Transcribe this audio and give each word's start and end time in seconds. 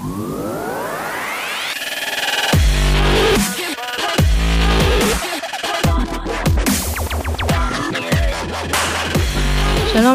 שלום 0.00 0.12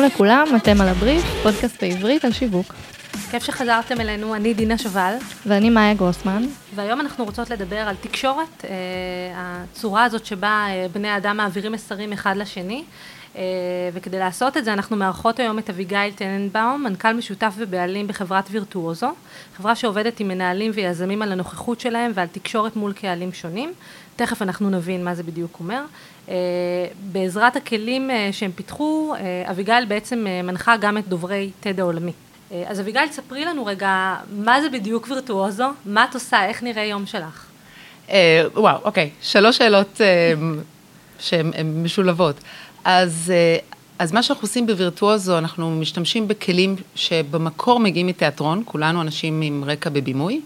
לכולם, 0.06 0.48
אתם 0.56 0.82
על 0.82 0.88
הבריף, 0.88 1.24
פודקאסט 1.44 1.84
בעברית 1.84 2.26
על 2.26 2.32
שיווק. 2.32 2.74
כיף 3.32 3.44
שחזרתם 3.44 4.02
אלינו, 4.02 4.36
אני 4.36 4.54
דינה 4.54 4.78
שובל. 4.78 5.14
ואני 5.46 5.70
מאיה 5.70 5.94
גרוסמן. 5.94 6.44
והיום 6.76 7.02
אנחנו 7.02 7.26
רוצות 7.26 7.50
לדבר 7.50 7.80
על 7.80 7.96
תקשורת, 7.96 8.66
אה, 8.66 8.72
הצורה 9.36 10.04
הזאת 10.04 10.26
שבה 10.26 10.66
אה, 10.70 10.86
בני 10.94 11.18
אדם 11.18 11.38
מעבירים 11.38 11.72
מסרים 11.72 12.14
אחד 12.14 12.38
לשני. 12.38 12.84
אה, 13.36 13.42
וכדי 13.94 14.20
לעשות 14.20 14.58
את 14.58 14.66
זה 14.66 14.74
אנחנו 14.74 14.96
מארחות 14.98 15.40
היום 15.40 15.60
את 15.60 15.70
אביגיל 15.70 16.12
טננבאום, 16.16 16.84
מנכ"ל 16.84 17.14
משותף 17.14 17.54
ובעלים 17.58 18.08
בחברת 18.08 18.44
וירטואוזו, 18.52 19.12
חברה 19.58 19.76
שעובדת 19.76 20.20
עם 20.20 20.28
מנהלים 20.28 20.72
ויזמים 20.74 21.22
על 21.22 21.32
הנוכחות 21.32 21.80
שלהם 21.80 22.12
ועל 22.16 22.28
תקשורת 22.28 22.76
מול 22.76 22.94
קהלים 22.94 23.34
שונים. 23.34 23.74
תכף 24.16 24.42
אנחנו 24.42 24.70
נבין 24.70 25.04
מה 25.04 25.16
זה 25.16 25.24
בדיוק 25.24 25.60
אומר. 25.60 25.82
בעזרת 27.00 27.56
הכלים 27.56 28.10
שהם 28.32 28.52
פיתחו, 28.52 29.14
אביגיל 29.50 29.86
בעצם 29.88 30.28
מנחה 30.44 30.78
גם 30.78 30.98
את 30.98 31.08
דוברי 31.08 31.52
TED 31.64 31.80
העולמי. 31.82 32.12
אז 32.68 32.80
אביגיל, 32.80 33.12
ספרי 33.12 33.46
לנו 33.46 33.66
רגע, 33.66 34.16
מה 34.38 34.62
זה 34.62 34.70
בדיוק 34.70 35.08
וירטואוזו? 35.10 35.68
מה 35.86 36.04
את 36.04 36.14
עושה? 36.14 36.46
איך 36.46 36.64
נראה 36.64 36.84
יום 36.84 37.06
שלך? 37.06 37.46
וואו, 38.54 38.78
אוקיי. 38.84 39.10
שלוש 39.22 39.58
שאלות 39.58 40.02
שהן 41.20 41.84
משולבות. 41.84 42.36
אז, 42.86 43.32
אה, 43.36 43.58
אז 44.00 44.12
מה 44.12 44.24
שאנחנו 44.24 44.46
עושים 44.48 44.68
בווירטואוזו, 44.68 45.38
אנחנו 45.38 45.72
משתמשים 45.72 46.28
בכלים 46.28 46.76
שבמקור 46.96 47.80
מגיעים 47.80 48.08
מתיאטרון, 48.08 48.64
כולנו 48.66 49.02
אנשים 49.02 49.42
עם 49.42 49.64
רקע 49.68 49.90
בבימוי, 49.90 50.42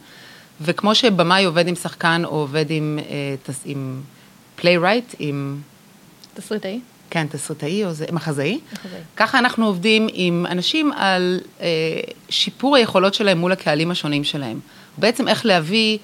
וכמו 0.62 0.96
שבמאי 0.96 1.44
עובד 1.44 1.68
עם 1.68 1.76
שחקן 1.76 2.22
או 2.26 2.30
עובד 2.30 2.66
עם, 2.70 3.00
אה, 3.10 3.36
עם 3.66 4.02
playwright, 4.56 5.16
עם... 5.20 5.58
תסריטאי. 6.34 6.80
כן, 7.10 7.28
תסריטאי 7.28 7.86
או 7.86 7.94
זה, 7.94 8.06
מחזאי. 8.12 8.60
מחזאי. 8.74 9.00
ככה 9.16 9.40
אנחנו 9.40 9.66
עובדים 9.66 10.08
עם 10.14 10.46
אנשים 10.50 10.92
על 10.92 11.40
אה, 11.62 11.68
שיפור 12.30 12.76
היכולות 12.76 13.14
שלהם 13.14 13.38
מול 13.38 13.52
הקהלים 13.52 13.92
השונים 13.92 14.24
שלהם. 14.24 14.60
בעצם 14.98 15.28
איך 15.28 15.46
להביא 15.46 15.98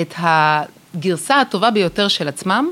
את 0.00 0.14
הגרסה 0.16 1.40
הטובה 1.40 1.70
ביותר 1.70 2.08
של 2.08 2.28
עצמם, 2.28 2.70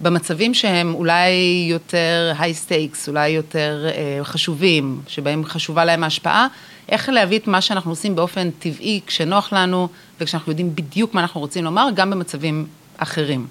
במצבים 0.00 0.54
שהם 0.54 0.94
אולי 0.94 1.30
יותר 1.70 2.32
high 2.38 2.54
stakes, 2.54 3.08
אולי 3.08 3.28
יותר 3.28 3.86
אה, 3.86 4.24
חשובים, 4.24 5.00
שבהם 5.06 5.44
חשובה 5.44 5.84
להם 5.84 6.04
ההשפעה, 6.04 6.46
איך 6.88 7.08
להביא 7.08 7.38
את 7.38 7.46
מה 7.46 7.60
שאנחנו 7.60 7.90
עושים 7.90 8.16
באופן 8.16 8.50
טבעי, 8.50 9.00
כשנוח 9.06 9.52
לנו, 9.52 9.88
וכשאנחנו 10.20 10.52
יודעים 10.52 10.74
בדיוק 10.74 11.14
מה 11.14 11.20
אנחנו 11.20 11.40
רוצים 11.40 11.64
לומר, 11.64 11.88
גם 11.94 12.10
במצבים 12.10 12.66
אחרים. 12.96 13.46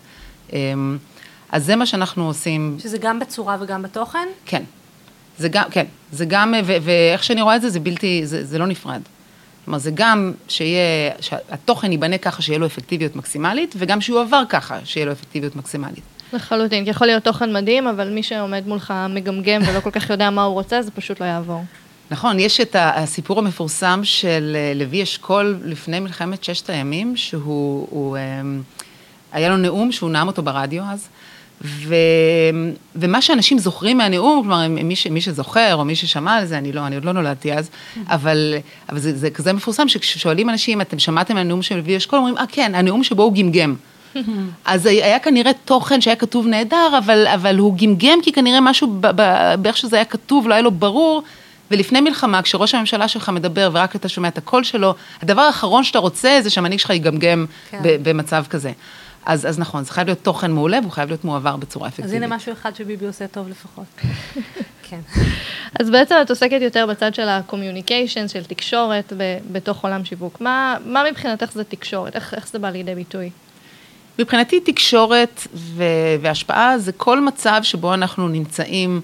אה, 0.53 0.73
אז 1.49 1.65
זה 1.65 1.75
מה 1.75 1.85
שאנחנו 1.85 2.27
עושים. 2.27 2.77
שזה 2.79 2.97
גם 2.97 3.19
בצורה 3.19 3.57
וגם 3.61 3.81
בתוכן? 3.81 4.27
כן. 4.45 4.63
זה 5.37 5.49
גם, 5.49 5.63
כן, 5.71 5.85
זה 6.11 6.25
גם, 6.25 6.53
ו- 6.65 6.77
ואיך 6.81 7.23
שאני 7.23 7.41
רואה 7.41 7.55
את 7.55 7.61
זה, 7.61 7.69
זה 7.69 7.79
בלתי, 7.79 8.21
זה, 8.25 8.45
זה 8.45 8.57
לא 8.57 8.67
נפרד. 8.67 9.01
כלומר, 9.65 9.77
זה 9.79 9.91
גם 9.93 10.31
שיהיה, 10.47 11.11
שהתוכן 11.19 11.91
ייבנה 11.91 12.17
ככה 12.17 12.41
שיהיה 12.41 12.59
לו 12.59 12.65
אפקטיביות 12.65 13.15
מקסימלית, 13.15 13.75
וגם 13.77 14.01
שהוא 14.01 14.21
עבר 14.21 14.43
ככה 14.49 14.79
שיהיה 14.85 15.05
לו 15.05 15.11
אפקטיביות 15.11 15.55
מקסימלית. 15.55 16.03
לחלוטין, 16.33 16.83
כי 16.83 16.89
יכול 16.89 17.07
להיות 17.07 17.23
תוכן 17.23 17.53
מדהים, 17.53 17.87
אבל 17.87 18.09
מי 18.09 18.23
שעומד 18.23 18.67
מולך 18.67 18.93
מגמגם 19.09 19.61
ולא 19.67 19.79
כל 19.79 19.91
כך 19.91 20.09
יודע 20.09 20.29
מה 20.29 20.43
הוא 20.43 20.53
רוצה, 20.53 20.81
זה 20.81 20.91
פשוט 20.91 21.19
לא 21.19 21.25
יעבור. 21.25 21.63
נכון, 22.11 22.39
יש 22.39 22.61
את 22.61 22.75
הסיפור 22.79 23.39
המפורסם 23.39 23.99
של 24.03 24.53
אה, 24.55 24.73
לוי 24.75 25.03
אשכול 25.03 25.59
לפני 25.65 25.99
מלחמת 25.99 26.43
ששת 26.43 26.69
הימים, 26.69 27.17
שהוא, 27.17 27.87
הוא, 27.89 28.17
אמ, 28.17 28.61
היה 29.31 29.49
לו 29.49 29.57
נאום 29.57 29.91
שהוא 29.91 30.09
נאם 30.09 30.27
אותו 30.27 30.43
ברדיו 30.43 30.83
אז, 30.83 31.07
ו, 31.61 31.95
ומה 32.95 33.21
שאנשים 33.21 33.59
זוכרים 33.59 33.97
מהנאום, 33.97 34.41
כלומר, 34.41 34.67
מי, 34.67 34.95
ש, 34.95 35.07
מי 35.07 35.21
שזוכר 35.21 35.75
או 35.75 35.85
מי 35.85 35.95
ששמע 35.95 36.33
על 36.33 36.45
זה, 36.45 36.57
אני 36.57 36.71
לא, 36.71 36.87
אני 36.87 36.95
עוד 36.95 37.05
לא 37.05 37.11
נולדתי 37.11 37.53
אז, 37.53 37.69
אבל, 38.07 38.55
אבל 38.89 38.99
זה, 38.99 39.17
זה 39.17 39.29
כזה 39.29 39.53
מפורסם 39.53 39.87
שכששואלים 39.87 40.49
אנשים, 40.49 40.81
אתם 40.81 40.99
שמעתם 40.99 41.33
על 41.33 41.41
הנאום 41.41 41.61
של 41.61 41.75
לוי 41.75 41.97
אשכול, 41.97 42.19
אומרים, 42.19 42.37
אה 42.37 42.43
כן, 42.51 42.75
הנאום 42.75 43.03
שבו 43.03 43.23
הוא 43.23 43.33
גמגם. 43.33 43.75
אז 44.65 44.85
היה 44.85 45.19
כנראה 45.19 45.51
תוכן 45.65 46.01
שהיה 46.01 46.15
כתוב 46.15 46.47
נהדר, 46.47 46.97
אבל, 46.97 47.27
אבל 47.27 47.57
הוא 47.57 47.77
גמגם 47.77 48.21
כי 48.23 48.31
כנראה 48.31 48.61
משהו 48.61 49.01
באיך 49.59 49.77
שזה 49.77 49.95
היה 49.95 50.05
כתוב 50.05 50.47
לא 50.47 50.53
היה 50.53 50.61
לו 50.61 50.71
ברור. 50.71 51.23
ולפני 51.71 52.01
מלחמה, 52.01 52.41
כשראש 52.41 52.75
הממשלה 52.75 53.07
שלך 53.07 53.29
מדבר 53.29 53.69
ורק 53.73 53.95
אתה 53.95 54.09
שומע 54.09 54.27
את 54.27 54.37
הקול 54.37 54.63
שלו, 54.63 54.95
הדבר 55.21 55.41
האחרון 55.41 55.83
שאתה 55.83 55.99
רוצה 55.99 56.39
זה 56.43 56.49
שהמנהיג 56.49 56.79
שלך 56.79 56.89
יגמגם 56.89 57.45
כן. 57.69 57.79
במצב 57.83 58.45
כזה. 58.49 58.71
אז, 59.25 59.45
אז 59.45 59.59
נכון, 59.59 59.83
זה 59.83 59.91
חייב 59.91 60.07
להיות 60.07 60.23
תוכן 60.23 60.51
מעולה 60.51 60.79
והוא 60.81 60.91
חייב 60.91 61.09
להיות 61.09 61.25
מועבר 61.25 61.55
בצורה 61.55 61.87
אפקטיבית. 61.87 62.11
אז 62.11 62.15
הנה 62.15 62.35
משהו 62.35 62.53
אחד 62.53 62.75
שביבי 62.75 63.05
עושה 63.05 63.27
טוב 63.27 63.49
לפחות. 63.49 63.85
כן. 64.89 64.99
אז 65.79 65.89
בעצם 65.89 66.15
את 66.21 66.29
עוסקת 66.29 66.61
יותר 66.61 66.85
בצד 66.85 67.15
של 67.15 67.29
ה-communication, 67.29 68.27
של 68.27 68.43
תקשורת 68.43 69.13
בתוך 69.51 69.83
עולם 69.83 70.05
שיווק. 70.05 70.41
מה, 70.41 70.77
מה 70.85 71.03
מבחינתך 71.11 71.51
זה 71.51 71.63
תקשורת? 71.63 72.15
איך, 72.15 72.33
איך 72.33 72.47
זה 72.47 72.59
בא 72.59 72.69
לידי 72.69 72.95
ביטוי? 72.95 73.29
מבחינתי 74.19 74.59
תקשורת 74.59 75.47
והשפעה 76.21 76.77
זה 76.77 76.91
כל 76.91 77.21
מצב 77.21 77.59
שבו 77.63 77.93
אנחנו 77.93 78.27
נמצאים 78.27 79.01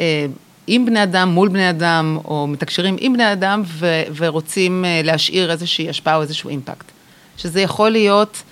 אה, 0.00 0.26
עם 0.66 0.86
בני 0.86 1.02
אדם, 1.02 1.28
מול 1.28 1.48
בני 1.48 1.70
אדם, 1.70 2.18
או 2.24 2.46
מתקשרים 2.46 2.96
עם 3.00 3.12
בני 3.12 3.32
אדם 3.32 3.62
ו- 3.66 4.02
ורוצים 4.16 4.84
אה, 4.84 5.00
להשאיר 5.04 5.50
איזושהי 5.50 5.88
השפעה 5.88 6.16
או 6.16 6.22
איזשהו 6.22 6.50
אימפקט. 6.50 6.84
שזה 7.36 7.60
יכול 7.60 7.90
להיות, 7.90 8.42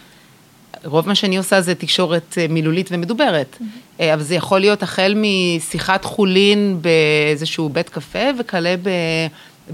רוב 0.84 1.08
מה 1.08 1.14
שאני 1.14 1.36
עושה 1.36 1.60
זה 1.60 1.74
תקשורת 1.74 2.38
אה, 2.38 2.46
מילולית 2.48 2.88
ומדוברת, 2.92 3.56
mm-hmm. 3.60 4.02
אבל 4.14 4.22
זה 4.22 4.34
יכול 4.34 4.60
להיות 4.60 4.82
החל 4.82 5.14
משיחת 5.16 6.04
חולין 6.04 6.78
באיזשהו 6.80 7.68
בית 7.68 7.88
קפה 7.88 8.28
וכלה 8.38 8.74
ב- 8.82 9.26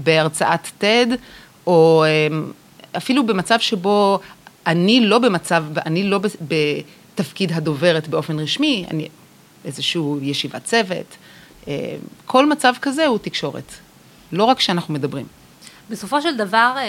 בהרצאת 0.03 0.67
TED, 0.81 1.13
או 1.67 2.05
אפילו 2.97 3.25
במצב 3.25 3.59
שבו 3.59 4.19
אני 4.67 5.01
לא 5.01 5.19
במצב, 5.19 5.65
אני 5.85 6.03
לא 6.03 6.19
בתפקיד 6.41 7.51
הדוברת 7.51 8.07
באופן 8.07 8.39
רשמי, 8.39 8.85
אני 8.91 9.07
איזושהי 9.65 10.01
ישיבת 10.21 10.63
צוות. 10.63 11.17
אה, 11.67 11.95
כל 12.25 12.49
מצב 12.49 12.73
כזה 12.81 13.05
הוא 13.05 13.17
תקשורת, 13.21 13.71
לא 14.31 14.43
רק 14.43 14.57
כשאנחנו 14.57 14.93
מדברים. 14.93 15.25
בסופו 15.89 16.21
של 16.21 16.37
דבר, 16.37 16.73
אה, 16.77 16.83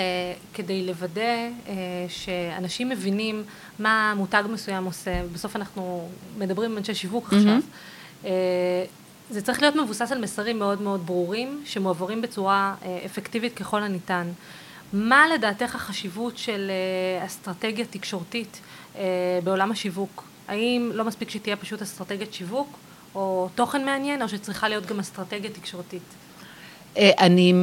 כדי 0.55 0.87
לוודא 0.87 1.23
אה, 1.23 1.75
שאנשים 2.09 2.89
מבינים 2.89 3.43
מה 3.79 4.15
מותג 4.17 4.43
מסוים 4.53 4.85
עושה, 4.85 5.23
בסוף 5.33 5.57
אנחנו 5.57 6.09
מדברים 6.39 6.71
עם 6.71 6.79
אנשי 6.79 6.95
שיווק 6.95 7.33
mm-hmm. 7.33 7.37
עכשיו, 7.37 7.59
זה 9.31 9.43
צריך 9.43 9.63
להיות 9.63 9.77
מבוסס 9.77 10.13
על 10.13 10.21
מסרים 10.21 10.59
מאוד 10.59 10.83
מאוד 10.83 11.07
ברורים, 11.07 11.63
שמועברים 11.65 12.23
בצורה 12.23 12.75
אפקטיבית 13.07 13.55
ככל 13.55 13.83
הניתן. 13.83 14.27
מה 14.97 15.25
לדעתך 15.35 15.75
החשיבות 15.75 16.39
של 16.39 16.71
אה, 16.71 17.27
אסטרטגיה 17.27 17.85
תקשורתית 17.91 18.61
אה, 18.97 19.03
בעולם 19.45 19.73
השיווק? 19.73 20.25
האם 20.49 20.91
לא 20.95 21.05
מספיק 21.05 21.31
שתהיה 21.31 21.57
פשוט 21.57 21.83
אסטרטגיית 21.83 22.35
שיווק, 22.35 22.77
או 23.15 23.49
תוכן 23.55 23.85
מעניין, 23.85 24.23
או 24.23 24.29
שצריכה 24.29 24.69
להיות 24.69 24.87
גם 24.87 25.01
אסטרטגיה 25.01 25.51
תקשורתית? 25.51 26.03
אה, 26.97 27.11
אני, 27.19 27.55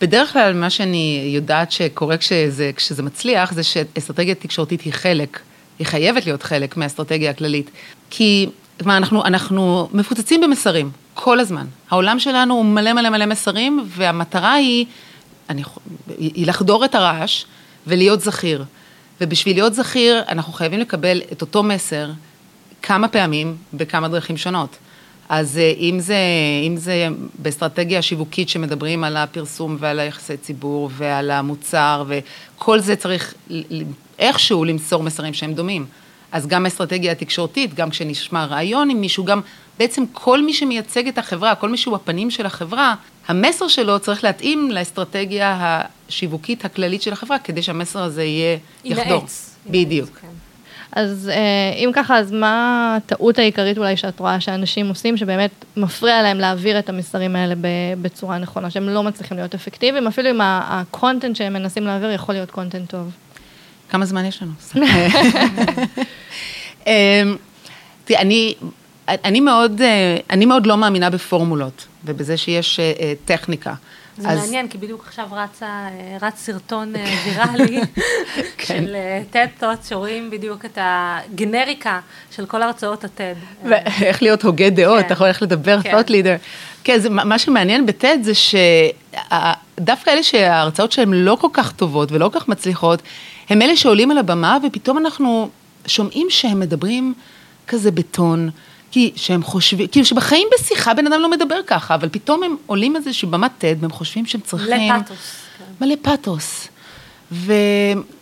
בדרך 0.00 0.32
כלל 0.32 0.54
מה 0.54 0.70
שאני 0.70 1.30
יודעת 1.34 1.72
שקורה 1.72 2.16
כשזה, 2.16 2.70
כשזה 2.76 3.02
מצליח, 3.02 3.52
זה 3.52 3.62
שאסטרטגיה 3.62 4.34
תקשורתית 4.34 4.80
היא 4.80 4.92
חלק, 4.92 5.40
היא 5.78 5.86
חייבת 5.86 6.26
להיות 6.26 6.42
חלק 6.42 6.76
מהאסטרטגיה 6.76 7.30
הכללית. 7.30 7.70
כי, 8.10 8.48
כלומר, 8.78 8.96
אנחנו, 8.96 9.24
אנחנו 9.24 9.88
מפוצצים 9.92 10.40
במסרים, 10.40 10.90
כל 11.14 11.40
הזמן. 11.40 11.66
העולם 11.90 12.18
שלנו 12.18 12.54
הוא 12.54 12.64
מלא 12.64 12.92
מלא 12.92 13.10
מלא 13.10 13.26
מסרים, 13.26 13.84
והמטרה 13.86 14.52
היא... 14.52 14.86
אני, 15.48 15.62
היא 16.18 16.46
לחדור 16.46 16.84
את 16.84 16.94
הרעש 16.94 17.44
ולהיות 17.86 18.20
זכיר. 18.20 18.64
ובשביל 19.20 19.56
להיות 19.56 19.74
זכיר, 19.74 20.22
אנחנו 20.28 20.52
חייבים 20.52 20.80
לקבל 20.80 21.22
את 21.32 21.40
אותו 21.40 21.62
מסר 21.62 22.10
כמה 22.82 23.08
פעמים 23.08 23.56
בכמה 23.74 24.08
דרכים 24.08 24.36
שונות. 24.36 24.76
אז 25.28 25.58
אה, 25.58 25.72
אם 25.78 26.00
זה, 26.00 26.16
אם 26.66 26.76
זה 26.76 27.08
באסטרטגיה 27.38 27.98
השיווקית 27.98 28.48
שמדברים 28.48 29.04
על 29.04 29.16
הפרסום 29.16 29.76
ועל 29.80 30.00
היחסי 30.00 30.36
ציבור 30.36 30.90
ועל 30.92 31.30
המוצר 31.30 32.04
וכל 32.08 32.80
זה 32.80 32.96
צריך 32.96 33.34
איכשהו 34.18 34.64
למסור 34.64 35.02
מסרים 35.02 35.34
שהם 35.34 35.54
דומים. 35.54 35.86
אז 36.32 36.46
גם 36.46 36.64
האסטרטגיה 36.64 37.12
התקשורתית, 37.12 37.74
גם 37.74 37.90
כשנשמע 37.90 38.44
רעיון 38.44 38.90
עם 38.90 39.00
מישהו, 39.00 39.24
גם 39.24 39.40
בעצם 39.78 40.04
כל 40.12 40.42
מי 40.42 40.52
שמייצג 40.52 41.08
את 41.08 41.18
החברה, 41.18 41.54
כל 41.54 41.68
מי 41.68 41.76
שהוא 41.76 41.94
הפנים 41.94 42.30
של 42.30 42.46
החברה, 42.46 42.94
המסר 43.28 43.68
שלו 43.68 44.00
צריך 44.00 44.24
להתאים 44.24 44.70
לאסטרטגיה 44.70 45.80
השיווקית 46.08 46.64
הכללית 46.64 47.02
של 47.02 47.12
החברה, 47.12 47.38
כדי 47.38 47.62
שהמסר 47.62 48.02
הזה 48.02 48.24
יהיה, 48.24 48.58
יחדור. 48.84 49.24
בדיוק. 49.66 50.18
כן. 50.20 50.28
אז 50.92 51.30
אה, 51.32 51.72
אם 51.76 51.90
ככה, 51.92 52.18
אז 52.18 52.32
מה 52.32 52.94
הטעות 52.96 53.38
העיקרית 53.38 53.78
אולי 53.78 53.96
שאת 53.96 54.20
רואה 54.20 54.40
שאנשים 54.40 54.88
עושים, 54.88 55.16
שבאמת 55.16 55.50
מפריע 55.76 56.22
להם 56.22 56.38
להעביר 56.38 56.78
את 56.78 56.88
המסרים 56.88 57.36
האלה 57.36 57.54
בצורה 58.02 58.38
נכונה, 58.38 58.70
שהם 58.70 58.88
לא 58.88 59.02
מצליחים 59.02 59.36
להיות 59.36 59.54
אפקטיביים, 59.54 60.06
אפילו 60.06 60.30
אם 60.30 60.40
הקונטנט 60.42 61.36
שהם 61.36 61.52
מנסים 61.52 61.84
להעביר 61.84 62.10
יכול 62.10 62.34
להיות 62.34 62.50
קונטנט 62.50 62.90
טוב. 62.90 63.10
כמה 63.90 64.06
זמן 64.06 64.24
יש 64.24 64.42
לנו? 64.42 64.52
אמ, 66.86 67.36
תראי, 68.04 68.18
אני, 68.20 68.54
אני, 69.08 69.40
מאוד, 69.40 69.82
אה, 69.82 70.16
אני 70.30 70.46
מאוד 70.46 70.66
לא 70.66 70.76
מאמינה 70.76 71.10
בפורמולות, 71.10 71.86
ובזה 72.04 72.36
שיש 72.36 72.80
אה, 72.80 73.12
טכניקה. 73.24 73.74
זה 74.18 74.28
אז... 74.28 74.38
מעניין, 74.38 74.68
כי 74.68 74.78
בדיוק 74.78 75.04
עכשיו 75.06 75.26
רצה, 75.32 75.66
אה, 75.66 76.16
רץ 76.22 76.38
סרטון 76.38 76.96
אה, 76.96 77.04
ויראלי 77.24 77.80
כן. 78.58 78.84
של 78.86 78.96
אה, 79.64 79.74
שרואים 79.88 80.30
בדיוק 80.30 80.64
את 80.64 80.78
הגנריקה 80.80 82.00
של 82.30 82.46
כל 82.46 82.62
הרצאות 82.62 83.04
הטד. 83.04 83.34
ואיך 83.64 84.22
להיות 84.22 84.42
הוגה 84.42 84.70
דעות, 84.70 84.98
כן. 84.98 85.06
אתה 85.06 85.12
יכול 85.12 85.26
איך 85.26 85.42
לדבר, 85.42 85.82
כן. 85.82 85.98
thought 85.98 86.08
leader. 86.08 86.38
כן, 86.84 86.98
זה, 86.98 87.10
מה 87.10 87.38
שמעניין 87.38 87.86
בטד 87.86 88.18
זה 88.22 88.32
שדווקא 88.34 90.10
אלה 90.10 90.22
שההרצאות 90.22 90.92
שלהם 90.92 91.12
לא 91.12 91.36
כל 91.40 91.48
כך 91.52 91.72
טובות 91.72 92.12
ולא 92.12 92.28
כל 92.32 92.40
כך 92.40 92.48
מצליחות, 92.48 93.02
הם 93.48 93.62
אלה 93.62 93.76
שעולים 93.76 94.10
על 94.10 94.18
הבמה 94.18 94.58
ופתאום 94.66 94.98
אנחנו 94.98 95.48
שומעים 95.86 96.26
שהם 96.30 96.60
מדברים 96.60 97.14
כזה 97.68 97.90
בטון. 97.90 98.50
כי 98.90 99.12
שהם 99.16 99.42
חושבים, 99.42 99.86
כאילו 99.86 100.06
שבחיים 100.06 100.48
בשיחה 100.54 100.94
בן 100.94 101.06
אדם 101.06 101.20
לא 101.20 101.30
מדבר 101.30 101.60
ככה, 101.66 101.94
אבל 101.94 102.08
פתאום 102.08 102.42
הם 102.42 102.56
עולים 102.66 102.96
איזושהי 102.96 103.28
במת 103.28 103.50
TED 103.60 103.76
והם 103.80 103.90
חושבים 103.90 104.26
שהם 104.26 104.40
צריכים... 104.40 104.92
מלא 104.92 105.02
פתוס. 105.02 105.34
כן. 105.58 105.84
מלא 105.84 105.94
פתוס. 106.02 106.68
ו, 107.32 107.52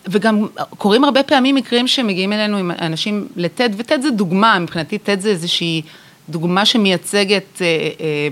וגם 0.09 0.47
קורים 0.79 1.05
הרבה 1.05 1.23
פעמים 1.23 1.55
מקרים 1.55 1.89
שמגיעים 1.89 2.33
אלינו 2.33 2.57
עם 2.57 2.71
אנשים 2.81 3.29
לטד, 3.37 3.71
וטד 3.77 4.03
זה 4.03 4.11
דוגמה, 4.11 4.59
מבחינתי 4.59 4.99
טד 4.99 5.21
זה 5.21 5.29
איזושהי 5.29 5.83
דוגמה 6.29 6.67
שמייצגת 6.67 7.63
אה, 7.63 7.67
אה, 8.01 8.29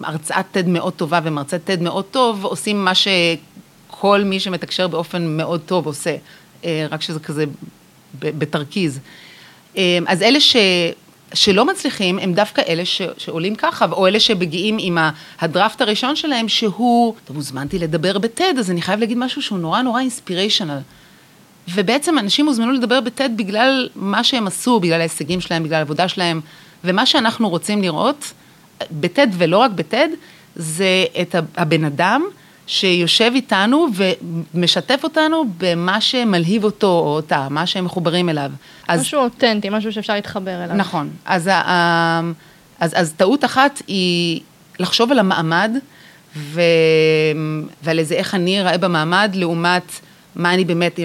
הרצאת 0.00 0.46
טד 0.50 0.68
מאוד 0.68 0.92
טובה 0.92 1.20
ומרצה 1.24 1.58
טד 1.58 1.82
מאוד 1.82 2.04
טוב, 2.04 2.44
עושים 2.44 2.84
מה 2.84 2.92
שכל 2.94 4.22
מי 4.24 4.40
שמתקשר 4.40 4.88
באופן 4.88 5.36
מאוד 5.36 5.60
טוב 5.66 5.86
עושה, 5.86 6.16
אה, 6.64 6.86
רק 6.90 7.02
שזה 7.02 7.20
כזה 7.20 7.44
בתרכיז. 8.14 8.98
אה, 9.76 9.98
אז 10.06 10.22
אלה 10.22 10.40
ש... 10.40 10.56
שלא 11.34 11.64
מצליחים 11.64 12.18
הם 12.18 12.34
דווקא 12.34 12.62
אלה 12.68 12.84
ש, 12.84 13.02
שעולים 13.18 13.54
ככה, 13.54 13.86
או 13.92 14.06
אלה 14.06 14.20
שמגיעים 14.20 14.76
עם 14.80 14.98
הדראפט 15.40 15.80
הראשון 15.80 16.16
שלהם, 16.16 16.48
שהוא, 16.48 17.14
טוב, 17.24 17.36
הוזמנתי 17.36 17.78
לדבר 17.78 18.18
בטד, 18.18 18.54
אז 18.58 18.70
אני 18.70 18.82
חייב 18.82 19.00
להגיד 19.00 19.18
משהו 19.18 19.42
שהוא 19.42 19.58
נורא 19.58 19.82
נורא 19.82 20.00
אינספיריישנל. 20.00 20.78
ובעצם 21.74 22.18
אנשים 22.18 22.46
הוזמנו 22.46 22.72
לדבר 22.72 23.00
בטד 23.00 23.30
בגלל 23.36 23.88
מה 23.94 24.24
שהם 24.24 24.46
עשו, 24.46 24.80
בגלל 24.80 25.00
ההישגים 25.00 25.40
שלהם, 25.40 25.62
בגלל 25.62 25.78
העבודה 25.78 26.08
שלהם, 26.08 26.40
ומה 26.84 27.06
שאנחנו 27.06 27.48
רוצים 27.48 27.82
לראות, 27.82 28.32
בטד 28.92 29.26
ולא 29.32 29.58
רק 29.58 29.70
בטד, 29.70 30.08
זה 30.56 31.04
את 31.20 31.34
הבן 31.56 31.84
אדם 31.84 32.22
שיושב 32.70 33.32
איתנו 33.34 33.86
ומשתף 34.54 35.00
אותנו 35.04 35.44
במה 35.58 36.00
שמלהיב 36.00 36.64
אותו 36.64 36.86
או 36.86 37.16
אותה, 37.16 37.46
מה 37.50 37.66
שהם 37.66 37.84
מחוברים 37.84 38.28
אליו. 38.28 38.50
אז, 38.88 39.00
משהו 39.00 39.20
אותנטי, 39.20 39.68
משהו 39.70 39.92
שאפשר 39.92 40.14
להתחבר 40.14 40.64
אליו. 40.64 40.76
נכון. 40.76 41.10
אז, 41.24 41.50
אז, 42.80 42.92
אז 42.94 43.12
טעות 43.16 43.44
אחת 43.44 43.82
היא 43.86 44.40
לחשוב 44.78 45.12
על 45.12 45.18
המעמד 45.18 45.70
ו, 46.36 46.60
ועל 47.82 47.98
איזה 47.98 48.14
איך 48.14 48.34
אני 48.34 48.60
אראה 48.60 48.78
במעמד 48.78 49.30
לעומת 49.34 49.92
מה 50.36 50.54
אני 50.54 50.64
באמת, 50.64 51.00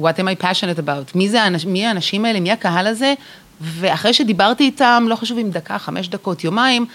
what 0.00 0.18
am 0.18 0.40
I 0.40 0.42
passionate 0.42 0.80
about, 0.86 1.12
מי, 1.14 1.28
זה, 1.28 1.38
מי 1.66 1.86
האנשים 1.86 2.24
האלה, 2.24 2.40
מי 2.40 2.52
הקהל 2.52 2.86
הזה, 2.86 3.14
ואחרי 3.60 4.14
שדיברתי 4.14 4.64
איתם, 4.64 5.06
לא 5.08 5.14
חשוב 5.16 5.38
אם 5.38 5.50
דקה, 5.50 5.78
חמש 5.78 6.08
דקות, 6.08 6.44
יומיים, 6.44 6.86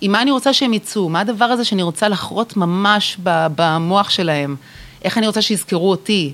עם 0.00 0.12
מה 0.12 0.22
אני 0.22 0.30
רוצה 0.30 0.52
שהם 0.52 0.72
יצאו, 0.72 1.08
מה 1.08 1.20
הדבר 1.20 1.44
הזה 1.44 1.64
שאני 1.64 1.82
רוצה 1.82 2.08
לחרות 2.08 2.56
ממש 2.56 3.16
במוח 3.22 4.10
שלהם, 4.10 4.56
איך 5.04 5.18
אני 5.18 5.26
רוצה 5.26 5.42
שיזכרו 5.42 5.90
אותי, 5.90 6.32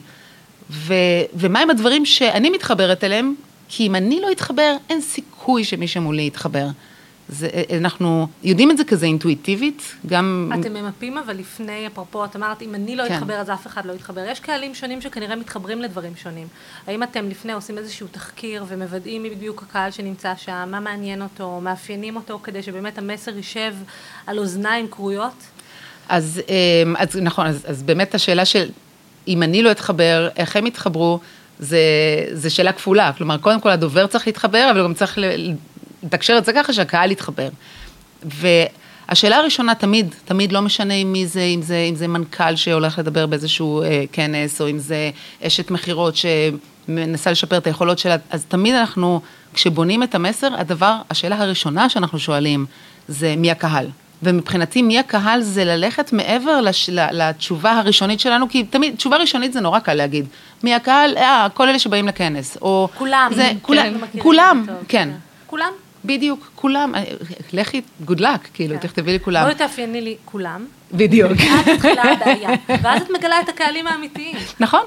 ו, 0.71 0.95
ומהם 1.35 1.71
הדברים 1.71 2.07
שאני 2.07 2.51
מתחברת 2.51 3.05
אליהם, 3.05 3.35
כי 3.69 3.87
אם 3.87 3.95
אני 3.95 4.21
לא 4.21 4.33
אתחבר, 4.33 4.77
אין 4.91 5.01
סיכוי 5.01 5.65
שמי 5.65 5.89
שמולי 5.89 6.27
יתחבר. 6.27 6.67
זה, 7.33 7.49
אנחנו 7.77 8.27
יודעים 8.43 8.71
את 8.71 8.77
זה 8.77 8.85
כזה 8.85 9.07
אינטואיטיבית, 9.07 9.95
גם... 10.07 10.53
אתם 10.61 10.75
ממפים 10.75 11.19
אבל 11.19 11.37
לפני, 11.37 11.87
אפרופו, 11.87 12.25
את 12.25 12.37
אמרת, 12.37 12.63
אם 12.63 12.75
אני 12.75 12.97
לא 12.97 13.09
כן. 13.09 13.15
אתחבר 13.15 13.35
אז 13.35 13.51
אף 13.51 13.67
אחד 13.67 13.87
לא 13.87 13.93
יתחבר. 13.93 14.21
יש 14.29 14.41
קהלים 14.41 14.75
שונים 14.75 15.01
שכנראה 15.01 15.37
מתחברים 15.37 15.83
לדברים 15.83 16.13
שונים. 16.17 16.47
האם 16.87 17.03
אתם 17.03 17.29
לפני 17.29 17.53
עושים 17.53 17.79
איזשהו 17.79 18.07
תחקיר 18.11 18.65
ומוודאים 18.69 19.23
מי 19.23 19.31
בדיוק 19.31 19.63
הקהל 19.63 19.91
שנמצא 19.91 20.33
שם, 20.37 20.69
מה 20.71 20.81
מעניין 20.81 21.23
אותו, 21.23 21.61
מאפיינים 21.61 22.17
אותו, 22.17 22.41
כדי 22.43 22.63
שבאמת 22.63 22.99
המסר 22.99 23.37
יישב 23.37 23.75
על 24.27 24.39
אוזניים 24.39 24.89
כרויות? 24.91 25.43
אז, 26.09 26.41
אמ, 26.49 26.97
אז 26.99 27.17
נכון, 27.17 27.47
אז, 27.47 27.65
אז 27.69 27.83
באמת 27.83 28.15
השאלה 28.15 28.45
של 28.45 28.69
אם 29.29 29.43
אני 29.43 29.63
לא 29.63 29.71
אתחבר, 29.71 30.29
איך 30.37 30.57
הם 30.57 30.67
יתחברו, 30.67 31.21
זה, 31.59 31.79
זה 32.33 32.51
שאלה 32.51 32.73
כפולה. 32.73 33.13
כלומר, 33.19 33.39
קודם 33.39 33.61
כל 33.61 33.71
הדובר 33.71 34.07
צריך 34.07 34.27
להתחבר, 34.27 34.69
אבל 34.71 34.81
הוא 34.81 34.89
גם 34.89 34.95
צריך 34.95 35.19
לתקשר 36.03 36.39
את 36.39 36.45
זה 36.45 36.53
ככה 36.53 36.73
שהקהל 36.73 37.11
יתחבר. 37.11 37.49
והשאלה 38.23 39.37
הראשונה 39.37 39.75
תמיד, 39.75 40.15
תמיד 40.25 40.53
לא 40.53 40.63
משנה 40.63 41.05
מי 41.05 41.27
זה, 41.27 41.43
אם 41.43 41.63
זה, 41.63 41.77
אם 41.91 41.95
זה 41.95 42.09
מנכ"ל 42.09 42.57
שהולך 42.57 42.99
לדבר 42.99 43.27
באיזשהו 43.27 43.83
אה, 43.83 44.05
כנס, 44.13 44.61
או 44.61 44.71
אם 44.71 44.79
זה 44.79 45.11
אשת 45.43 45.71
מכירות 45.71 46.15
שמנסה 46.17 47.31
לשפר 47.31 47.57
את 47.57 47.67
היכולות 47.67 47.99
שלה, 47.99 48.17
אז 48.31 48.45
תמיד 48.45 48.75
אנחנו, 48.75 49.21
כשבונים 49.55 50.03
את 50.03 50.15
המסר, 50.15 50.49
הדבר, 50.55 50.97
השאלה 51.11 51.39
הראשונה 51.39 51.89
שאנחנו 51.89 52.19
שואלים, 52.19 52.67
זה 53.09 53.35
מי 53.37 53.51
הקהל. 53.51 53.87
ומבחינתי 54.23 54.83
מי 54.83 54.99
הקהל 54.99 55.41
זה 55.41 55.65
ללכת 55.65 56.13
מעבר 56.13 56.61
לש, 56.61 56.91
לתשובה 56.93 57.73
הראשונית 57.73 58.21
שלנו, 58.21 58.49
כי 58.49 58.65
תמיד, 58.65 58.97
תשובה 58.97 59.17
ראשונית 59.17 59.53
זה 59.53 59.61
נורא 59.61 59.79
קל 59.79 59.95
להגיד. 59.95 60.27
מי 60.63 60.75
הקהל? 60.75 61.17
אה, 61.17 61.47
כל 61.55 61.69
אלה 61.69 61.79
שבאים 61.79 62.09
לכנס. 62.09 62.59
או... 62.63 62.89
כולם. 62.99 63.31
זה, 63.35 63.43
כן, 63.43 63.57
כולם, 63.63 63.95
כולם, 64.19 64.67
כן. 64.89 65.09
כולם? 65.47 65.73
בדיוק, 66.05 66.51
כולם, 66.55 66.93
לכי, 67.53 67.81
good 68.07 68.19
luck, 68.19 68.49
כאילו, 68.55 68.75
כן. 68.75 68.81
תכתבי 68.81 69.13
לי 69.13 69.21
כולם. 69.21 69.43
בואי 69.43 69.55
תאפייני 69.55 70.01
לי 70.01 70.17
כולם. 70.25 70.67
בדיוק. 70.93 71.33
ואז 71.33 71.69
מתחילה 71.69 72.03
הבעיה, 72.03 72.51
ואז 72.83 73.03
את 73.03 73.09
מגלה 73.19 73.41
את 73.41 73.49
הקהלים 73.49 73.87
האמיתיים. 73.87 74.37
נכון, 74.61 74.85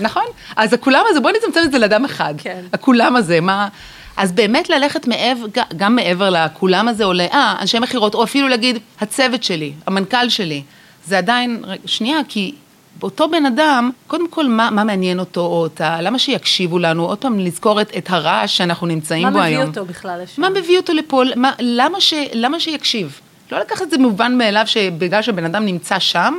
נכון. 0.00 0.24
אז 0.56 0.72
הכולם 0.72 1.02
הזה, 1.08 1.20
בואי 1.20 1.34
נצמצם 1.38 1.60
את 1.64 1.72
זה 1.72 1.78
לאדם 1.78 2.04
אחד. 2.04 2.34
כן. 2.38 2.60
הכולם 2.72 3.16
הזה, 3.16 3.40
מה... 3.40 3.68
אז 4.16 4.32
באמת 4.32 4.70
ללכת 4.70 5.06
מעבר, 5.06 5.46
גם 5.76 5.96
מעבר 5.96 6.30
לכולם 6.30 6.88
הזה 6.88 7.04
עולה, 7.04 7.26
אה, 7.32 7.56
אנשי 7.60 7.78
מכירות, 7.78 8.14
או 8.14 8.24
אפילו 8.24 8.48
להגיד, 8.48 8.78
הצוות 9.00 9.42
שלי, 9.42 9.72
המנכ"ל 9.86 10.28
שלי, 10.28 10.62
זה 11.06 11.18
עדיין, 11.18 11.62
שנייה, 11.86 12.18
כי 12.28 12.54
אותו 13.02 13.28
בן 13.28 13.46
אדם, 13.46 13.90
קודם 14.06 14.28
כל, 14.28 14.46
מה, 14.48 14.70
מה 14.70 14.84
מעניין 14.84 15.18
אותו 15.18 15.40
או 15.40 15.62
אותה? 15.62 16.00
למה 16.00 16.18
שיקשיבו 16.18 16.78
לנו? 16.78 17.06
עוד 17.06 17.18
פעם, 17.18 17.38
לזכור 17.38 17.80
את, 17.80 17.96
את 17.98 18.10
הרעש 18.10 18.56
שאנחנו 18.56 18.86
נמצאים 18.86 19.32
בו 19.32 19.38
היום. 19.40 19.60
מה 19.60 19.68
מביא 19.68 19.78
אותו 19.78 19.84
בכלל 19.84 20.22
לשם? 20.22 20.42
מה 20.42 20.50
מביא 20.50 20.76
אותו 20.76 20.92
לפה? 20.92 21.22
מה, 21.36 21.52
למה, 21.60 22.00
ש, 22.00 22.14
למה 22.32 22.60
שיקשיב? 22.60 23.20
לא 23.52 23.58
לקחת 23.58 23.82
את 23.82 23.90
זה 23.90 23.98
מובן 23.98 24.38
מאליו 24.38 24.62
שבגלל 24.66 25.22
שבן 25.22 25.44
אדם 25.44 25.64
נמצא 25.64 25.98
שם, 25.98 26.34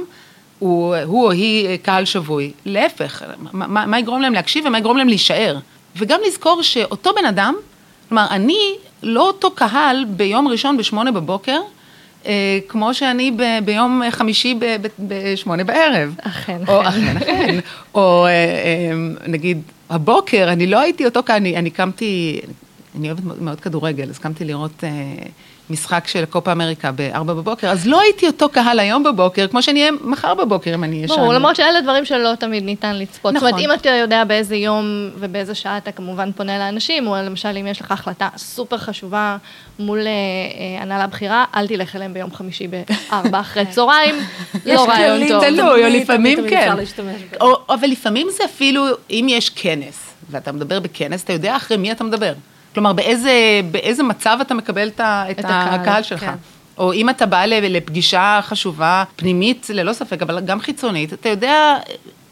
הוא, 0.60 0.96
הוא 0.96 1.26
או 1.26 1.32
היא 1.32 1.78
קהל 1.78 2.06
שבוי. 2.06 2.52
להפך, 2.66 3.24
מה, 3.52 3.86
מה 3.86 4.00
יגרום 4.00 4.22
להם 4.22 4.34
להקשיב 4.34 4.66
ומה 4.66 4.78
יגרום 4.78 4.98
להם 4.98 5.08
להישאר? 5.08 5.58
וגם 5.96 6.20
לזכור 6.28 6.62
שאותו 6.62 7.14
בן 7.16 7.26
אדם, 7.26 7.56
כלומר, 8.10 8.26
אני 8.30 8.76
לא 9.04 9.28
אותו 9.28 9.52
קהל 9.52 10.06
ביום 10.06 10.48
ראשון 10.48 10.78
בשמונה 10.78 11.12
בבוקר, 11.12 11.52
אה, 11.52 11.62
כמו 12.68 12.94
שאני 12.94 13.32
ב, 13.32 13.44
ביום 13.66 14.02
חמישי 14.10 14.60
בשמונה 15.00 15.64
בערב. 15.64 16.16
אכן, 16.22 16.58
או, 16.68 16.82
אכן. 16.82 17.18
אכן, 17.18 17.60
או 17.96 18.26
אה, 18.26 18.30
אה, 18.30 19.28
נגיד, 19.28 19.62
הבוקר, 19.90 20.50
אני 20.52 20.68
לא 20.68 20.80
הייתי 20.80 21.06
אותו 21.06 21.24
כאן, 21.24 21.36
אני, 21.36 21.58
אני 21.58 21.70
קמתי, 21.70 22.42
אני 23.00 23.08
אוהבת 23.08 23.42
מאוד 23.42 23.60
כדורגל, 23.60 24.10
אז 24.10 24.20
קמתי 24.20 24.46
לראות... 24.46 24.84
משחק 25.74 26.08
של 26.08 26.26
קופה 26.26 26.52
אמריקה 26.52 26.92
ב-4 26.96 27.24
בבוקר, 27.24 27.68
אז 27.68 27.88
לא 27.88 28.02
הייתי 28.02 28.28
אותו 28.28 28.50
קהל 28.50 28.80
היום 28.80 29.04
בבוקר, 29.04 29.48
כמו 29.48 29.64
שאני 29.64 29.80
אהיה 29.80 29.92
מחר 30.02 30.34
בבוקר 30.34 30.74
אם 30.74 30.84
אני 30.84 31.06
אשן. 31.06 31.16
ברור, 31.16 31.34
למרות 31.34 31.56
שאלה 31.56 31.82
דברים 31.82 32.06
שלא 32.06 32.36
תמיד 32.40 32.64
ניתן 32.64 32.96
לצפות. 32.96 33.34
נכון. 33.34 33.50
זאת 33.50 33.54
אומרת, 33.60 33.66
אם 33.66 33.80
אתה 33.80 33.90
יודע 33.90 34.24
באיזה 34.24 34.56
יום 34.56 35.10
ובאיזה 35.20 35.56
שעה 35.56 35.78
אתה 35.78 35.92
כמובן 35.92 36.32
פונה 36.32 36.58
לאנשים, 36.58 37.08
או 37.08 37.16
למשל 37.16 37.58
אם 37.60 37.68
יש 37.68 37.82
לך 37.82 37.92
החלטה 37.92 38.30
סופר 38.38 38.78
חשובה 38.78 39.38
מול 39.80 40.00
אה, 40.00 40.06
אה, 40.06 40.82
הנהלה 40.82 41.08
בכירה, 41.08 41.46
אל 41.56 41.68
תלך 41.68 41.96
אליהם 41.96 42.14
ביום 42.14 42.34
חמישי 42.34 42.68
ב-4 42.68 43.14
אחרי 43.42 43.66
צהריים, 43.66 44.16
לא 44.66 44.86
רעיון 44.86 45.28
טוב. 45.28 45.44
תלוי, 45.44 45.86
או 45.86 45.90
לפעמים 45.90 46.40
כן. 46.50 46.72
אבל 47.70 47.88
לפעמים 47.88 48.28
זה 48.38 48.46
אפילו, 48.46 48.86
אם 49.10 49.26
יש 49.30 49.50
כנס, 49.50 50.14
ואתה 50.30 50.52
מדבר 50.52 50.80
בכנס, 50.80 51.24
אתה 51.24 51.34
יודע 51.34 51.56
אחרי 51.56 51.78
מי 51.78 51.92
אתה 51.92 52.04
מדבר. 52.04 52.34
כלומר, 52.74 52.94
באיזה, 52.94 53.62
באיזה 53.72 54.04
מצב 54.04 54.38
אתה 54.42 54.54
מקבל 54.54 54.88
את, 54.88 55.00
את, 55.02 55.40
את 55.40 55.46
הקהל, 55.46 55.80
הקהל 55.80 56.04
שלך. 56.04 56.20
כן. 56.20 56.34
או 56.78 56.94
אם 56.94 57.10
אתה 57.10 57.26
בא 57.26 57.46
לפגישה 57.46 58.40
חשובה, 58.44 59.04
פנימית, 59.16 59.68
ללא 59.74 59.94
ספק, 59.94 60.22
אבל 60.22 60.40
גם 60.40 60.60
חיצונית, 60.60 61.14
אתה 61.14 61.30
יודע 61.30 61.78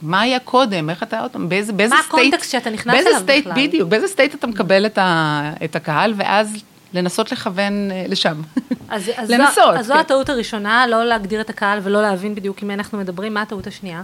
מה 0.01 0.21
היה 0.21 0.39
קודם, 0.39 0.89
איך 0.89 1.03
אתה 1.03 1.25
באיזה, 1.33 1.73
באיזה 1.73 1.95
מה 1.95 2.01
state... 2.01 2.13
הקונטקסט 2.13 2.51
שאתה 2.51 2.69
נכנס 2.69 3.07
אליו 3.07 3.19
state, 3.19 3.47
בכלל? 3.47 3.67
בדיוק, 3.67 3.89
באיזה 3.89 4.07
state 4.07 4.35
אתה 4.35 4.47
מקבל 4.47 4.85
את, 4.85 4.97
ה, 4.97 5.51
את 5.63 5.75
הקהל, 5.75 6.13
ואז 6.17 6.63
לנסות 6.93 7.31
לכוון 7.31 7.91
אה, 7.91 8.05
לשם. 8.07 8.41
אז, 8.89 9.11
אז, 9.15 9.31
לנסות, 9.31 9.55
זו, 9.55 9.79
אז 9.79 9.85
זו 9.85 9.93
כן. 9.93 9.99
הטעות 9.99 10.29
הראשונה, 10.29 10.87
לא 10.87 11.05
להגדיר 11.05 11.41
את 11.41 11.49
הקהל 11.49 11.79
ולא 11.83 12.01
להבין 12.01 12.35
בדיוק 12.35 12.61
עם 12.61 12.67
מי 12.67 12.73
אנחנו 12.73 12.97
מדברים, 12.97 13.33
מה 13.33 13.41
הטעות 13.41 13.67
השנייה? 13.67 14.01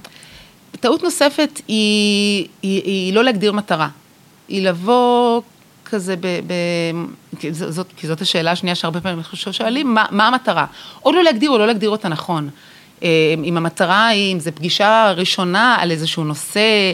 טעות 0.80 1.04
נוספת 1.04 1.62
היא, 1.68 2.48
היא, 2.62 2.82
היא 2.84 3.14
לא 3.14 3.24
להגדיר 3.24 3.52
מטרה, 3.52 3.88
היא 4.48 4.68
לבוא 4.68 5.42
כזה 5.88 6.16
ב... 6.16 6.28
ב 6.28 6.54
כי, 7.40 7.54
זאת, 7.54 7.88
כי 7.98 8.08
זאת 8.08 8.22
השאלה 8.22 8.52
השנייה 8.52 8.76
שהרבה 8.76 9.02
פעמים 9.02 9.18
אנחנו 9.18 9.54
שואלים, 9.54 9.94
מה, 9.94 10.06
מה 10.12 10.28
המטרה? 10.28 10.66
או 11.06 11.12
לא 11.12 11.24
להגדיר 11.24 11.50
או 11.50 11.58
לא 11.58 11.68
להגדיר 11.68 11.90
אותה 11.90 12.10
נכון. 12.10 12.50
אה, 13.04 13.36
אם 13.44 13.58
המטרה 13.58 14.08
היא, 14.08 14.34
אם 14.34 14.40
זו 14.40 14.52
פגישה 14.56 15.14
ראשונה 15.16 15.78
על 15.80 15.92
איזשהו 15.92 16.24
נושא 16.24 16.94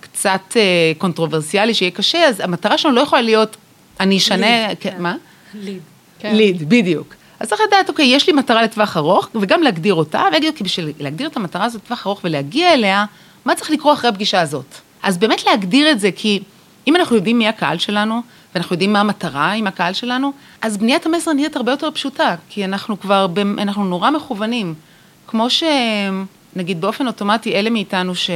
קצת 0.00 0.56
אה, 0.56 0.92
controversial 0.98 1.74
שיהיה 1.74 1.90
קשה, 1.90 2.24
אז 2.24 2.40
המטרה 2.40 2.78
שלנו 2.78 2.94
לא 2.94 3.00
יכולה 3.00 3.22
להיות, 3.22 3.56
אני 4.00 4.16
אשנה, 4.16 4.68
lead, 4.68 4.78
כן, 4.80 4.90
כן. 4.90 5.02
מה? 5.02 5.16
lead. 5.54 5.80
כן. 6.18 6.36
lead, 6.36 6.68
בדיוק. 6.68 7.14
אז 7.40 7.48
צריך 7.48 7.60
לדעת, 7.68 7.88
אוקיי, 7.88 8.06
יש 8.06 8.26
לי 8.26 8.32
מטרה 8.32 8.62
לטווח 8.62 8.96
ארוך, 8.96 9.28
וגם 9.34 9.62
להגדיר 9.62 9.94
אותה, 9.94 10.24
ולהגיד, 10.28 10.56
כי 10.56 10.64
בשביל 10.64 10.92
להגדיר 10.98 11.28
את 11.28 11.36
המטרה 11.36 11.64
הזאת 11.64 11.82
לטווח 11.84 12.06
ארוך 12.06 12.20
ולהגיע 12.24 12.72
אליה, 12.72 13.04
מה 13.44 13.54
צריך 13.54 13.70
לקרות 13.70 13.98
אחרי 13.98 14.10
הפגישה 14.10 14.40
הזאת? 14.40 14.74
אז 15.02 15.18
באמת 15.18 15.46
להגדיר 15.46 15.90
את 15.90 16.00
זה, 16.00 16.10
כי 16.16 16.40
אם 16.88 16.96
אנחנו 16.96 17.16
יודעים 17.16 17.38
מי 17.38 17.48
הקהל 17.48 17.78
שלנו, 17.78 18.20
ואנחנו 18.54 18.74
יודעים 18.74 18.92
מה 18.92 19.00
המטרה 19.00 19.52
עם 19.52 19.66
הקהל 19.66 19.92
שלנו, 19.92 20.32
אז 20.62 20.76
בניית 20.76 21.06
המסר 21.06 21.32
נהיית 21.32 21.56
הרבה 21.56 21.72
יותר 21.72 21.90
פשוטה, 21.90 22.34
כי 22.48 22.64
אנחנו 22.64 23.00
כבר, 23.00 23.26
אנחנו 23.58 23.84
נורא 23.84 24.10
מכוונים. 24.10 24.74
כמו 25.26 25.50
ש... 25.50 25.62
נגיד 26.56 26.80
באופן 26.80 27.06
אוטומטי, 27.06 27.54
אלה 27.54 27.70
מאיתנו 27.70 28.14
ש... 28.14 28.30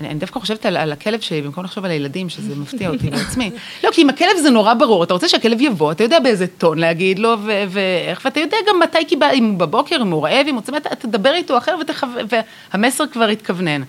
אני, 0.00 0.08
אני 0.08 0.18
דווקא 0.18 0.40
חושבת 0.40 0.66
על, 0.66 0.76
על 0.76 0.92
הכלב 0.92 1.20
שלי, 1.20 1.42
במקום 1.42 1.64
לחשוב 1.64 1.84
על 1.84 1.90
הילדים, 1.90 2.28
שזה 2.28 2.56
מפתיע 2.56 2.90
אותי 2.90 3.10
בעצמי. 3.10 3.50
לא, 3.84 3.90
כי 3.90 4.02
עם 4.02 4.08
הכלב 4.08 4.36
זה 4.42 4.50
נורא 4.50 4.74
ברור, 4.74 5.04
אתה 5.04 5.14
רוצה 5.14 5.28
שהכלב 5.28 5.60
יבוא, 5.60 5.92
אתה 5.92 6.04
יודע 6.04 6.20
באיזה 6.20 6.46
טון 6.46 6.78
להגיד 6.78 7.18
לו, 7.18 7.36
ואיך, 7.68 8.20
ואתה 8.24 8.40
יודע 8.40 8.56
גם 8.68 8.80
מתי 8.80 9.04
קיבל, 9.04 9.30
אם 9.34 9.44
הוא 9.44 9.58
בבוקר, 9.58 9.96
אם 10.02 10.10
הוא 10.10 10.24
רעב, 10.24 10.46
אם 10.48 10.54
הוא 10.54 10.62
צמא, 10.62 10.76
אתה 10.76 10.94
תדבר 10.94 11.34
איתו 11.34 11.58
אחר, 11.58 11.76
ותחו... 11.80 12.06
והמסר 12.72 13.04
כבר 13.06 13.30
יתכוונן. 13.30 13.82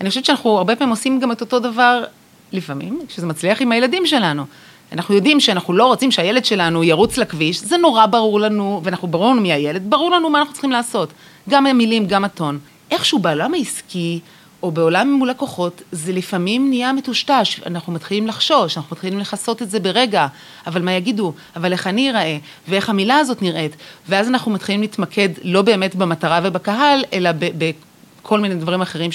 אני 0.00 0.08
חושבת 0.08 0.24
שאנחנו 0.24 0.58
הרבה 0.58 0.76
פעמים 0.76 0.90
עושים 0.90 1.20
גם 1.20 1.32
את 1.32 1.40
אותו 1.40 1.58
דבר, 1.58 2.04
לפעמים, 2.52 3.00
כשזה 3.08 3.26
מצליח 3.26 3.62
עם 3.62 3.72
הילדים 3.72 4.06
שלנו. 4.06 4.44
אנחנו 4.92 5.14
יודעים 5.14 5.40
שאנחנו 5.40 5.72
לא 5.72 5.86
רוצים 5.86 6.10
שהילד 6.10 6.44
שלנו 6.44 6.84
ירוץ 6.84 7.18
לכביש, 7.18 7.60
זה 7.60 7.76
נורא 7.76 8.06
ברור 8.06 8.40
לנו, 8.40 8.80
ואנחנו 8.84 9.08
ברור 9.08 9.30
לנו 9.30 9.40
מי 9.40 9.52
הילד, 9.52 9.82
ברור 9.90 10.10
לנו 10.10 10.30
מה 10.30 10.38
אנחנו 10.38 10.52
צריכים 10.52 10.70
לעשות. 10.70 11.12
גם 11.48 11.66
המילים, 11.66 12.06
גם 12.06 12.24
הטון. 12.24 12.58
איכשהו 12.90 13.18
בעולם 13.18 13.54
העסקי, 13.54 14.20
או 14.62 14.70
בעולם 14.70 15.12
מול 15.12 15.30
לקוחות, 15.30 15.82
זה 15.92 16.12
לפעמים 16.12 16.68
נהיה 16.68 16.92
מטושטש. 16.92 17.60
אנחנו 17.66 17.92
מתחילים 17.92 18.26
לחשוש, 18.26 18.76
אנחנו 18.76 18.96
מתחילים 18.96 19.18
לכסות 19.18 19.62
את 19.62 19.70
זה 19.70 19.80
ברגע, 19.80 20.26
אבל 20.66 20.82
מה 20.82 20.92
יגידו, 20.92 21.32
אבל 21.56 21.72
איך 21.72 21.86
אני 21.86 22.10
אראה, 22.10 22.38
ואיך 22.68 22.90
המילה 22.90 23.18
הזאת 23.18 23.42
נראית. 23.42 23.76
ואז 24.08 24.28
אנחנו 24.28 24.50
מתחילים 24.50 24.80
להתמקד 24.80 25.28
לא 25.42 25.62
באמת 25.62 25.94
במטרה 25.94 26.40
ובקהל, 26.42 27.04
אלא 27.12 27.30
בכל 28.22 28.40
מיני 28.40 28.54
דברים 28.54 28.80
אחרים 28.80 29.10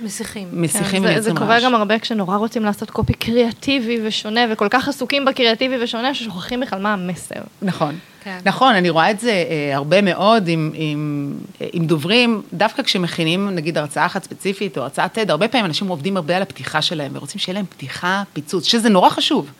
מסיכים. 0.00 0.48
שמסיחים 0.52 1.02
כן, 1.02 1.14
זה, 1.14 1.20
זה 1.20 1.30
קורה 1.36 1.54
רעש. 1.54 1.64
גם 1.64 1.74
הרבה 1.74 1.98
כשנורא 1.98 2.36
רוצים 2.36 2.64
לעשות 2.64 2.90
קופי 2.90 3.12
קריאטיבי 3.12 3.98
ושונה, 4.04 4.40
וכל 4.50 4.66
כך 4.70 4.88
עסוקים 4.88 5.24
בקריאטיבי 5.24 5.84
ושונה, 5.84 6.14
ששוכחים 6.14 6.60
בכלל 6.60 6.80
מה 6.80 6.92
המסר. 6.92 7.34
נכון. 7.62 7.98
כן. 8.24 8.38
נכון, 8.44 8.74
אני 8.74 8.90
רואה 8.90 9.10
את 9.10 9.20
זה 9.20 9.30
אה, 9.30 9.76
הרבה 9.76 10.02
מאוד 10.02 10.48
עם, 10.48 10.70
עם, 10.74 11.32
אה, 11.60 11.66
עם 11.72 11.86
דוברים, 11.86 12.42
דווקא 12.52 12.82
כשמכינים 12.82 13.50
נגיד 13.50 13.78
הרצאה 13.78 14.06
אחת 14.06 14.24
ספציפית 14.24 14.78
או 14.78 14.82
הרצאת 14.82 15.18
TED, 15.18 15.30
הרבה 15.30 15.48
פעמים 15.48 15.64
אנשים 15.66 15.88
עובדים 15.88 16.16
הרבה 16.16 16.36
על 16.36 16.42
הפתיחה 16.42 16.82
שלהם 16.82 17.10
ורוצים 17.14 17.40
שיהיה 17.40 17.54
להם 17.54 17.66
פתיחה, 17.66 18.22
פיצוץ, 18.32 18.64
שזה 18.64 18.88
נורא 18.88 19.10
חשוב. 19.10 19.50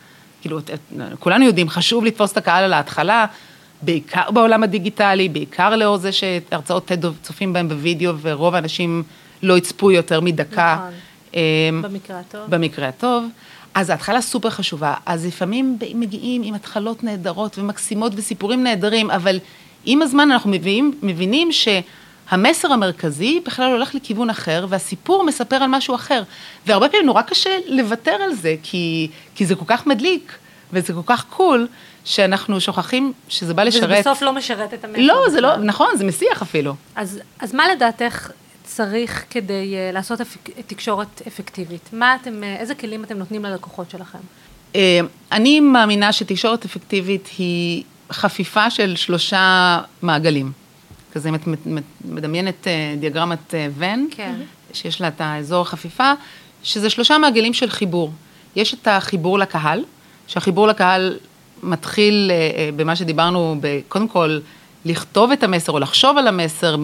כאילו, 0.40 0.58
את- 0.58 0.70
את- 0.70 0.98
כולנו 1.18 1.44
יודעים, 1.44 1.68
חשוב 1.68 2.04
לתפוס 2.04 2.32
את 2.32 2.36
הקהל 2.36 2.64
על 2.64 2.72
ההתחלה, 2.72 3.26
בעיקר 3.84 4.30
בעולם 4.30 4.62
הדיגיטלי, 4.62 5.28
בעיקר 5.28 5.76
לאור 5.76 5.96
זה 5.96 6.12
שהרצאות 6.12 6.90
TED 6.90 7.06
צופים 7.22 7.52
בהם 7.52 7.68
בווידאו 7.68 8.12
ורוב 8.20 8.54
האנשים 8.54 9.02
לא 9.42 9.58
יצפו 9.58 9.90
יותר 9.90 10.20
מדקה. 10.20 10.76
נכון. 10.80 10.94
אמ, 11.34 11.82
במקרה 11.82 12.20
הטוב. 12.20 12.40
במקרה 12.48 12.88
הטוב. 12.88 13.24
אז 13.74 13.90
ההתחלה 13.90 14.20
סופר 14.20 14.50
חשובה. 14.50 14.94
אז 15.06 15.26
לפעמים 15.26 15.78
מגיעים 15.94 16.42
עם 16.44 16.54
התחלות 16.54 17.04
נהדרות 17.04 17.58
ומקסימות 17.58 18.12
וסיפורים 18.16 18.62
נהדרים, 18.62 19.10
אבל 19.10 19.38
עם 19.84 20.02
הזמן 20.02 20.30
אנחנו 20.30 20.50
מביאים, 20.50 20.98
מבינים 21.02 21.48
שהמסר 21.52 22.72
המרכזי 22.72 23.40
בכלל 23.46 23.70
הולך 23.72 23.94
לכיוון 23.94 24.30
אחר, 24.30 24.66
והסיפור 24.68 25.24
מספר 25.24 25.56
על 25.56 25.68
משהו 25.68 25.94
אחר. 25.94 26.22
והרבה 26.66 26.88
פעמים 26.88 27.06
נורא 27.06 27.22
קשה 27.22 27.50
לוותר 27.66 28.10
על 28.10 28.34
זה, 28.34 28.56
כי, 28.62 29.08
כי 29.34 29.46
זה 29.46 29.54
כל 29.54 29.64
כך 29.66 29.86
מדליק, 29.86 30.32
וזה 30.72 30.92
כל 30.92 31.00
כך 31.06 31.24
קול, 31.24 31.66
שאנחנו 32.04 32.60
שוכחים 32.60 33.12
שזה 33.28 33.54
בא 33.54 33.62
לשרת. 33.62 33.84
וזה 33.84 34.00
בסוף 34.00 34.22
לא 34.22 34.32
משרת 34.32 34.74
את 34.74 34.84
המסר. 34.84 35.00
לא, 35.00 35.30
זה 35.30 35.40
לא. 35.40 35.56
נכון, 35.56 35.88
זה 35.96 36.04
מסיח 36.04 36.42
אפילו. 36.42 36.74
אז, 36.96 37.20
אז 37.38 37.54
מה 37.54 37.68
לדעתך 37.68 38.30
צריך 38.64 39.24
כדי 39.30 39.74
uh, 39.74 39.94
לעשות 39.94 40.20
אפק, 40.20 40.50
תקשורת 40.66 41.22
אפקטיבית? 41.28 41.88
מה 41.92 42.14
אתם, 42.22 42.40
uh, 42.42 42.60
איזה 42.60 42.74
כלים 42.74 43.04
אתם 43.04 43.18
נותנים 43.18 43.44
ללקוחות 43.44 43.90
שלכם? 43.90 44.18
אה, 44.76 45.00
אני 45.32 45.60
מאמינה 45.60 46.12
שתקשורת 46.12 46.64
אפקטיבית 46.64 47.28
היא 47.38 47.84
חפיפה 48.12 48.70
של 48.70 48.96
שלושה 48.96 49.78
מעגלים. 50.02 50.52
כזה, 51.12 51.28
אם 51.28 51.34
את 51.34 51.46
מד- 51.46 51.82
מדמיינת 52.04 52.66
דיאגרמת 53.00 53.54
ון, 53.74 54.08
כן. 54.10 54.34
שיש 54.72 55.00
לה 55.00 55.08
את 55.08 55.20
האזור 55.20 55.62
החפיפה, 55.62 56.12
שזה 56.62 56.90
שלושה 56.90 57.18
מעגלים 57.18 57.54
של 57.54 57.70
חיבור. 57.70 58.12
יש 58.56 58.74
את 58.74 58.88
החיבור 58.88 59.38
לקהל, 59.38 59.84
שהחיבור 60.26 60.68
לקהל 60.68 61.18
מתחיל 61.64 62.30
אה, 62.30 62.36
אה, 62.36 62.70
במה 62.76 62.96
שדיברנו, 62.96 63.56
קודם 63.88 64.08
כל, 64.08 64.38
לכתוב 64.84 65.30
את 65.30 65.42
המסר 65.42 65.72
או 65.72 65.78
לחשוב 65.78 66.18
על 66.18 66.28
המסר 66.28 66.76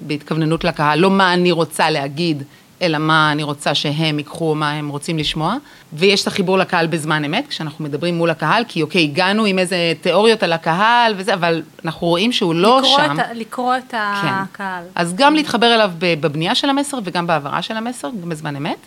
בהתכווננות 0.00 0.64
לקהל, 0.64 0.98
לא 0.98 1.10
מה 1.10 1.34
אני 1.34 1.52
רוצה 1.52 1.90
להגיד, 1.90 2.42
אלא 2.82 2.98
מה 2.98 3.32
אני 3.32 3.42
רוצה 3.42 3.74
שהם 3.74 4.18
ייקחו 4.18 4.54
מה 4.54 4.70
הם 4.70 4.88
רוצים 4.88 5.18
לשמוע. 5.18 5.56
ויש 5.92 6.22
את 6.22 6.26
החיבור 6.26 6.58
לקהל 6.58 6.86
בזמן 6.86 7.24
אמת, 7.24 7.46
כשאנחנו 7.48 7.84
מדברים 7.84 8.14
מול 8.14 8.30
הקהל, 8.30 8.64
כי 8.68 8.82
אוקיי, 8.82 9.02
הגענו 9.02 9.44
עם 9.44 9.58
איזה 9.58 9.92
תיאוריות 10.00 10.42
על 10.42 10.52
הקהל 10.52 11.14
וזה, 11.16 11.34
אבל 11.34 11.62
אנחנו 11.84 12.06
רואים 12.06 12.32
שהוא 12.32 12.54
לא 12.54 12.78
לקרוא 12.78 12.98
שם. 12.98 13.16
את, 13.20 13.26
לקרוא 13.34 13.76
את 13.76 13.90
כן. 13.90 13.96
הקהל. 13.98 14.84
אז 14.94 15.14
גם 15.14 15.34
להתחבר 15.34 15.74
אליו 15.74 15.90
בבנייה 15.98 16.54
של 16.54 16.70
המסר 16.70 16.98
וגם 17.04 17.26
בהעברה 17.26 17.62
של 17.62 17.76
המסר, 17.76 18.08
גם 18.22 18.28
בזמן 18.28 18.56
אמת. 18.56 18.78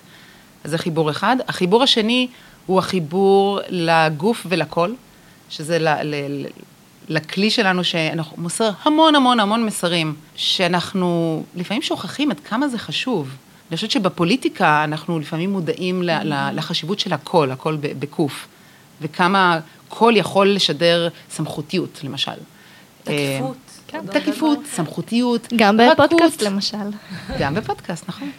אז 0.64 0.72
זה 0.72 0.78
חיבור 0.78 1.12
אחד. 1.12 1.38
החיבור 1.48 1.84
השני 1.84 2.28
הוא 2.66 2.80
החיבור 2.80 3.60
לגוף 3.70 4.46
ולקול, 4.50 4.96
שזה 5.54 5.80
ל, 5.80 5.88
ל, 5.88 6.16
ל, 6.30 6.46
לכלי 7.10 7.50
שלנו 7.50 7.84
שאנחנו 7.84 8.42
מוסר 8.42 8.70
המון 8.84 9.16
המון 9.16 9.40
המון 9.40 9.66
מסרים, 9.66 10.16
שאנחנו 10.36 11.44
לפעמים 11.56 11.82
שוכחים 11.82 12.32
עד 12.32 12.40
כמה 12.40 12.68
זה 12.68 12.78
חשוב. 12.78 13.30
אני 13.70 13.76
חושבת 13.76 13.92
שבפוליטיקה 13.92 14.84
אנחנו 14.84 15.20
לפעמים 15.20 15.52
מודעים 15.52 16.04
ל, 16.04 16.10
ל, 16.24 16.50
לחשיבות 16.54 17.00
של 17.00 17.14
הקול, 17.14 17.52
הקול 17.52 17.78
בקוף, 18.00 18.48
וכמה 19.02 19.60
קול 19.90 20.18
יכול 20.18 20.50
לשדר 20.50 21.08
סמכותיות, 21.30 22.00
למשל. 22.04 22.32
תקיפות. 23.04 23.73
כן, 23.94 24.20
תקיפות. 24.20 24.60
סמכותיות, 24.66 25.48
גם. 25.56 25.78
בפודקאסט 25.78 26.42
למשל. 26.42 26.78
גם 27.40 27.56
בפודקאסט, 27.56 28.10
נכון. 28.10 28.32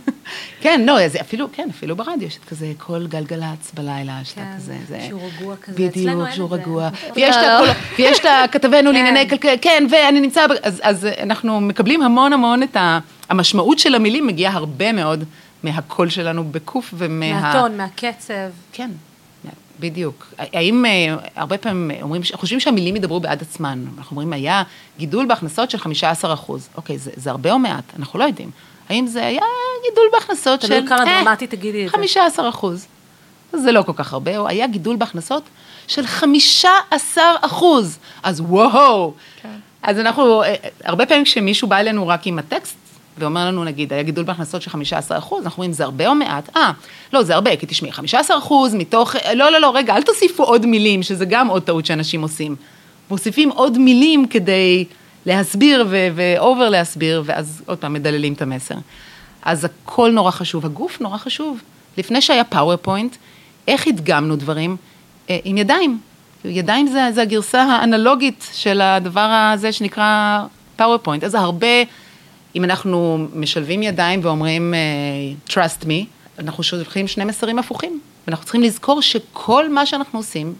כן, 0.62 0.80
לא, 0.86 1.08
זה 1.08 1.20
אפילו, 1.20 1.48
כן, 1.52 1.68
אפילו 1.70 1.96
ברדיו, 1.96 2.28
יש 2.28 2.36
את 2.36 2.44
כזה 2.44 2.72
קול 2.78 3.06
גלגלצ 3.06 3.72
בלילה, 3.74 4.20
שאתה 4.24 4.40
כן, 4.40 4.56
כזה, 4.56 4.76
זה... 4.88 5.00
שהוא 5.08 5.20
רגוע 5.22 5.56
כזה. 5.56 5.86
אצלנו 5.86 5.90
בדיוק, 5.90 6.26
אין 6.26 6.34
שהוא 6.34 6.46
את 6.46 6.50
זה. 6.50 6.56
רגוע. 6.56 6.88
נכון. 6.88 7.10
ויש 7.16 7.36
את 7.36 7.42
לא, 7.42 7.66
לא. 7.66 7.72
ויש 7.98 8.18
את 8.18 8.24
הכתבנו 8.44 8.92
לענייני 8.92 9.28
כן. 9.28 9.36
כלכלה, 9.36 9.58
כן, 9.62 9.86
ואני 9.90 10.20
נמצא, 10.20 10.46
אז 10.82 11.08
אנחנו 11.22 11.60
מקבלים 11.60 12.02
המון 12.02 12.32
המון 12.32 12.62
את 12.62 12.76
ה... 12.76 12.98
המשמעות 13.28 13.78
של 13.78 13.94
המילים 13.94 14.26
מגיעה 14.26 14.54
הרבה 14.54 14.92
מאוד 14.92 15.24
מהקול 15.62 16.08
שלנו 16.08 16.44
בקוף 16.44 16.94
ומה... 16.96 17.40
מהטון, 17.40 17.76
מהקצב. 17.76 18.50
כן, 18.72 18.90
בדיוק. 19.80 20.26
האם 20.38 20.84
אה, 20.86 21.16
הרבה 21.36 21.58
פעמים 21.58 22.02
אומרים, 22.02 22.22
חושבים 22.32 22.60
שהמילים 22.60 22.96
ידברו 22.96 23.20
בעד 23.20 23.42
עצמן. 23.42 23.84
אנחנו 23.98 24.10
אומרים, 24.10 24.32
היה 24.32 24.62
גידול 24.98 25.26
בהכנסות 25.26 25.70
של 25.70 25.78
15 25.78 26.34
אחוז. 26.34 26.68
אוקיי, 26.76 26.98
זה, 26.98 27.10
זה 27.16 27.30
הרבה 27.30 27.52
או 27.52 27.58
מעט? 27.58 27.84
אנחנו 27.98 28.18
לא 28.18 28.24
יודעים. 28.24 28.50
האם 28.88 29.06
זה 29.06 29.26
היה 29.26 29.42
גידול 29.90 30.06
בהכנסות 30.12 30.60
של... 30.60 30.68
תלוי 30.68 30.88
כמה 30.88 30.98
אה, 30.98 31.22
דרמטי 31.24 31.46
תגידי 31.46 31.86
את 31.86 31.90
זה. 31.90 31.96
15 31.96 32.48
אחוז. 32.48 32.86
זה 33.52 33.72
לא 33.72 33.82
כל 33.82 33.92
כך 33.96 34.12
הרבה, 34.12 34.38
או 34.38 34.48
היה 34.48 34.66
גידול 34.66 34.96
בהכנסות 34.96 35.42
של 35.86 36.06
15 36.06 37.24
אחוז. 37.40 37.98
אז 38.22 38.40
וואו. 38.40 39.14
כן. 39.42 39.48
אז 39.82 39.98
אנחנו, 39.98 40.42
אה, 40.42 40.54
הרבה 40.84 41.06
פעמים 41.06 41.24
כשמישהו 41.24 41.68
בא 41.68 41.76
אלינו 41.76 42.08
רק 42.08 42.26
עם 42.26 42.38
הטקסט, 42.38 42.76
ואומר 43.18 43.46
לנו, 43.46 43.64
נגיד, 43.64 43.92
היה 43.92 44.02
גידול 44.02 44.24
בהכנסות 44.24 44.62
של 44.62 44.70
15 44.70 45.18
אחוז, 45.18 45.44
אנחנו 45.44 45.56
אומרים, 45.56 45.72
זה 45.72 45.84
הרבה 45.84 46.08
או 46.08 46.14
מעט? 46.14 46.56
אה, 46.56 46.72
לא, 47.12 47.22
זה 47.22 47.34
הרבה, 47.34 47.56
כי 47.56 47.66
תשמעי, 47.66 47.92
15 47.92 48.38
אחוז 48.38 48.74
מתוך, 48.74 49.16
לא, 49.34 49.50
לא, 49.50 49.58
לא, 49.58 49.72
רגע, 49.74 49.96
אל 49.96 50.02
תוסיפו 50.02 50.44
עוד 50.44 50.66
מילים, 50.66 51.02
שזה 51.02 51.24
גם 51.24 51.48
עוד 51.48 51.62
טעות 51.62 51.86
שאנשים 51.86 52.22
עושים. 52.22 52.56
מוסיפים 53.10 53.50
עוד 53.50 53.78
מילים 53.78 54.26
כדי 54.26 54.84
להסביר 55.26 55.86
ו-over 55.88 56.68
להסביר, 56.70 57.22
ואז 57.24 57.62
עוד 57.66 57.78
פעם 57.78 57.92
מדללים 57.92 58.32
את 58.32 58.42
המסר. 58.42 58.74
אז 59.42 59.64
הכל 59.64 60.10
נורא 60.10 60.30
חשוב, 60.30 60.66
הגוף 60.66 61.00
נורא 61.00 61.18
חשוב. 61.18 61.60
לפני 61.98 62.20
שהיה 62.20 62.44
PowerPoint, 62.44 63.16
איך 63.68 63.86
הדגמנו 63.86 64.36
דברים? 64.36 64.76
אה, 65.30 65.38
עם 65.44 65.58
ידיים. 65.58 65.98
ידיים 66.44 66.86
זה, 66.86 67.08
זה 67.14 67.22
הגרסה 67.22 67.62
האנלוגית 67.62 68.50
של 68.52 68.80
הדבר 68.80 69.20
הזה 69.54 69.72
שנקרא 69.72 70.40
PowerPoint. 70.76 71.24
אז 71.24 71.34
הרבה, 71.34 71.66
אם 72.56 72.64
אנחנו 72.64 73.28
משלבים 73.34 73.82
ידיים 73.82 74.20
ואומרים 74.22 74.74
uh, 74.74 75.50
trust 75.50 75.84
me, 75.84 76.04
אנחנו 76.38 76.62
שולחים 76.62 77.08
שני 77.08 77.24
מסרים 77.24 77.58
הפוכים. 77.58 78.00
ואנחנו 78.28 78.44
צריכים 78.44 78.62
לזכור 78.62 79.02
שכל 79.02 79.72
מה 79.72 79.86
שאנחנו 79.86 80.18
עושים 80.18 80.54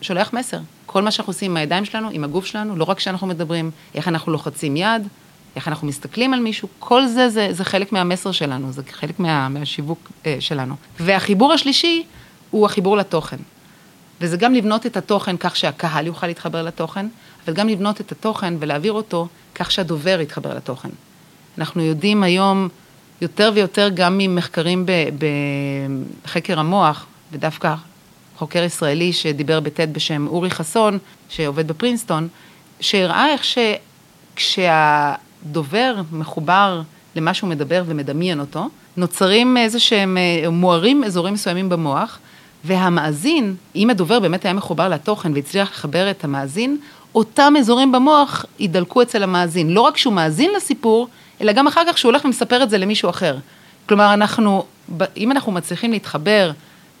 שולח 0.00 0.32
מסר. 0.32 0.58
כל 0.86 1.02
מה 1.02 1.10
שאנחנו 1.10 1.30
עושים 1.30 1.50
עם 1.50 1.56
הידיים 1.56 1.84
שלנו, 1.84 2.08
עם 2.12 2.24
הגוף 2.24 2.46
שלנו, 2.46 2.76
לא 2.76 2.84
רק 2.84 2.96
כשאנחנו 2.96 3.26
מדברים, 3.26 3.70
איך 3.94 4.08
אנחנו 4.08 4.32
לוחצים 4.32 4.76
יד, 4.76 5.08
איך 5.56 5.68
אנחנו 5.68 5.86
מסתכלים 5.86 6.34
על 6.34 6.40
מישהו, 6.40 6.68
כל 6.78 7.06
זה, 7.06 7.28
זה, 7.28 7.48
זה 7.50 7.64
חלק 7.64 7.92
מהמסר 7.92 8.32
שלנו, 8.32 8.72
זה 8.72 8.82
חלק 8.92 9.20
מה, 9.20 9.48
מהשיווק 9.48 10.10
אה, 10.26 10.36
שלנו. 10.40 10.74
והחיבור 11.00 11.52
השלישי 11.52 12.04
הוא 12.50 12.66
החיבור 12.66 12.96
לתוכן. 12.96 13.36
וזה 14.20 14.36
גם 14.36 14.54
לבנות 14.54 14.86
את 14.86 14.96
התוכן 14.96 15.36
כך 15.36 15.56
שהקהל 15.56 16.06
יוכל 16.06 16.26
להתחבר 16.26 16.62
לתוכן, 16.62 17.06
אבל 17.44 17.54
גם 17.54 17.68
לבנות 17.68 18.00
את 18.00 18.12
התוכן 18.12 18.54
ולהעביר 18.58 18.92
אותו 18.92 19.28
כך 19.54 19.70
שהדובר 19.70 20.20
יתחבר 20.20 20.54
לתוכן. 20.54 20.88
אנחנו 21.58 21.82
יודעים 21.82 22.22
היום 22.22 22.68
יותר 23.20 23.50
ויותר 23.54 23.88
גם 23.94 24.18
ממחקרים 24.18 24.86
בחקר 26.24 26.58
המוח, 26.60 27.06
ודווקא 27.32 27.74
חוקר 28.36 28.62
ישראלי 28.62 29.12
שדיבר 29.12 29.60
בטד 29.60 29.94
בשם 29.94 30.26
אורי 30.26 30.50
חסון, 30.50 30.98
שעובד 31.28 31.68
בפרינסטון, 31.68 32.28
שהראה 32.80 33.32
איך 33.32 33.42
שכשהדובר 34.34 35.94
מחובר 36.12 36.82
למה 37.16 37.34
שהוא 37.34 37.50
מדבר 37.50 37.82
ומדמיין 37.86 38.40
אותו, 38.40 38.68
נוצרים 38.96 39.56
איזה 39.56 39.80
שהם, 39.80 40.16
אה, 40.16 40.50
מוארים 40.50 41.04
אזורים 41.04 41.34
מסוימים 41.34 41.68
במוח, 41.68 42.18
והמאזין, 42.64 43.54
אם 43.76 43.90
הדובר 43.90 44.20
באמת 44.20 44.44
היה 44.44 44.54
מחובר 44.54 44.88
לתוכן 44.88 45.34
והצליח 45.34 45.70
לחבר 45.70 46.10
את 46.10 46.24
המאזין, 46.24 46.78
אותם 47.14 47.54
אזורים 47.58 47.92
במוח 47.92 48.44
יידלקו 48.58 49.02
אצל 49.02 49.22
המאזין. 49.22 49.70
לא 49.70 49.80
רק 49.80 49.96
שהוא 49.96 50.14
מאזין 50.14 50.50
לסיפור, 50.56 51.08
אלא 51.40 51.52
גם 51.52 51.66
אחר 51.66 51.82
כך 51.88 51.98
שהוא 51.98 52.10
הולך 52.10 52.24
ומספר 52.24 52.62
את 52.62 52.70
זה 52.70 52.78
למישהו 52.78 53.10
אחר. 53.10 53.36
כלומר, 53.88 54.14
אנחנו, 54.14 54.64
אם 55.16 55.32
אנחנו 55.32 55.52
מצליחים 55.52 55.92
להתחבר 55.92 56.50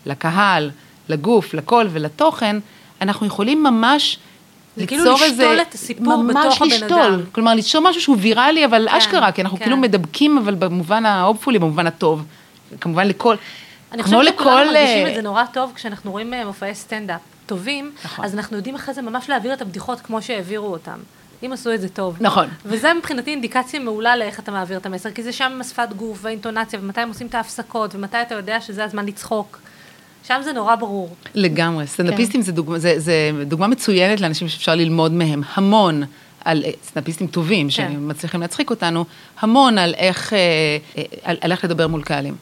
לקהל, 0.06 0.70
לגוף, 1.08 1.54
לקול 1.54 1.88
ולתוכן, 1.92 2.56
אנחנו 3.00 3.26
יכולים 3.26 3.62
ממש 3.62 4.18
כאילו 4.76 5.04
ליצור 5.04 5.22
איזה... 5.24 5.42
כאילו 5.42 5.52
לשתול 5.52 5.66
את 5.68 5.74
הסיפור 5.74 6.24
בתוך 6.28 6.62
הבן 6.62 6.70
לשתול. 6.70 7.00
אדם. 7.00 7.20
כלומר, 7.32 7.54
ליצור 7.54 7.82
משהו 7.82 8.02
שהוא 8.02 8.16
ויראלי, 8.20 8.64
אבל 8.64 8.88
כן, 8.90 8.96
אשכרה, 8.96 9.32
כי 9.32 9.42
אנחנו 9.42 9.58
כן. 9.58 9.64
כאילו 9.64 9.76
מדבקים, 9.76 10.38
אבל 10.38 10.54
במובן 10.54 11.06
ההופפולי, 11.06 11.58
במובן 11.58 11.86
הטוב. 11.86 12.24
כמובן 12.80 13.06
לכל... 13.06 13.36
אני 13.92 14.02
חושבת 14.02 14.24
שכולנו 14.24 14.72
מרגישים 14.72 15.06
את 15.06 15.14
זה 15.14 15.22
נורא 15.22 15.44
טוב 15.52 15.72
כשאנחנו 15.74 16.10
רואים 16.10 16.34
אה, 16.34 16.44
מופעי 16.44 16.74
סטנדאפ 16.74 17.20
טובים, 17.46 17.92
נכון. 18.04 18.24
אז 18.24 18.34
אנחנו 18.34 18.56
יודעים 18.56 18.74
אחרי 18.74 18.94
זה 18.94 19.02
ממש 19.02 19.28
להעביר 19.28 19.52
את 19.52 19.62
הבדיחות 19.62 20.00
כמו 20.00 20.22
שהעבירו 20.22 20.66
אותם. 20.66 20.98
אם 21.42 21.52
עשו 21.52 21.74
את 21.74 21.80
זה 21.80 21.88
טוב. 21.88 22.16
נכון. 22.20 22.48
וזה 22.64 22.94
מבחינתי 22.94 23.30
אינדיקציה 23.30 23.80
מעולה 23.80 24.16
לאיך 24.16 24.40
אתה 24.40 24.52
מעביר 24.52 24.78
את 24.78 24.86
המסר, 24.86 25.10
כי 25.10 25.22
זה 25.22 25.32
שם 25.32 25.58
השפת 25.60 25.88
גוף 25.96 26.18
והאינטונציה, 26.22 26.78
ומתי 26.82 27.00
הם 27.00 27.08
עושים 27.08 27.26
את 27.26 27.34
ההפסקות, 27.34 27.94
ומתי 27.94 28.22
אתה 28.22 28.34
יודע 28.34 28.60
שזה 28.60 28.84
הזמן 28.84 29.06
לצחוק. 29.06 29.60
שם 30.28 30.40
זה 30.44 30.52
נורא 30.52 30.76
ברור. 30.76 31.14
לגמרי. 31.34 31.86
סטנדאפיסטים 31.86 32.40
כן. 32.40 32.46
זה, 32.46 32.52
דוגמה, 32.52 32.78
זה, 32.78 32.94
זה 32.98 33.30
דוגמה 33.46 33.66
מצוינת 33.66 34.20
לאנשים 34.20 34.48
שאפשר 34.48 34.74
ללמוד 34.74 35.12
מהם 35.12 35.42
המון. 35.54 36.04
על 36.44 36.64
סטנדאפיסטים 36.84 37.26
טובים 37.26 37.66
כן. 37.66 37.70
שמצליחים 37.70 38.40
להצחיק 38.40 38.70
אותנו, 38.70 39.04
המון 39.40 39.78
על 39.78 39.94
איך, 39.94 40.32
אה, 40.32 40.38
אה, 40.98 41.02
על, 41.22 41.36
על 41.40 41.52
איך 41.52 41.64
לדבר 41.64 41.86
מול 41.88 42.02
קהלים. 42.02 42.34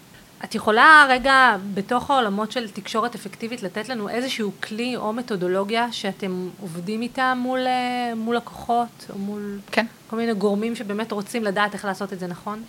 את 0.45 0.55
יכולה 0.55 1.07
רגע, 1.09 1.57
בתוך 1.75 2.11
העולמות 2.11 2.53
של 2.53 2.69
תקשורת 2.69 3.15
אפקטיבית, 3.15 3.63
לתת 3.63 3.89
לנו 3.89 4.09
איזשהו 4.09 4.53
כלי 4.61 4.97
או 4.97 5.13
מתודולוגיה 5.13 5.93
שאתם 5.93 6.49
עובדים 6.61 7.03
איתה 7.03 7.35
מול, 7.37 7.67
אה, 7.67 8.15
מול 8.17 8.37
לקוחות, 8.37 9.07
או 9.11 9.19
מול 9.19 9.59
כן. 9.73 9.87
כל 10.11 10.17
מיני 10.17 10.35
גורמים 10.35 10.77
שבאמת 10.77 11.13
רוצים 11.13 11.45
לדעת 11.45 11.75
איך 11.75 11.85
לעשות 11.85 12.13
את 12.13 12.21
זה 12.21 12.27
נכון? 12.27 12.63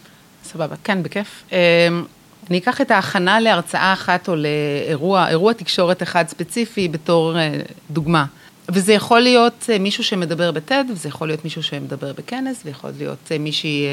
סבבה, 0.43 0.75
כן, 0.83 1.03
בכיף. 1.03 1.43
אני 2.49 2.57
אקח 2.57 2.81
את 2.81 2.91
ההכנה 2.91 3.39
להרצאה 3.39 3.93
אחת 3.93 4.29
או 4.29 4.35
לאירוע, 4.35 5.29
אירוע 5.29 5.53
תקשורת 5.53 6.03
אחד 6.03 6.27
ספציפי 6.27 6.87
בתור 6.87 7.37
אה, 7.37 7.59
דוגמה. 7.91 8.25
וזה 8.69 8.93
יכול 8.93 9.19
להיות 9.19 9.69
אה, 9.69 9.79
מישהו 9.79 10.03
שמדבר 10.03 10.51
בטד, 10.51 10.83
וזה 10.89 11.09
יכול 11.09 11.27
להיות 11.27 11.43
מישהו 11.43 11.63
שמדבר 11.63 12.13
בכנס, 12.13 12.61
ויכול 12.65 12.91
להיות 12.97 13.31
אה, 13.31 13.37
מישהי 13.37 13.85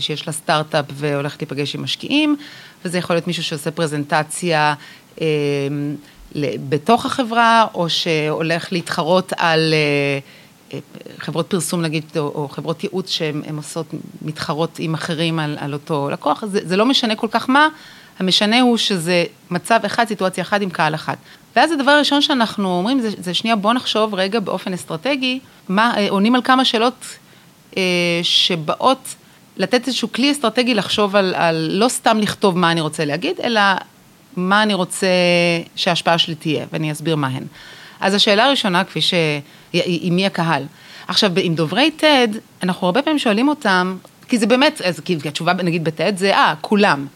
שיש 0.00 0.26
לה 0.26 0.32
סטארט-אפ 0.32 0.84
והולכת 0.92 1.42
להיפגש 1.42 1.74
עם 1.74 1.82
משקיעים, 1.82 2.36
וזה 2.84 2.98
יכול 2.98 3.16
להיות 3.16 3.26
מישהו 3.26 3.44
שעושה 3.44 3.70
פרזנטציה 3.70 4.74
אה, 5.20 5.26
בתוך 6.68 7.06
החברה, 7.06 7.66
או 7.74 7.90
שהולך 7.90 8.72
להתחרות 8.72 9.32
על 9.36 9.74
אה, 10.72 10.78
חברות 11.18 11.46
פרסום 11.46 11.82
נגיד, 11.82 12.04
או, 12.16 12.32
או 12.34 12.48
חברות 12.48 12.84
ייעוץ 12.84 13.10
שהן 13.10 13.56
עושות, 13.56 13.86
מתחרות 14.22 14.76
עם 14.78 14.94
אחרים 14.94 15.38
על, 15.38 15.56
על 15.60 15.72
אותו 15.72 16.10
לקוח, 16.10 16.44
זה, 16.46 16.60
זה 16.62 16.76
לא 16.76 16.86
משנה 16.86 17.16
כל 17.16 17.28
כך 17.30 17.50
מה, 17.50 17.68
המשנה 18.18 18.60
הוא 18.60 18.76
שזה 18.76 19.24
מצב 19.50 19.80
אחד, 19.86 20.04
סיטואציה 20.08 20.42
אחת 20.42 20.60
עם 20.60 20.70
קהל 20.70 20.94
אחד. 20.94 21.16
ואז 21.56 21.72
הדבר 21.72 21.90
הראשון 21.90 22.22
שאנחנו 22.22 22.78
אומרים 22.78 23.00
זה, 23.00 23.08
זה 23.18 23.34
שנייה 23.34 23.56
בוא 23.56 23.72
נחשוב 23.72 24.14
רגע 24.14 24.40
באופן 24.40 24.72
אסטרטגי, 24.72 25.40
מה, 25.68 25.92
אה, 25.96 26.06
עונים 26.10 26.34
על 26.34 26.42
כמה 26.42 26.64
שאלות 26.64 27.04
אה, 27.76 27.82
שבאות 28.22 29.14
לתת 29.56 29.86
איזשהו 29.86 30.12
כלי 30.12 30.32
אסטרטגי 30.32 30.74
לחשוב 30.74 31.16
על, 31.16 31.34
על 31.34 31.68
לא 31.72 31.88
סתם 31.88 32.18
לכתוב 32.18 32.58
מה 32.58 32.72
אני 32.72 32.80
רוצה 32.80 33.04
להגיד, 33.04 33.40
אלא 33.40 33.60
מה 34.36 34.62
אני 34.62 34.74
רוצה 34.74 35.06
שההשפעה 35.76 36.18
שלי 36.18 36.34
תהיה, 36.34 36.66
ואני 36.72 36.92
אסביר 36.92 37.16
מה 37.16 37.26
הן. 37.26 37.44
אז 38.00 38.14
השאלה 38.14 38.44
הראשונה, 38.44 38.84
כפי 38.84 39.00
ש... 39.00 39.14
היא 39.72 40.12
מי 40.12 40.26
הקהל. 40.26 40.62
עכשיו, 41.08 41.32
עם 41.36 41.54
דוברי 41.54 41.90
TED, 42.00 42.36
אנחנו 42.62 42.86
הרבה 42.86 43.02
פעמים 43.02 43.18
שואלים 43.18 43.48
אותם, 43.48 43.96
כי 44.28 44.38
זה 44.38 44.46
באמת, 44.46 44.80
אז, 44.84 45.00
כי 45.00 45.18
התשובה 45.24 45.52
נגיד 45.52 45.84
ב-TED 45.84 46.16
זה, 46.16 46.34
אה, 46.34 46.54
כולם. 46.60 47.06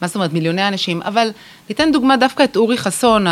מה 0.00 0.06
זאת 0.06 0.14
אומרת, 0.16 0.32
מיליוני 0.32 0.68
אנשים, 0.68 1.02
אבל 1.02 1.30
ניתן 1.68 1.92
דוגמה 1.92 2.16
דווקא 2.16 2.44
את 2.44 2.56
אורי 2.56 2.78
חסון, 2.78 3.26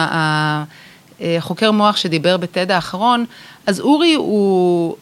החוקר 1.21 1.71
מוח 1.71 1.97
שדיבר 1.97 2.37
ב-TED 2.37 2.73
האחרון, 2.73 3.25
אז 3.67 3.81
אורי 3.81 4.15
הוא, 4.15 4.97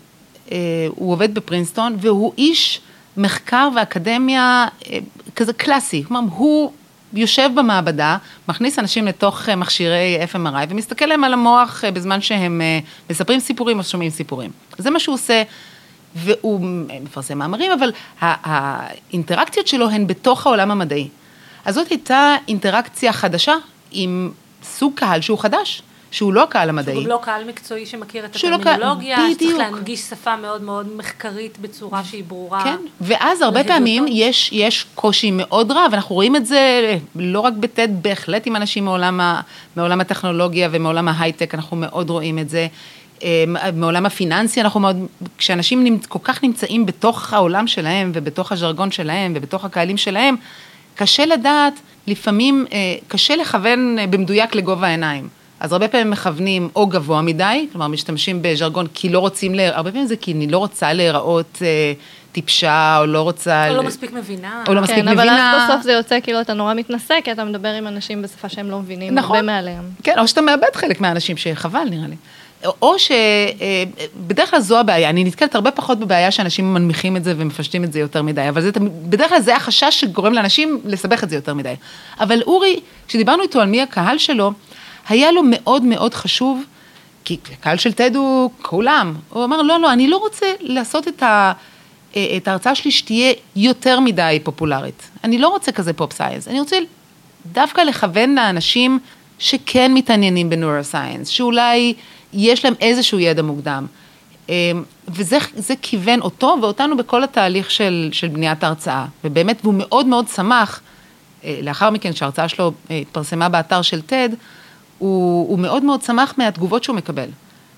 אה, 0.52 0.56
הוא 0.90 1.12
עובד 1.12 1.34
בפרינסטון, 1.34 1.96
והוא 2.00 2.32
איש 2.38 2.80
מחקר 3.16 3.68
ואקדמיה 3.76 4.66
אה, 4.90 4.98
כזה 5.36 5.52
קלאסי, 5.52 6.04
כלומר, 6.08 6.20
הוא 6.36 6.72
יושב 7.14 7.50
במעבדה, 7.54 8.16
מכניס 8.48 8.78
אנשים 8.78 9.06
לתוך 9.06 9.48
אה, 9.48 9.56
מכשירי 9.56 10.18
FMRI 10.32 10.66
ומסתכל 10.68 11.06
להם 11.06 11.24
על 11.24 11.32
המוח 11.32 11.84
אה, 11.84 11.90
בזמן 11.90 12.20
שהם 12.20 12.60
אה, 12.60 12.78
מספרים 13.10 13.40
סיפורים 13.40 13.78
או 13.78 13.84
שומעים 13.84 14.10
סיפורים. 14.10 14.50
זה 14.78 14.90
מה 14.90 15.00
שהוא 15.00 15.14
עושה, 15.14 15.42
והוא 16.14 16.60
מפרסם 17.02 17.38
מאמרים, 17.38 17.72
אבל 17.72 17.92
האינטראקציות 18.20 19.66
שלו 19.66 19.90
הן 19.90 20.06
בתוך 20.06 20.46
העולם 20.46 20.70
המדעי. 20.70 21.08
אז 21.64 21.74
זאת 21.74 21.88
הייתה 21.88 22.36
אינטראקציה 22.48 23.12
חדשה 23.12 23.54
עם 23.92 24.30
סוג 24.62 24.92
קהל 24.94 25.20
שהוא 25.20 25.38
חדש. 25.38 25.82
שהוא 26.14 26.32
לא 26.32 26.42
הקהל 26.42 26.68
המדעי. 26.68 26.94
שהוא 26.94 27.08
לא 27.08 27.18
קהל 27.22 27.44
מקצועי 27.44 27.86
שמכיר 27.86 28.24
את 28.24 28.36
הטרמינולוגיה, 28.36 29.18
לא 29.18 29.34
שצריך 29.34 29.56
להנגיש 29.56 30.00
שפה 30.00 30.36
מאוד 30.36 30.62
מאוד 30.62 30.96
מחקרית 30.96 31.58
בצורה 31.58 32.04
שהיא 32.04 32.24
ברורה. 32.24 32.64
כן, 32.64 32.76
ואז 33.00 33.42
הרבה 33.42 33.64
פעמים 33.64 34.04
יש, 34.08 34.50
יש 34.52 34.86
קושי 34.94 35.30
מאוד 35.30 35.72
רב, 35.72 35.90
אנחנו 35.92 36.14
רואים 36.14 36.36
את 36.36 36.46
זה 36.46 36.94
לא 37.16 37.40
רק 37.40 37.52
בטד, 37.52 37.88
בהחלט 38.02 38.46
עם 38.46 38.56
אנשים 38.56 38.84
מעולם, 38.84 39.20
ה, 39.20 39.40
מעולם 39.76 40.00
הטכנולוגיה 40.00 40.68
ומעולם 40.72 41.08
ההייטק, 41.08 41.54
אנחנו 41.54 41.76
מאוד 41.76 42.10
רואים 42.10 42.38
את 42.38 42.48
זה. 42.48 42.66
אה, 43.22 43.44
מעולם 43.72 44.06
הפיננסי, 44.06 44.60
אנחנו 44.60 44.80
מאוד, 44.80 44.96
כשאנשים 45.38 45.98
כל 46.08 46.18
כך 46.22 46.44
נמצאים 46.44 46.86
בתוך 46.86 47.32
העולם 47.32 47.66
שלהם 47.66 48.10
ובתוך 48.14 48.52
הז'רגון 48.52 48.90
שלהם 48.90 49.32
ובתוך 49.36 49.64
הקהלים 49.64 49.96
שלהם, 49.96 50.36
קשה 50.94 51.26
לדעת, 51.26 51.80
לפעמים 52.06 52.66
אה, 52.72 52.78
קשה 53.08 53.36
לכוון 53.36 53.96
אה, 53.98 54.06
במדויק 54.06 54.54
לגובה 54.54 54.86
העיניים. 54.86 55.28
אז 55.60 55.72
הרבה 55.72 55.88
פעמים 55.88 56.10
מכוונים 56.10 56.68
או 56.76 56.86
גבוה 56.86 57.22
מדי, 57.22 57.66
כלומר 57.72 57.88
משתמשים 57.88 58.42
בז'רגון 58.42 58.86
כי 58.94 59.08
לא 59.08 59.18
רוצים, 59.18 59.54
לה... 59.54 59.76
הרבה 59.76 59.90
פעמים 59.90 60.06
זה 60.06 60.16
כי 60.16 60.32
אני 60.32 60.46
לא 60.46 60.58
רוצה 60.58 60.92
להיראות 60.92 61.58
אה, 61.62 61.92
טיפשה, 62.32 62.98
או 63.00 63.06
לא 63.06 63.22
רוצה... 63.22 63.70
או 63.70 63.76
לא 63.76 63.82
מספיק 63.82 64.12
מבינה. 64.12 64.64
או 64.68 64.74
לא 64.74 64.80
מספיק 64.80 64.96
כן, 64.96 65.08
מבינה. 65.08 65.22
אבל 65.22 65.62
אז 65.62 65.70
בסוף 65.70 65.82
זה 65.82 65.92
יוצא 65.92 66.20
כאילו 66.20 66.40
אתה 66.40 66.54
נורא 66.54 66.74
מתנשא, 66.74 67.14
כי 67.24 67.32
אתה 67.32 67.44
מדבר 67.44 67.68
עם 67.68 67.86
אנשים 67.86 68.22
בשפה 68.22 68.48
שהם 68.48 68.70
לא 68.70 68.78
מבינים, 68.78 69.14
נכון. 69.14 69.36
הרבה 69.36 69.46
מעליהם. 69.46 69.84
כן, 70.02 70.18
או 70.18 70.28
שאתה 70.28 70.40
מאבד 70.40 70.74
חלק 70.74 71.00
מהאנשים, 71.00 71.36
שחבל 71.36 71.84
נראה 71.90 72.08
לי. 72.08 72.16
או 72.82 72.94
שבדרך 72.98 74.46
אה, 74.46 74.50
כלל 74.50 74.60
זו 74.60 74.78
הבעיה, 74.78 75.10
אני 75.10 75.24
נתקלת 75.24 75.54
הרבה 75.54 75.70
פחות 75.70 75.98
בבעיה 75.98 76.30
שאנשים 76.30 76.74
מנמיכים 76.74 77.16
את 77.16 77.24
זה 77.24 77.34
ומפשטים 77.36 77.84
את 77.84 77.92
זה 77.92 78.00
יותר 78.00 78.22
מדי, 78.22 78.48
אבל 78.48 78.62
זה, 78.62 78.70
בדרך 79.08 79.28
כלל 79.28 79.40
זה 79.40 79.56
החשש 79.56 80.00
שגורם 80.00 80.32
לאנשים 80.32 80.80
לסבך 80.84 81.24
את 81.24 81.30
זה 81.30 81.36
יותר 81.36 81.54
מדי. 81.54 81.74
אבל 82.20 82.42
אורי, 82.42 82.80
כשדיברנו 83.08 83.42
איתו 83.42 83.60
על 83.60 83.68
מי 83.68 83.82
הקהל 83.82 84.18
שלו, 84.18 84.52
היה 85.08 85.32
לו 85.32 85.42
מאוד 85.44 85.82
מאוד 85.82 86.14
חשוב, 86.14 86.62
כי 87.24 87.36
הקהל 87.52 87.76
של 87.76 87.92
טד 87.92 88.16
הוא 88.16 88.50
כולם, 88.62 89.14
הוא 89.28 89.44
אמר, 89.44 89.62
לא, 89.62 89.80
לא, 89.80 89.92
אני 89.92 90.08
לא 90.08 90.16
רוצה 90.16 90.46
לעשות 90.60 91.08
את 91.08 91.22
אה, 91.22 92.36
את 92.36 92.48
ההרצאה 92.48 92.74
שלי 92.74 92.90
שתהיה 92.90 93.32
יותר 93.56 94.00
מדי 94.00 94.40
פופולרית. 94.42 95.10
אני 95.24 95.38
לא 95.38 95.48
רוצה 95.48 95.72
כזה 95.72 95.92
פופ 95.92 96.12
סייאנס, 96.12 96.48
אני 96.48 96.60
רוצה 96.60 96.76
דווקא 97.52 97.80
לכוון 97.80 98.34
לאנשים 98.34 98.98
שכן 99.38 99.94
מתעניינים 99.94 100.50
בנוירוסייאנס, 100.50 101.28
שאולי 101.28 101.94
יש 102.34 102.64
להם 102.64 102.74
איזשהו 102.80 103.18
ידע 103.18 103.42
מוקדם. 103.42 103.86
אמ, 104.48 104.82
וזה 105.08 105.74
כיוון 105.82 106.20
אותו 106.20 106.56
ואותנו 106.62 106.96
בכל 106.96 107.24
התהליך 107.24 107.70
של, 107.70 108.08
של 108.12 108.28
בניית 108.28 108.64
ההרצאה. 108.64 109.06
ובאמת, 109.24 109.58
והוא 109.62 109.74
מאוד 109.78 110.06
מאוד 110.06 110.28
שמח, 110.28 110.80
אה, 111.44 111.58
לאחר 111.62 111.90
מכן, 111.90 112.12
כשההרצאה 112.12 112.48
שלו 112.48 112.72
אה, 112.90 112.96
התפרסמה 112.96 113.48
באתר 113.48 113.82
של 113.82 114.00
TED, 114.08 114.34
הוא, 114.98 115.48
הוא 115.48 115.58
מאוד 115.58 115.84
מאוד 115.84 116.02
שמח 116.02 116.34
מהתגובות 116.38 116.84
שהוא 116.84 116.96
מקבל. 116.96 117.28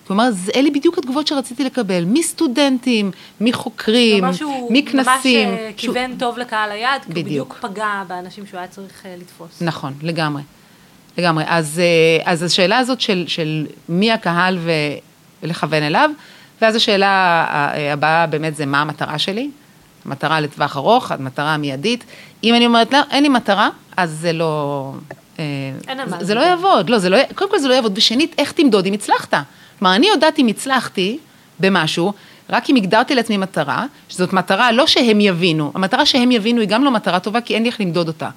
כלומר, 0.07 0.29
אלה 0.55 0.71
בדיוק 0.75 0.99
התגובות 0.99 1.27
שרציתי 1.27 1.65
לקבל, 1.65 2.05
מסטודנטים, 2.07 3.11
מחוקרים, 3.41 4.25
מכנסים. 4.71 5.49
ממש 5.49 5.59
שהוא... 5.67 5.73
כיוון 5.77 6.17
טוב 6.19 6.39
לקהל 6.39 6.71
היעד, 6.71 7.01
כי 7.03 7.07
הוא 7.07 7.15
בדיוק 7.15 7.59
פגע 7.61 8.03
באנשים 8.09 8.47
שהוא 8.47 8.59
היה 8.59 8.69
צריך 8.69 9.07
לתפוס. 9.19 9.63
נכון, 9.63 9.95
לגמרי. 10.03 10.43
לגמרי. 11.19 11.45
אז, 11.47 11.81
אז 12.25 12.43
השאלה 12.43 12.79
הזאת 12.79 13.01
של, 13.01 13.25
של 13.27 13.67
מי 13.89 14.13
הקהל 14.13 14.59
ולכוון 15.43 15.83
אליו, 15.83 16.11
ואז 16.63 16.77
השאלה 16.77 17.45
הבאה 17.93 18.27
באמת 18.27 18.57
זה 18.57 18.67
מה 18.67 18.81
המטרה 18.81 19.19
שלי, 19.19 19.51
המטרה 20.05 20.41
לטווח 20.41 20.77
ארוך, 20.77 21.13
המטרה 21.13 21.55
המיידית. 21.55 22.05
אם 22.45 22.55
אני 22.55 22.67
אומרת, 22.67 22.93
לא, 22.93 22.99
אין 23.11 23.23
לי 23.23 23.29
מטרה, 23.29 23.69
אז 23.97 24.11
זה 24.11 24.33
לא... 24.33 24.93
מה 25.39 26.25
זה 26.25 26.35
לא 26.35 26.41
יעבוד, 26.41 26.91
לא, 26.91 26.99
זה 26.99 27.09
לא, 27.09 27.19
קודם 27.35 27.51
כל 27.51 27.59
זה 27.59 27.69
לא 27.69 27.75
יעבוד, 27.75 27.99
ושנית, 27.99 28.35
איך 28.39 28.53
תמדוד 28.53 28.87
אם 28.87 28.93
הצלחת? 28.93 29.35
כלומר, 29.79 29.95
אני 29.95 30.07
יודעת 30.07 30.39
אם 30.39 30.47
הצלחתי 30.47 31.19
במשהו, 31.61 32.13
רק 32.51 32.71
אם 32.71 32.77
הגדרתי 32.77 33.15
לעצמי 33.15 33.37
מטרה, 33.37 33.87
שזאת 34.09 34.33
מטרה 34.33 34.73
לא 34.73 34.87
שהם 34.87 35.21
יבינו, 35.21 35.73
המטרה 35.75 36.07
שהם 36.07 36.33
יבינו 36.33 36.61
היא 36.61 36.69
גם 36.69 36.85
לא 36.85 36.91
מטרה 36.91 37.21
טובה, 37.21 37.41
כי 37.41 37.55
אין 37.55 37.63
לי 37.63 37.69
איך 37.69 37.81
למדוד 37.81 38.09
אותה. 38.09 38.29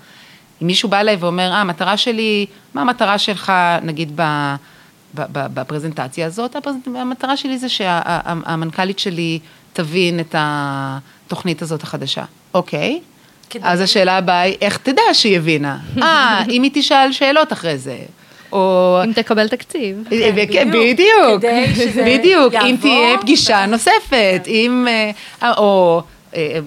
אם 0.62 0.68
מישהו 0.68 0.90
בא 0.90 1.00
אליי 1.00 1.16
ואומר, 1.16 1.52
אה, 1.52 1.62
המטרה 1.62 1.98
שלי, 1.98 2.46
מה 2.74 2.82
המטרה 2.82 3.18
שלך, 3.18 3.54
נגיד, 3.82 4.12
ב, 4.16 4.22
ב, 5.16 5.22
ב, 5.32 5.48
בפרזנטציה 5.54 6.26
הזאת, 6.26 6.56
המטרה 6.96 7.38
שלי 7.38 7.58
זה 7.58 7.70
שהמנכ"לית 7.70 9.00
שלי 9.00 9.40
תבין 9.74 10.20
את 10.20 10.36
התוכנית 10.38 11.62
הזאת 11.62 11.84
החדשה. 11.84 12.24
אוקיי, 12.54 13.00
אז 13.62 13.82
השאלה 13.82 14.18
הבאה 14.18 14.42
היא, 14.42 14.56
איך 14.62 14.78
תדע 14.78 15.02
שהיא 15.14 15.38
הבינה? 15.38 15.78
אה, 16.04 16.44
אם 16.50 16.64
היא 16.64 16.72
תשאל 16.74 17.12
שאלות 17.12 17.54
אחרי 17.54 17.78
זה. 17.78 17.98
או... 18.52 19.00
אם 19.06 19.14
תקבל 19.14 19.48
תקציב. 19.48 20.04
כן, 20.52 20.70
בדיוק, 20.70 21.44
בדיוק, 22.06 22.54
אם 22.70 22.76
תהיה 22.82 23.18
פגישה 23.18 23.66
נוספת, 23.66 24.44
אם, 24.48 24.88
אה, 25.44 25.52
או 25.58 26.02
אה, 26.36 26.60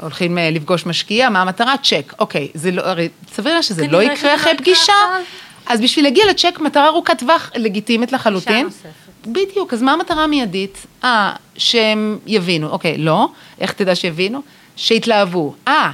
הולכים 0.00 0.38
אה, 0.38 0.50
לפגוש 0.50 0.86
משקיע, 0.86 1.30
מה 1.30 1.42
המטרה? 1.42 1.74
צ'ק. 1.82 2.14
אוקיי, 2.18 2.48
זה 2.54 2.70
לא, 2.70 2.82
הרי 2.82 3.08
סביר 3.34 3.54
לה 3.54 3.62
שזה 3.62 3.86
לא 3.86 4.02
יקרה 4.02 4.34
אחרי 4.34 4.56
פגישה, 4.56 4.92
אז 5.66 5.80
בשביל 5.80 6.04
להגיע 6.04 6.24
לצ'ק, 6.30 6.60
מטרה 6.60 6.86
ארוכת 6.86 7.18
טווח 7.18 7.50
לגיטימית 7.54 8.12
לחלוטין. 8.12 8.68
בדיוק, 9.26 9.72
אז 9.72 9.82
מה 9.82 9.92
המטרה 9.92 10.24
המיידית? 10.24 10.86
אה, 11.04 11.32
שהם 11.56 12.18
יבינו, 12.26 12.68
אוקיי, 12.68 12.98
לא, 12.98 13.28
איך 13.60 13.72
תדע 13.72 13.94
שיבינו? 13.94 14.42
שיתלהבו. 14.76 15.54
אה, 15.68 15.90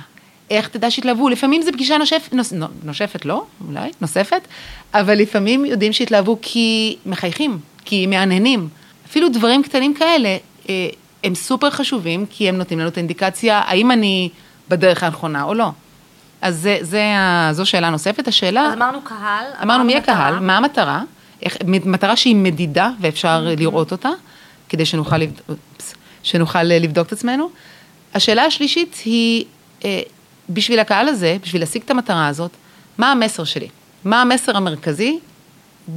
איך 0.51 0.69
תדע 0.69 0.90
שיתלהבו? 0.90 1.29
לפעמים 1.29 1.62
זו 1.62 1.73
פגישה 1.73 1.99
נושפת, 1.99 2.33
נוש, 2.33 2.47
נושפת, 2.83 3.25
לא, 3.25 3.45
אולי, 3.69 3.90
נוספת, 4.01 4.49
אבל 4.95 5.14
לפעמים 5.19 5.64
יודעים 5.64 5.93
שיתלהבו 5.93 6.38
כי 6.43 6.97
מחייכים, 7.07 7.59
כי 7.85 8.07
מהנהנים. 8.07 8.69
אפילו 9.07 9.29
דברים 9.29 9.62
קטנים 9.62 9.95
כאלה, 9.95 10.37
אה, 10.69 10.88
הם 11.25 11.35
סופר 11.35 11.71
חשובים, 11.71 12.27
כי 12.31 12.49
הם 12.49 12.59
נותנים 12.59 12.79
לנו 12.79 12.89
את 12.89 12.97
האינדיקציה, 12.97 13.63
האם 13.65 13.91
אני 13.91 14.29
בדרך 14.69 15.03
הנכונה 15.03 15.43
או 15.43 15.55
לא. 15.55 15.71
אז 16.43 16.57
זה, 16.59 16.79
זה, 16.81 17.03
זו 17.53 17.67
שאלה 17.67 17.91
נוספת. 17.91 18.29
השאלה... 18.29 18.67
אז 18.67 18.73
אמרנו 18.73 19.03
קהל. 19.03 19.47
אמרנו 19.63 19.85
מי 19.85 19.97
הקהל, 19.97 20.39
מה 20.39 20.57
המטרה, 20.57 21.03
איך, 21.43 21.57
מטרה 21.67 22.17
שהיא 22.17 22.37
מדידה 22.37 22.91
ואפשר 23.01 23.47
mm-hmm. 23.47 23.61
לראות 23.61 23.93
אותה, 23.93 24.11
כדי 24.69 24.87
שנוכל, 24.87 25.17
לבד... 25.17 25.55
שנוכל 26.23 26.63
לבדוק 26.63 27.07
את 27.07 27.13
עצמנו. 27.13 27.51
השאלה 28.15 28.43
השלישית 28.43 28.97
היא, 29.05 29.45
אה, 29.85 30.01
בשביל 30.51 30.79
הקהל 30.79 31.09
הזה, 31.09 31.37
בשביל 31.43 31.63
להשיג 31.63 31.83
את 31.83 31.91
המטרה 31.91 32.27
הזאת, 32.27 32.51
מה 32.99 33.13
המסר 33.13 33.45
שלי? 33.45 33.69
מה 34.05 34.23
המסר 34.23 34.57
המרכזי 34.57 35.19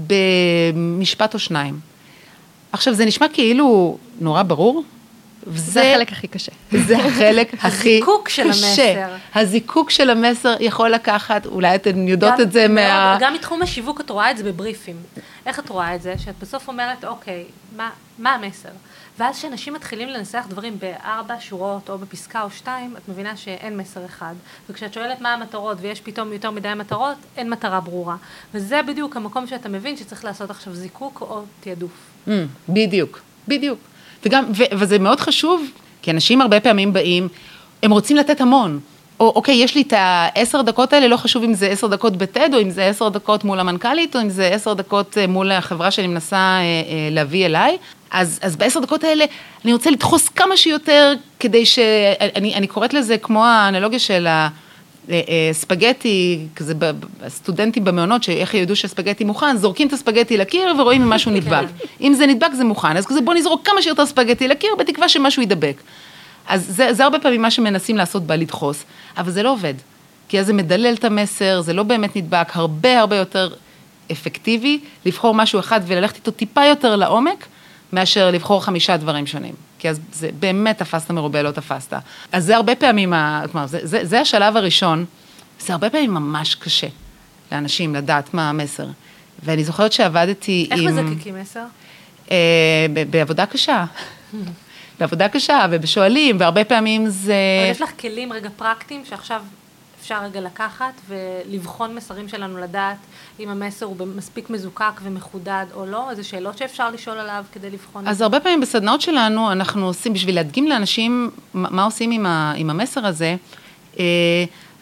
במשפט 0.08 1.34
או 1.34 1.40
שניים? 1.40 1.80
עכשיו, 2.72 2.94
זה 2.94 3.06
נשמע 3.06 3.28
כאילו 3.34 3.98
נורא 4.20 4.44
ברור, 4.44 4.84
זה 5.56 5.92
החלק 5.94 6.12
הכי 6.12 6.28
קשה. 6.28 6.52
זה 6.72 6.98
החלק 6.98 7.54
הכי 7.54 7.60
קשה. 7.60 7.68
הזיקוק 7.68 8.30
של 8.30 8.48
המסר. 8.48 9.16
הזיקוק 9.36 9.90
של 9.90 10.10
המסר 10.10 10.56
יכול 10.60 10.90
לקחת, 10.90 11.46
אולי 11.46 11.76
אתן 11.76 12.08
יודעות 12.08 12.34
גם, 12.34 12.42
את 12.42 12.52
זה 12.52 12.68
מה... 12.68 13.18
גם 13.20 13.34
מתחום 13.34 13.62
השיווק 13.62 14.02
את 14.02 14.10
רואה 14.10 14.32
את 14.32 14.38
זה 14.38 14.44
בבריפים. 14.44 14.96
איך 15.46 15.60
את 15.60 15.70
רואה 15.70 15.96
את 15.96 16.02
זה? 16.02 16.14
שאת 16.18 16.36
בסוף 16.42 16.68
אומרת, 16.68 17.06
אוקיי, 17.06 17.44
מה, 17.76 17.90
מה 18.20 18.34
המסר? 18.34 18.70
ואז 19.20 19.36
כשאנשים 19.36 19.74
מתחילים 19.74 20.10
לנסח 20.10 20.46
דברים 20.50 20.80
בארבע 20.80 21.36
שורות 21.40 21.90
או 21.90 21.98
בפסקה 21.98 22.42
או 22.42 22.52
שתיים, 22.52 22.96
את 22.98 23.10
מבינה 23.10 23.38
שאין 23.38 23.78
מסר 23.78 24.06
אחד. 24.06 24.34
וכשאת 24.70 24.94
שואלת 24.94 25.22
מה 25.22 25.34
המטרות 25.34 25.78
ויש 25.82 26.02
פתאום 26.02 26.34
יותר 26.34 26.52
מדי 26.52 26.74
מטרות, 26.76 27.18
אין 27.38 27.50
מטרה 27.50 27.80
ברורה. 27.80 28.16
וזה 28.54 28.82
בדיוק 28.88 29.16
המקום 29.16 29.48
שאתה 29.48 29.70
מבין 29.70 29.98
שצריך 29.98 30.26
לעשות 30.26 30.50
עכשיו 30.50 30.76
זיקוק 30.76 31.22
או 31.22 31.42
תעדוף. 31.60 31.92
Mm, 32.28 32.32
בדיוק, 32.70 33.20
בדיוק. 33.48 33.80
וגם, 34.26 34.44
ו, 34.56 34.64
וזה 34.72 35.00
מאוד 35.00 35.20
חשוב, 35.20 35.66
כי 36.02 36.12
אנשים 36.12 36.42
הרבה 36.42 36.60
פעמים 36.60 36.94
באים, 36.94 37.28
הם 37.84 37.92
רוצים 37.92 38.18
לתת 38.18 38.42
המון. 38.42 38.80
או 39.20 39.34
אוקיי, 39.36 39.56
יש 39.56 39.76
לי 39.76 39.82
את 39.82 39.94
העשר 39.98 40.62
דקות 40.62 40.94
האלה, 40.94 41.08
לא 41.08 41.18
חשוב 41.18 41.44
אם 41.44 41.54
זה 41.54 41.68
עשר 41.68 41.88
דקות 41.88 42.18
בטד, 42.18 42.50
או 42.54 42.62
אם 42.62 42.70
זה 42.70 42.86
עשר 42.86 43.10
דקות 43.10 43.44
מול 43.44 43.60
המנכ"לית, 43.60 44.16
או 44.16 44.22
אם 44.22 44.30
זה 44.30 44.48
עשר 44.48 44.74
דקות 44.74 45.18
אה, 45.18 45.28
מול 45.28 45.52
החברה 45.52 45.92
שאני 45.92 46.08
מנסה 46.08 46.36
אה, 46.36 46.62
אה, 46.62 47.10
להביא 47.12 47.46
אליי. 47.46 47.78
אז, 48.12 48.40
אז 48.42 48.56
בעשר 48.56 48.80
דקות 48.80 49.04
האלה 49.04 49.26
אני 49.66 49.74
רוצה 49.74 49.90
לדחוס 49.90 50.30
כמה 50.30 50.58
שיותר, 50.58 51.14
כדי 51.40 51.66
ש... 51.66 51.80
אני, 52.36 52.56
אני 52.56 52.68
קוראת 52.68 52.94
לזה 52.94 53.18
כמו 53.18 53.46
האנלוגיה 53.46 54.00
של 54.00 54.28
הספגטי, 55.52 56.40
כזה 56.56 56.74
הסטודנטים 57.22 57.84
במעונות, 57.84 58.24
שאיך 58.24 58.54
ידעו 58.54 58.76
שהספגטי 58.76 59.24
מוכן, 59.24 59.58
זורקים 59.58 59.88
את 59.88 59.94
הספגטי 59.94 60.38
לקיר 60.38 60.74
ורואים 60.80 61.02
אם 61.02 61.10
משהו 61.10 61.32
נדבק. 61.32 61.66
אם 62.02 62.14
זה 62.14 62.28
נדבק 62.28 62.54
זה 62.54 62.64
מוכן, 62.64 62.98
אז 62.98 63.06
כזה 63.06 63.22
בוא 63.22 63.34
נזרוק 63.34 63.66
כמה 63.68 63.82
שיותר 63.82 64.06
ספגטי 64.06 64.48
לקיר, 64.48 64.70
בתקווה 64.80 65.10
שמשהו 65.10 65.42
ידבק. 65.42 65.82
אז 66.48 66.66
זה, 66.70 66.94
זה 66.94 67.04
הרבה 67.04 67.20
פעמים 67.20 67.42
מה 67.42 67.52
שמנסים 67.52 67.98
לעשות 67.98 68.24
בלדחוס, 68.24 68.84
אבל 69.18 69.32
זה 69.32 69.44
לא 69.44 69.52
עובד. 69.52 69.74
כי 70.30 70.40
אז 70.40 70.46
זה 70.46 70.54
מדלל 70.54 70.94
את 70.94 71.04
המסר, 71.04 71.62
זה 71.62 71.74
לא 71.74 71.84
באמת 71.84 72.16
נדבק, 72.16 72.48
הרבה 72.54 73.00
הרבה 73.00 73.16
יותר 73.16 73.50
אפקטיבי 74.12 74.80
לבחור 75.06 75.34
משהו 75.34 75.60
אחד 75.60 75.82
וללכת 75.88 76.16
איתו 76.16 76.32
טיפה 76.32 76.66
יותר 76.66 76.96
לעומק, 76.96 77.46
מאשר 77.94 78.32
לבחור 78.32 78.64
חמישה 78.64 78.98
דברים 78.98 79.28
שונים. 79.28 79.54
כי 79.80 79.90
אז 79.90 80.00
זה 80.14 80.30
באמת 80.40 80.78
תפסת 80.78 81.12
מרובה 81.12 81.42
לא 81.42 81.52
תפסת. 81.52 81.94
אז 82.32 82.46
זה 82.46 82.56
הרבה 82.56 82.76
פעמים, 82.76 83.14
כלומר, 83.52 83.68
זה, 83.68 83.80
זה, 83.84 84.06
זה 84.06 84.20
השלב 84.20 84.58
הראשון, 84.58 85.06
זה 85.60 85.74
הרבה 85.74 85.90
פעמים 85.90 86.14
ממש 86.14 86.56
קשה 86.56 86.88
לאנשים 87.52 87.96
לדעת 87.96 88.34
מה 88.34 88.50
המסר. 88.50 88.88
ואני 89.44 89.64
זוכרת 89.64 89.94
שעבדתי 89.94 90.68
איך 90.72 90.80
עם... 90.80 90.88
איך 90.88 91.06
מזקקים 91.06 91.36
מסר? 91.42 91.64
אה, 92.32 92.86
בעבודה 93.10 93.46
קשה. 93.46 93.86
בעבודה 95.00 95.30
קשה 95.30 95.66
ובשואלים, 95.72 96.38
והרבה 96.40 96.64
פעמים 96.64 97.10
זה... 97.10 97.34
אבל 97.64 97.72
יש 97.72 97.82
לך 97.82 97.92
כלים 98.00 98.34
רגע 98.34 98.50
פרקטיים 98.56 99.06
שעכשיו 99.10 99.42
אפשר 100.08 100.24
רגע 100.24 100.42
לקחת 100.42 100.94
ולבחון 101.08 101.96
מסרים 101.96 102.28
שלנו 102.28 102.58
לדעת 102.58 102.98
אם 103.40 103.50
המסר 103.50 103.86
הוא 103.86 103.96
מספיק 104.16 104.50
מזוקק 104.50 105.02
ומחודד 105.04 105.66
או 105.74 105.86
לא, 105.86 106.10
איזה 106.10 106.24
שאלות 106.24 106.58
שאפשר 106.58 106.92
לשאול 106.92 107.18
עליו 107.18 107.44
כדי 107.52 107.70
לבחון. 107.70 108.08
אז 108.08 108.22
הרבה 108.22 108.40
פעמים 108.40 108.62
בסדנאות 108.62 109.02
שלנו 109.02 109.52
אנחנו 109.52 109.86
עושים, 109.86 110.14
בשביל 110.14 110.36
להדגים 110.36 110.68
לאנשים 110.68 111.32
מה 111.54 111.84
עושים 111.84 112.12
עם, 112.12 112.26
ה, 112.26 112.54
עם 112.56 112.70
המסר 112.70 113.06
הזה, 113.06 113.36
אה, 114.00 114.06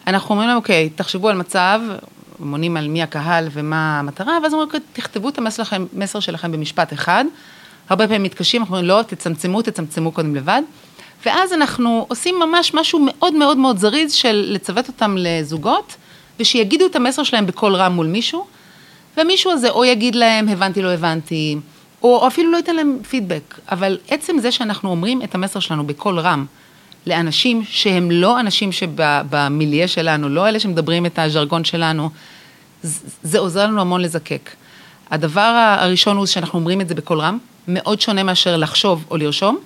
אנחנו 0.06 0.30
אומרים 0.30 0.48
להם, 0.48 0.56
אוקיי, 0.56 0.90
תחשבו 0.90 1.28
על 1.28 1.36
מצב, 1.36 1.80
מונים 2.38 2.76
על 2.76 2.88
מי 2.88 3.02
הקהל 3.02 3.48
ומה 3.52 3.98
המטרה, 3.98 4.38
ואז 4.42 4.52
אומרים, 4.52 4.68
אוקיי, 4.68 4.80
תכתבו 4.92 5.28
את 5.28 5.38
המסר 5.38 6.20
שלכם 6.20 6.52
במשפט 6.52 6.92
אחד. 6.92 7.24
הרבה 7.88 8.06
פעמים 8.06 8.22
מתקשים, 8.22 8.62
אנחנו 8.62 8.76
אומרים, 8.76 8.88
לא, 8.88 9.02
תצמצמו, 9.02 9.62
תצמצמו 9.62 10.12
קודם 10.12 10.34
לבד. 10.34 10.62
ואז 11.24 11.52
אנחנו 11.52 12.06
עושים 12.08 12.34
ממש 12.38 12.74
משהו 12.74 13.06
מאוד 13.06 13.34
מאוד 13.34 13.56
מאוד 13.56 13.78
זריז 13.78 14.12
של 14.12 14.44
לצוות 14.48 14.88
אותם 14.88 15.16
לזוגות, 15.18 15.96
ושיגידו 16.40 16.86
את 16.86 16.96
המסר 16.96 17.22
שלהם 17.22 17.46
בקול 17.46 17.74
רם 17.74 17.92
מול 17.92 18.06
מישהו, 18.06 18.46
ומישהו 19.16 19.52
הזה 19.52 19.70
או 19.70 19.84
יגיד 19.84 20.14
להם, 20.14 20.48
הבנתי, 20.48 20.82
לא 20.82 20.88
הבנתי, 20.88 21.56
או, 22.02 22.16
או 22.16 22.26
אפילו 22.26 22.52
לא 22.52 22.56
ייתן 22.56 22.76
להם 22.76 22.98
פידבק, 23.10 23.60
אבל 23.70 23.98
עצם 24.08 24.38
זה 24.38 24.52
שאנחנו 24.52 24.90
אומרים 24.90 25.22
את 25.22 25.34
המסר 25.34 25.60
שלנו 25.60 25.86
בקול 25.86 26.20
רם, 26.20 26.46
לאנשים 27.06 27.62
שהם 27.68 28.10
לא 28.10 28.40
אנשים 28.40 28.72
שבמיליה 28.72 29.88
שלנו, 29.88 30.28
לא 30.28 30.48
אלה 30.48 30.60
שמדברים 30.60 31.06
את 31.06 31.18
הז'רגון 31.18 31.64
שלנו, 31.64 32.10
זה 33.22 33.38
עוזר 33.38 33.66
לנו 33.66 33.80
המון 33.80 34.00
לזקק. 34.00 34.50
הדבר 35.10 35.76
הראשון 35.80 36.16
הוא 36.16 36.26
שאנחנו 36.26 36.58
אומרים 36.58 36.80
את 36.80 36.88
זה 36.88 36.94
בקול 36.94 37.20
רם, 37.20 37.38
מאוד 37.68 38.00
שונה 38.00 38.22
מאשר 38.22 38.56
לחשוב 38.56 39.04
או 39.10 39.16
לרשום. 39.16 39.58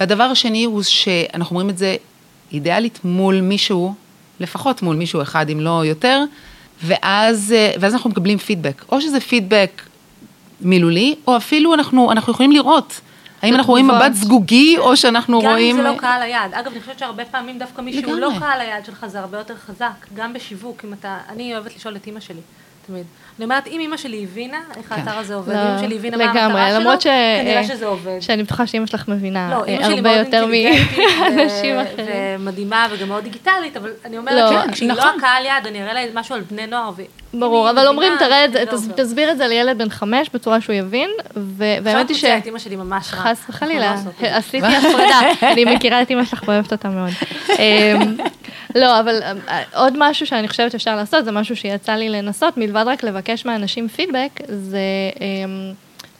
והדבר 0.00 0.24
השני 0.24 0.64
הוא 0.64 0.82
שאנחנו 0.82 1.54
אומרים 1.54 1.70
את 1.70 1.78
זה 1.78 1.96
אידיאלית 2.52 2.98
מול 3.04 3.40
מישהו, 3.40 3.94
לפחות 4.40 4.82
מול 4.82 4.96
מישהו 4.96 5.22
אחד, 5.22 5.50
אם 5.50 5.60
לא 5.60 5.82
יותר, 5.84 6.24
ואז, 6.84 7.54
אה, 7.56 7.72
ואז 7.80 7.94
אנחנו 7.94 8.10
מקבלים 8.10 8.38
פידבק. 8.38 8.84
או 8.92 9.00
שזה 9.00 9.20
פידבק 9.20 9.82
מילולי, 10.60 11.14
או 11.26 11.36
אפילו 11.36 11.74
אנחנו, 11.74 12.12
אנחנו 12.12 12.32
יכולים 12.32 12.52
לראות. 12.52 13.00
האם 13.42 13.54
אנחנו 13.54 13.70
רואים 13.72 13.88
מבט 13.88 14.12
זגוגי, 14.12 14.78
או 14.78 14.96
שאנחנו 14.96 15.40
גם 15.40 15.50
רואים... 15.50 15.76
גם 15.76 15.86
אם 15.86 15.86
זה 15.86 15.94
לא 15.94 15.98
קהל 15.98 16.22
היעד. 16.22 16.54
אגב, 16.54 16.72
אני 16.72 16.80
חושבת 16.80 16.98
שהרבה 16.98 17.24
פעמים 17.24 17.58
דווקא 17.58 17.80
מי 17.80 17.92
שהוא 17.92 18.14
לא 18.14 18.30
קהל 18.38 18.60
היעד 18.60 18.84
שלך, 18.84 19.06
זה 19.06 19.20
הרבה 19.20 19.38
יותר 19.38 19.54
חזק. 19.56 20.06
גם 20.14 20.32
בשיווק, 20.32 20.84
אם 20.84 20.92
אתה... 20.92 21.18
אני 21.28 21.54
אוהבת 21.54 21.76
לשאול 21.76 21.96
את 21.96 22.06
אימא 22.06 22.20
שלי, 22.20 22.40
תמיד. 22.88 23.04
אני 23.38 23.44
אומרת, 23.44 23.66
אם 23.66 23.80
אימא 23.80 23.96
שלי 23.96 24.24
הבינה 24.24 24.60
איך 24.76 24.88
כן. 24.88 24.94
האתר 24.94 25.18
הזה 25.18 25.34
עובד, 25.34 25.54
לא, 25.54 25.58
אמא 25.58 25.78
שלי 25.78 25.96
הבינה 25.96 26.16
מה 26.16 26.24
המטרה 26.24 26.70
שלו, 26.70 26.80
למרות 26.80 27.00
ש... 27.00 27.06
כנראה 27.40 27.64
שזה 27.64 27.86
עובד. 27.86 28.20
שאני 28.20 28.42
בטוחה 28.42 28.66
שאימא 28.66 28.86
שלך 28.86 29.08
מבינה 29.08 29.50
לא, 29.50 29.64
אה, 29.68 29.86
הרבה 29.86 30.12
יותר 30.12 30.46
מאנשים 30.46 31.76
אחרים. 31.82 32.06
ומדהימה 32.38 32.86
וגם 32.90 33.08
מאוד 33.08 33.24
דיגיטלית, 33.24 33.76
אבל 33.76 33.90
אני 34.04 34.18
אומרת 34.18 34.52
לא, 34.52 34.72
כשהיא 34.72 34.88
לא 34.88 34.94
נכון. 34.94 35.10
הקהל 35.18 35.44
יעד, 35.44 35.66
אני 35.66 35.82
אראה 35.82 35.92
לה 35.92 36.02
משהו 36.14 36.34
על 36.34 36.40
בני 36.40 36.66
נוער. 36.66 36.90
ברור, 37.34 37.70
אבל 37.70 37.86
אומרים, 37.86 38.12
תראה 38.18 38.44
את 38.44 38.52
זה, 38.52 38.64
תסביר 38.96 39.30
את 39.30 39.38
זה 39.38 39.46
לילד 39.46 39.78
בן 39.78 39.88
חמש 39.88 40.30
בצורה 40.34 40.60
שהוא 40.60 40.74
יבין, 40.74 41.10
והאמת 41.36 42.08
היא 42.08 42.16
ש... 42.16 42.24
את 42.24 42.46
אימא 42.46 42.58
שלי 42.58 42.76
ממש 42.76 43.14
רע. 43.14 43.20
חס 43.20 43.44
וחלילה, 43.48 43.96
עשיתי 44.20 44.66
הפרדה, 44.76 45.20
אני 45.42 45.64
מכירה 45.64 46.02
את 46.02 46.10
אימא 46.10 46.24
שלך 46.24 46.42
ואוהבת 46.46 46.72
אותה 46.72 46.88
מאוד. 46.88 47.10
אמ, 47.48 48.16
לא, 48.74 49.00
אבל 49.00 49.22
אה, 49.22 49.62
עוד 49.74 49.94
משהו 49.96 50.26
שאני 50.26 50.48
חושבת 50.48 50.72
שאפשר 50.72 50.96
לעשות, 50.96 51.24
זה 51.24 51.32
משהו 51.32 51.56
שיצא 51.56 51.92
לי 51.92 52.08
לנסות, 52.08 52.56
מלבד 52.56 52.84
רק 52.86 53.04
לבקש 53.04 53.46
מהאנשים 53.46 53.88
פידבק, 53.88 54.40
זה... 54.48 54.80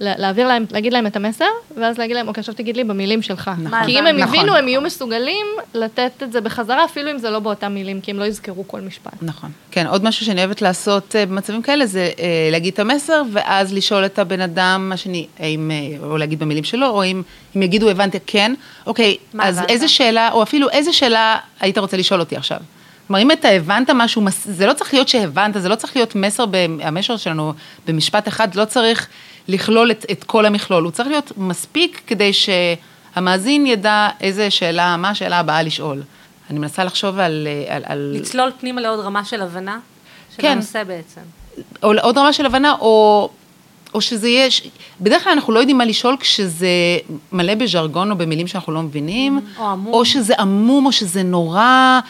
להעביר 0.01 0.49
להם, 0.49 0.65
להגיד 0.71 0.93
להם 0.93 1.07
את 1.07 1.17
המסר, 1.17 1.45
ואז 1.77 1.99
להגיד 1.99 2.17
להם, 2.17 2.29
אוקיי, 2.29 2.41
עכשיו 2.41 2.55
תגיד 2.55 2.77
לי 2.77 2.85
במילים 2.85 3.23
שלך. 3.23 3.51
נכון, 3.63 3.85
כי 3.85 3.99
אם 3.99 4.07
הם 4.07 4.17
נכון. 4.17 4.39
הבינו, 4.39 4.57
הם 4.57 4.69
יהיו 4.69 4.81
מסוגלים 4.81 5.47
לתת 5.75 6.13
את 6.23 6.33
זה 6.33 6.41
בחזרה, 6.41 6.85
אפילו 6.85 7.11
אם 7.11 7.19
זה 7.19 7.31
לא 7.31 7.39
באותם 7.39 7.75
מילים, 7.75 8.01
כי 8.01 8.11
הם 8.11 8.19
לא 8.19 8.25
יזכרו 8.25 8.69
כל 8.69 8.81
משפט. 8.81 9.13
נכון. 9.23 9.51
כן, 9.71 9.87
עוד 9.87 10.05
משהו 10.05 10.27
שאני 10.27 10.41
אוהבת 10.41 10.63
לעשות 10.63 11.17
אה, 11.17 11.27
במצבים 11.27 11.63
כאלה, 11.63 11.87
זה 11.87 12.11
אה, 12.19 12.49
להגיד 12.53 12.73
את 12.73 12.79
המסר, 12.79 13.23
ואז 13.33 13.75
לשאול 13.75 14.05
את 14.05 14.19
הבן 14.19 14.41
אדם, 14.41 14.89
מה 14.89 14.97
שאני, 14.97 15.27
אה, 15.41 15.47
או 16.03 16.17
להגיד 16.17 16.39
במילים 16.39 16.65
שלו, 16.65 16.87
או 16.87 17.05
אם, 17.05 17.23
אם 17.57 17.63
יגידו, 17.63 17.91
הבנתי, 17.91 18.19
כן, 18.27 18.55
אוקיי, 18.87 19.17
אז 19.39 19.59
הבנת? 19.59 19.71
איזה 19.71 19.89
שאלה, 19.89 20.33
או 20.33 20.43
אפילו 20.43 20.71
איזה 20.71 20.93
שאלה 20.93 21.37
היית 21.61 21.79
רוצה 21.79 21.97
לשאול 21.97 22.21
אותי 22.21 22.37
עכשיו? 22.37 22.59
כלומר, 23.07 23.23
אם 23.23 23.31
אתה 23.33 23.49
הבנת 23.49 23.91
משהו, 23.91 24.23
זה 24.45 24.67
לא 24.67 24.73
צריך 24.73 24.95
להיות 24.95 25.09
שהבנת, 25.09 25.63
זה 25.63 25.69
לא 25.69 25.75
צריך 25.75 25.97
להיות 25.97 26.15
מסר, 26.15 26.45
המסר 26.83 27.17
שלנו 27.17 27.53
במשפט 27.87 28.29
אחד, 28.29 28.55
לא 28.55 28.65
צריך 28.65 29.09
לכלול 29.49 29.91
את, 29.91 30.07
את 30.11 30.25
כל 30.25 30.47
המכלול, 30.47 30.85
הוא 30.85 30.91
צריך 30.91 31.09
להיות 31.09 31.33
מספיק 31.37 32.03
כדי 32.07 32.31
שהמאזין 32.33 33.67
ידע 33.67 34.09
איזה 34.21 34.51
שאלה, 34.51 34.97
מה 34.97 35.11
השאלה 35.11 35.39
הבאה 35.39 35.63
לשאול. 35.63 36.03
אני 36.51 36.59
מנסה 36.59 36.85
לחשוב 36.85 37.19
על... 37.19 37.49
על, 37.69 37.83
על... 37.87 38.13
לצלול 38.21 38.51
פנימה 38.61 38.81
לעוד 38.81 39.01
רמה 39.01 39.25
של 39.25 39.43
הבנה 39.43 39.79
של 40.37 40.43
כן. 40.43 40.53
הנושא 40.53 40.85
בעצם. 40.85 41.21
או 41.83 41.93
לעוד 41.93 42.19
רמה 42.19 42.33
של 42.33 42.47
הבנה, 42.47 42.73
או, 42.73 43.29
או 43.95 44.01
שזה 44.01 44.29
יהיה... 44.29 44.49
בדרך 45.01 45.25
כלל 45.25 45.33
אנחנו 45.33 45.53
לא 45.53 45.59
יודעים 45.59 45.79
מה 45.79 45.85
לשאול 45.85 46.17
כשזה 46.21 46.69
מלא 47.33 47.55
בז'רגון 47.55 48.11
או 48.11 48.17
במילים 48.17 48.47
שאנחנו 48.47 48.73
לא 48.73 48.83
מבינים. 48.83 49.41
או 49.59 49.65
עמום. 49.65 49.95
או 49.95 50.05
שזה 50.05 50.35
עמום, 50.39 50.87
או 50.87 50.93
שזה 50.93 51.23
נורא... 51.23 52.01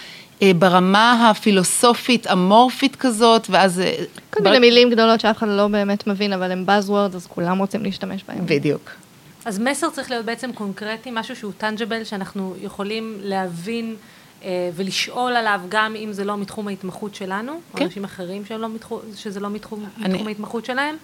אה, 0.42 0.52
ברמה 0.58 1.30
הפילוסופית, 1.30 2.26
אמורפית 2.26 2.96
כזאת, 2.96 3.46
ואז... 3.50 3.80
אה, 3.80 4.04
כל 4.30 4.42
מיני 4.42 4.58
מילים 4.58 4.90
גדולות 4.90 5.20
שאף 5.20 5.38
אחד 5.38 5.48
לא 5.48 5.68
באמת 5.68 6.06
מבין, 6.06 6.32
אבל 6.32 6.50
הם 6.52 6.64
buzzwords, 6.66 7.16
אז 7.16 7.26
כולם 7.26 7.58
רוצים 7.58 7.82
להשתמש 7.82 8.24
בהם. 8.28 8.46
בדיוק. 8.46 8.90
אז 9.44 9.58
מסר 9.58 9.90
צריך 9.90 10.10
להיות 10.10 10.26
בעצם 10.26 10.52
קונקרטי, 10.52 11.10
משהו 11.12 11.36
שהוא 11.36 11.52
טנג'בל, 11.58 12.04
שאנחנו 12.04 12.54
יכולים 12.62 13.16
להבין 13.22 13.96
אה, 14.44 14.70
ולשאול 14.76 15.36
עליו, 15.36 15.60
גם 15.68 15.96
אם 15.96 16.12
זה 16.12 16.24
לא 16.24 16.36
מתחום 16.36 16.68
ההתמחות 16.68 17.14
שלנו, 17.14 17.52
כן. 17.52 17.78
או 17.78 17.86
אנשים 17.86 18.04
אחרים 18.04 18.42
לא 18.58 18.68
מתחום, 18.68 19.00
שזה 19.16 19.40
לא 19.40 19.50
מתחום, 19.50 19.84
אני... 20.02 20.08
מתחום 20.08 20.28
ההתמחות 20.28 20.64
שלהם. 20.64 20.96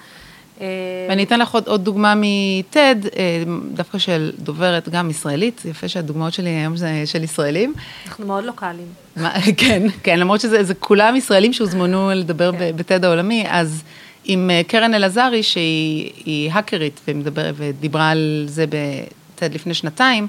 אה, 0.60 0.66
ואני 1.08 1.24
אתן 1.24 1.40
לך 1.40 1.54
עוד, 1.54 1.68
עוד 1.68 1.84
דוגמה 1.84 2.14
מטד, 2.16 2.96
אה, 3.16 3.42
דווקא 3.72 3.98
של 3.98 4.32
דוברת 4.38 4.88
גם 4.88 5.10
ישראלית, 5.10 5.62
יפה 5.64 5.88
שהדוגמאות 5.88 6.32
שלי 6.32 6.50
היום 6.50 6.76
זה 6.76 7.02
של 7.04 7.22
ישראלים. 7.22 7.74
אנחנו 8.06 8.26
מאוד 8.26 8.44
לוקאליים. 8.44 8.88
כן, 9.56 9.82
כן, 10.02 10.20
למרות 10.20 10.40
שזה 10.40 10.74
כולם 10.74 11.16
ישראלים 11.16 11.52
שהוזמנו 11.52 12.10
לדבר 12.14 12.52
כן. 12.52 12.76
ב 12.76 12.83
TED 12.83 13.04
העולמי, 13.04 13.44
אז 13.48 13.82
עם 14.24 14.50
אה, 14.50 14.62
קרן 14.66 14.94
אלעזרי, 14.94 15.42
שהיא 15.42 16.52
האקרית 16.52 17.00
ומדבר, 17.08 17.50
ודיברה 17.56 18.10
על 18.10 18.44
זה 18.48 18.64
ב 18.66 18.88
TED 18.88 19.54
לפני 19.54 19.74
שנתיים, 19.74 20.26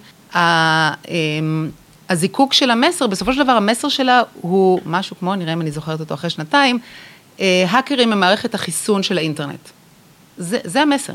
הזיקוק 2.10 2.54
של 2.54 2.72
המסר, 2.72 3.08
בסופו 3.08 3.34
של 3.34 3.44
דבר 3.44 3.52
המסר 3.52 3.90
שלה 3.90 4.22
הוא 4.42 4.80
משהו 4.86 5.16
כמו, 5.20 5.36
נראה 5.36 5.54
אם 5.54 5.62
אני 5.62 5.72
זוכרת 5.72 6.00
אותו 6.00 6.14
אחרי 6.14 6.30
שנתיים, 6.30 6.80
האקרים 7.40 8.12
הם 8.12 8.20
מערכת 8.20 8.56
החיסון 8.56 9.04
של 9.04 9.18
האינטרנט. 9.18 9.70
זה, 10.38 10.58
זה 10.64 10.82
המסר. 10.82 11.14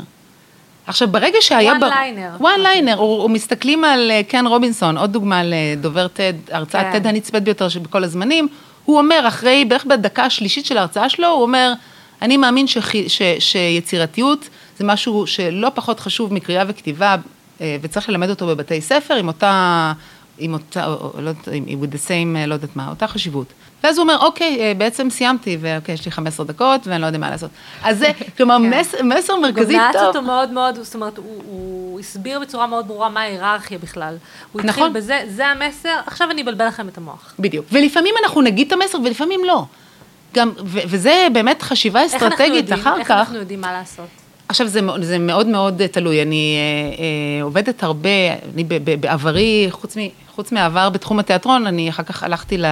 עכשיו, 0.87 1.07
ברגע 1.07 1.37
שהיה... 1.41 1.73
One 1.73 1.89
liner. 1.89 2.29
One 2.39 2.59
liner, 2.61 2.97
או, 2.97 3.21
או 3.23 3.29
מסתכלים 3.29 3.83
על 3.83 4.11
אה, 4.11 4.21
קן 4.27 4.47
רובינסון, 4.47 4.97
עוד 4.97 5.13
דוגמה 5.13 5.41
לדובר 5.43 6.07
TED, 6.07 6.33
הרצאת 6.51 6.85
כן. 6.91 6.99
TED 6.99 7.07
הנצפית 7.07 7.43
ביותר 7.43 7.69
שבכל 7.69 8.03
הזמנים, 8.03 8.47
הוא 8.85 8.97
אומר, 8.97 9.25
אחרי, 9.27 9.65
בערך 9.65 9.85
בדקה 9.85 10.23
השלישית 10.23 10.65
של 10.65 10.77
ההרצאה 10.77 11.09
שלו, 11.09 11.27
הוא 11.27 11.41
אומר, 11.41 11.73
אני 12.21 12.37
מאמין 12.37 12.67
שח, 12.67 12.91
ש, 13.07 13.21
שיצירתיות 13.39 14.49
זה 14.77 14.85
משהו 14.85 15.27
שלא 15.27 15.71
פחות 15.73 15.99
חשוב 15.99 16.33
מקריאה 16.33 16.63
וכתיבה, 16.67 17.15
אה, 17.61 17.77
וצריך 17.81 18.09
ללמד 18.09 18.29
אותו 18.29 18.47
בבתי 18.47 18.81
ספר 18.81 19.13
עם 19.15 19.27
אותה, 19.27 19.93
עם 20.37 20.53
אותה, 20.53 20.95
לא 21.17 21.29
יודעת, 21.29 21.47
with 21.47 21.93
the 21.93 22.07
same, 22.07 22.37
אה, 22.37 22.45
לא 22.45 22.53
יודעת 22.53 22.75
מה, 22.75 22.89
אותה 22.89 23.07
חשיבות. 23.07 23.53
ואז 23.83 23.97
הוא 23.97 24.03
אומר, 24.03 24.17
אוקיי, 24.17 24.57
אה, 24.59 24.73
בעצם 24.77 25.09
סיימתי, 25.09 25.57
ואוקיי, 25.61 25.93
יש 25.93 26.05
לי 26.05 26.11
15 26.11 26.45
דקות, 26.45 26.87
ואני 26.87 27.01
לא 27.01 27.05
יודע 27.05 27.17
מה 27.17 27.29
לעשות. 27.29 27.49
אז 27.83 27.97
זה, 27.97 28.11
כלומר, 28.37 28.57
כן. 28.57 28.79
מסר, 29.03 29.35
מרכזי 29.35 29.73
טוב. 29.73 29.81
הוא 29.81 29.91
גם 29.93 29.93
נעץ 29.93 29.95
אותו 29.95 30.21
מאוד 30.21 30.51
מאוד, 30.51 30.75
זאת 30.81 30.95
אומרת, 30.95 31.17
הוא, 31.17 31.99
הסביר 31.99 32.39
בצורה 32.39 32.67
מאוד 32.67 32.87
ברורה 32.87 33.09
מה 33.09 33.21
ההיררכיה 33.21 33.77
בכלל. 33.77 34.15
הוא 34.51 34.61
התחיל 34.61 34.83
נכון. 34.83 34.93
בזה, 34.93 35.21
זה 35.27 35.47
המסר, 35.47 35.99
עכשיו 36.05 36.31
אני 36.31 36.41
אבלבל 36.41 36.67
לכם 36.67 36.87
את 36.87 36.97
המוח. 36.97 37.33
בדיוק. 37.39 37.65
ולפעמים 37.71 38.15
אנחנו 38.23 38.41
נגיד 38.41 38.67
את 38.67 38.73
המסר, 38.73 38.97
ולפעמים 39.05 39.41
לא. 39.45 39.63
גם, 40.33 40.51
וזה 40.65 41.27
באמת 41.33 41.61
חשיבה 41.61 42.05
אסטרטגית 42.05 42.73
אחר 42.73 42.93
כך. 42.93 42.99
איך 42.99 43.11
אנחנו 43.11 43.37
יודעים 43.37 43.61
מה 43.61 43.71
לעשות? 43.71 44.07
עכשיו, 44.47 44.67
זה, 44.67 44.79
זה 45.01 45.19
מאוד 45.19 45.47
מאוד 45.47 45.81
תלוי. 45.87 46.21
אני 46.21 46.55
אה, 46.57 47.03
אה, 47.03 47.43
עובדת 47.43 47.83
הרבה, 47.83 48.09
אני 48.53 48.63
בעברי, 48.99 49.67
חוץ, 49.69 49.97
מ, 49.97 49.99
חוץ 50.35 50.51
מהעבר 50.51 50.89
בתחום 50.89 51.19
התיאטרון, 51.19 51.67
אני 51.67 51.89
אחר 51.89 52.03
כך 52.03 52.23
הלכתי 52.23 52.57
ל... 52.57 52.65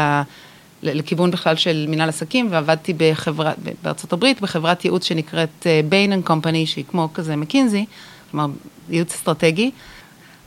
לכיוון 0.83 1.31
בכלל 1.31 1.55
של 1.55 1.85
מנהל 1.89 2.09
עסקים, 2.09 2.47
ועבדתי 2.51 2.93
בחברה, 2.97 3.53
בארצות 3.83 4.13
הברית, 4.13 4.41
בחברת 4.41 4.85
ייעוץ 4.85 5.03
שנקראת 5.03 5.67
ביין 5.89 6.13
אנד 6.13 6.23
קומפני, 6.23 6.67
שהיא 6.67 6.85
כמו 6.87 7.09
כזה 7.13 7.35
מקינזי, 7.35 7.85
כלומר 8.31 8.47
ייעוץ 8.89 9.13
אסטרטגי. 9.13 9.71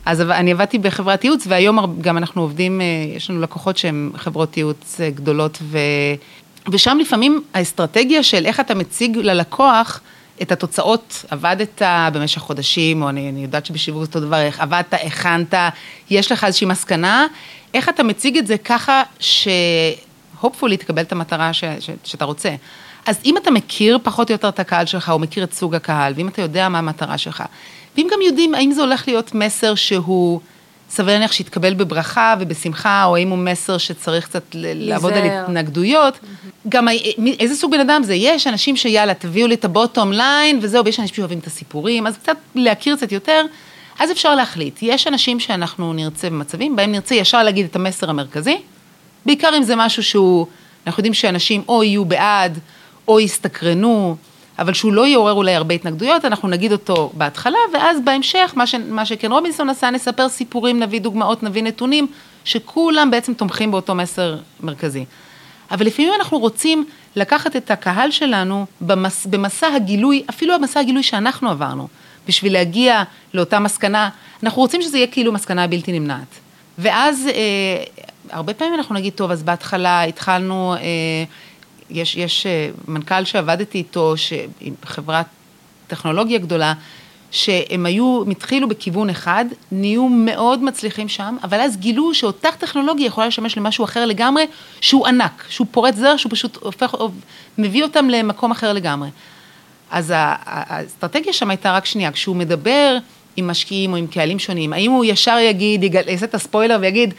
אז 0.04 0.20
אני 0.20 0.52
עבדתי 0.52 0.78
בחברת 0.78 1.24
ייעוץ, 1.24 1.44
והיום 1.48 1.96
גם 2.00 2.18
אנחנו 2.18 2.42
עובדים, 2.42 2.80
אה, 2.80 2.86
יש 3.16 3.30
לנו 3.30 3.40
לקוחות 3.40 3.76
שהן 3.76 4.10
חברות 4.16 4.56
ייעוץ 4.56 5.00
אה, 5.00 5.10
גדולות, 5.10 5.58
ו, 5.62 5.78
ושם 6.72 6.98
לפעמים 7.00 7.42
האסטרטגיה 7.54 8.22
של 8.22 8.46
איך 8.46 8.60
אתה 8.60 8.74
מציג 8.74 9.16
ללקוח 9.16 10.00
את 10.42 10.52
התוצאות, 10.52 11.24
עבדת 11.30 11.82
במשך 12.12 12.40
חודשים, 12.40 13.02
או 13.02 13.08
אני, 13.08 13.28
אני 13.28 13.42
יודעת 13.42 13.66
שבשיווק 13.66 14.02
אותו 14.02 14.20
דבר, 14.20 14.48
עבדת, 14.58 14.94
הכנת, 14.94 15.54
יש 16.10 16.32
לך 16.32 16.44
איזושהי 16.44 16.66
מסקנה, 16.66 17.26
איך 17.74 17.88
אתה 17.88 18.02
מציג 18.02 18.38
את 18.38 18.46
זה 18.46 18.58
ככה 18.58 19.02
ש... 19.20 19.48
hopefully 20.42 20.76
תקבל 20.78 21.02
את 21.02 21.12
המטרה 21.12 21.52
ש, 21.52 21.64
ש, 21.80 21.90
שאתה 22.04 22.24
רוצה. 22.24 22.54
אז 23.06 23.18
אם 23.24 23.36
אתה 23.36 23.50
מכיר 23.50 23.98
פחות 24.02 24.30
או 24.30 24.32
יותר 24.32 24.48
את 24.48 24.60
הקהל 24.60 24.86
שלך, 24.86 25.10
או 25.10 25.18
מכיר 25.18 25.44
את 25.44 25.52
סוג 25.52 25.74
הקהל, 25.74 26.12
ואם 26.16 26.28
אתה 26.28 26.42
יודע 26.42 26.68
מה 26.68 26.78
המטרה 26.78 27.18
שלך, 27.18 27.42
ואם 27.96 28.08
גם 28.12 28.18
יודעים 28.22 28.54
האם 28.54 28.72
זה 28.72 28.80
הולך 28.80 29.08
להיות 29.08 29.34
מסר 29.34 29.74
שהוא 29.74 30.40
סביר 30.90 31.14
להניח 31.14 31.32
שיתקבל 31.32 31.74
בברכה 31.74 32.34
ובשמחה, 32.40 33.04
או 33.04 33.16
האם 33.16 33.28
הוא 33.28 33.38
מסר 33.38 33.78
שצריך 33.78 34.24
קצת 34.24 34.42
לעבוד 34.54 35.12
על 35.12 35.24
התנגדויות, 35.26 36.14
mm-hmm. 36.14 36.68
גם 36.68 36.88
איזה 37.40 37.56
סוג 37.56 37.70
בן 37.70 37.80
אדם 37.80 38.02
זה, 38.02 38.14
יש 38.14 38.46
אנשים 38.46 38.76
שיאללה, 38.76 39.14
תביאו 39.14 39.48
לי 39.48 39.54
את 39.54 39.64
הבוטום 39.64 40.12
ליין, 40.12 40.58
וזהו, 40.62 40.84
ויש 40.84 41.00
אנשים 41.00 41.16
שאוהבים 41.16 41.38
את 41.38 41.46
הסיפורים, 41.46 42.06
אז 42.06 42.18
קצת 42.18 42.36
להכיר 42.54 42.96
קצת 42.96 43.12
יותר, 43.12 43.44
אז 43.98 44.10
אפשר 44.10 44.34
להחליט. 44.34 44.78
יש 44.82 45.06
אנשים 45.06 45.40
שאנחנו 45.40 45.92
נרצה 45.92 46.30
במצבים, 46.30 46.76
בהם 46.76 46.92
נרצה 46.92 47.14
ישר 47.14 47.42
להגיד 47.42 47.66
את 47.70 47.76
המסר 47.76 48.10
המרכזי, 48.10 48.58
בעיקר 49.26 49.56
אם 49.56 49.62
זה 49.62 49.76
משהו 49.76 50.02
שהוא, 50.02 50.46
אנחנו 50.86 51.00
יודעים 51.00 51.14
שאנשים 51.14 51.62
או 51.68 51.84
יהיו 51.84 52.04
בעד, 52.04 52.58
או 53.08 53.20
יסתקרנו, 53.20 54.16
אבל 54.58 54.72
שהוא 54.72 54.92
לא 54.92 55.06
יעורר 55.06 55.32
אולי 55.32 55.54
הרבה 55.54 55.74
התנגדויות, 55.74 56.24
אנחנו 56.24 56.48
נגיד 56.48 56.72
אותו 56.72 57.10
בהתחלה, 57.14 57.58
ואז 57.74 57.96
בהמשך, 58.04 58.52
מה, 58.56 58.66
ש, 58.66 58.74
מה 58.74 59.06
שכן 59.06 59.32
רובינסון 59.32 59.70
עשה, 59.70 59.90
נספר 59.90 60.28
סיפורים, 60.28 60.80
נביא 60.80 61.00
דוגמאות, 61.00 61.42
נביא 61.42 61.62
נתונים, 61.62 62.06
שכולם 62.44 63.10
בעצם 63.10 63.34
תומכים 63.34 63.70
באותו 63.70 63.94
מסר 63.94 64.36
מרכזי. 64.60 65.04
אבל 65.70 65.86
לפעמים 65.86 66.12
אנחנו 66.18 66.38
רוצים 66.38 66.84
לקחת 67.16 67.56
את 67.56 67.70
הקהל 67.70 68.10
שלנו 68.10 68.66
במס, 68.80 69.26
במסע 69.26 69.66
הגילוי, 69.66 70.22
אפילו 70.30 70.54
המסע 70.54 70.80
הגילוי 70.80 71.02
שאנחנו 71.02 71.50
עברנו. 71.50 71.88
בשביל 72.28 72.52
להגיע 72.52 73.02
לאותה 73.34 73.58
מסקנה, 73.58 74.08
אנחנו 74.42 74.62
רוצים 74.62 74.82
שזה 74.82 74.98
יהיה 74.98 75.06
כאילו 75.06 75.32
מסקנה 75.32 75.66
בלתי 75.66 75.92
נמנעת. 75.98 76.41
ואז 76.78 77.26
אה, 77.26 77.84
הרבה 78.30 78.54
פעמים 78.54 78.74
אנחנו 78.74 78.94
נגיד, 78.94 79.12
טוב, 79.12 79.30
אז 79.30 79.42
בהתחלה 79.42 80.02
התחלנו, 80.02 80.74
אה, 80.74 80.80
יש, 81.90 82.16
יש 82.16 82.46
אה, 82.46 82.70
מנכ"ל 82.88 83.24
שעבדתי 83.24 83.78
איתו, 83.78 84.14
עם 84.60 84.74
חברת 84.84 85.26
טכנולוגיה 85.86 86.38
גדולה, 86.38 86.72
שהם 87.30 87.86
היו, 87.86 88.22
הם 88.26 88.30
התחילו 88.30 88.68
בכיוון 88.68 89.10
אחד, 89.10 89.44
נהיו 89.72 90.08
מאוד 90.08 90.62
מצליחים 90.62 91.08
שם, 91.08 91.36
אבל 91.44 91.60
אז 91.60 91.76
גילו 91.76 92.14
שאותה 92.14 92.48
טכנולוגיה 92.58 93.06
יכולה 93.06 93.26
לשמש 93.26 93.56
למשהו 93.56 93.84
אחר 93.84 94.06
לגמרי, 94.06 94.46
שהוא 94.80 95.06
ענק, 95.06 95.44
שהוא 95.48 95.66
פורץ 95.70 95.94
זר, 95.94 96.16
שהוא 96.16 96.30
פשוט 96.32 96.56
הופך, 96.56 96.94
מביא 97.58 97.82
אותם 97.82 98.10
למקום 98.10 98.50
אחר 98.50 98.72
לגמרי. 98.72 99.08
אז 99.90 100.12
האסטרטגיה 100.16 101.32
שם 101.32 101.50
הייתה 101.50 101.72
רק 101.72 101.84
שנייה, 101.84 102.12
כשהוא 102.12 102.36
מדבר 102.36 102.98
עם 103.36 103.48
משקיעים 103.48 103.92
או 103.92 103.96
עם 103.96 104.06
קהלים 104.06 104.38
שונים, 104.38 104.72
האם 104.72 104.90
הוא 104.90 105.04
ישר 105.04 105.38
יגיד, 105.38 105.94
יעשה 105.94 106.26
את 106.26 106.34
הספוילר 106.34 106.78
ויגיד, 106.80 107.14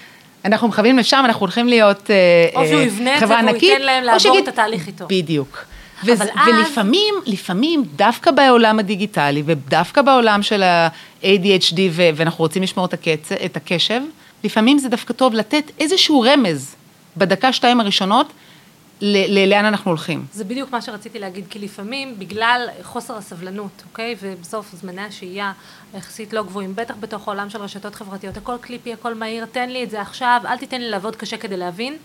אנחנו 0.45 0.67
מכוונים 0.67 0.97
לשם, 0.97 1.21
אנחנו 1.25 1.41
הולכים 1.41 1.67
להיות 1.67 2.01
חברה 2.03 2.19
ענקית, 2.45 2.55
או 2.55 2.67
שהוא 2.67 2.81
יבנה 2.81 3.15
את 3.15 3.19
זה 3.19 3.27
והוא 3.27 3.55
ייתן 3.61 3.81
להם 3.81 4.03
לעבור 4.03 4.19
שיגיד, 4.19 4.41
את 4.41 4.47
התהליך 4.47 4.87
איתו. 4.87 5.05
בדיוק. 5.09 5.65
ואז... 6.05 6.23
ולפעמים, 6.47 7.13
לפעמים, 7.25 7.83
דווקא 7.95 8.31
בעולם 8.31 8.79
הדיגיטלי 8.79 9.43
ודווקא 9.45 10.01
בעולם 10.01 10.43
של 10.43 10.63
ה-ADHD, 10.63 11.79
ואנחנו 12.15 12.43
רוצים 12.43 12.63
לשמור 12.63 12.85
את, 12.85 12.93
הקצ... 12.93 13.31
את 13.45 13.57
הקשב, 13.57 14.01
לפעמים 14.43 14.77
זה 14.77 14.89
דווקא 14.89 15.13
טוב 15.13 15.33
לתת 15.33 15.71
איזשהו 15.79 16.21
רמז 16.21 16.75
בדקה, 17.17 17.53
שתיים 17.53 17.79
הראשונות, 17.79 18.27
לאן 19.01 19.65
אנחנו 19.65 19.91
הולכים. 19.91 20.25
זה 20.33 20.43
בדיוק 20.43 20.71
מה 20.71 20.81
שרציתי 20.81 21.19
להגיד, 21.19 21.45
כי 21.49 21.59
לפעמים, 21.59 22.19
בגלל 22.19 22.67
חוסר 22.83 23.17
הסבלנות, 23.17 23.83
אוקיי, 23.89 24.15
ובסוף 24.21 24.75
זמני 24.75 25.01
השהייה 25.01 25.51
יחסית 25.95 26.33
לא 26.33 26.43
גבוהים, 26.43 26.75
בטח 26.75 26.95
בתוך 26.99 27.27
העולם 27.27 27.49
של 27.49 27.61
רשתות 27.61 27.95
חברתיות, 27.95 28.37
הכל 28.37 28.55
קליפי, 28.61 28.93
הכל 28.93 29.13
מהיר, 29.13 29.45
תן 29.45 29.69
לי 29.69 29.83
את 29.83 29.89
זה 29.89 30.01
עכשיו, 30.01 30.41
אל 30.45 30.57
תיתן 30.57 30.81
לי 30.81 30.89
לעבוד 30.89 31.15
קשה 31.15 31.37
כדי 31.37 31.57
להבין. 31.57 31.97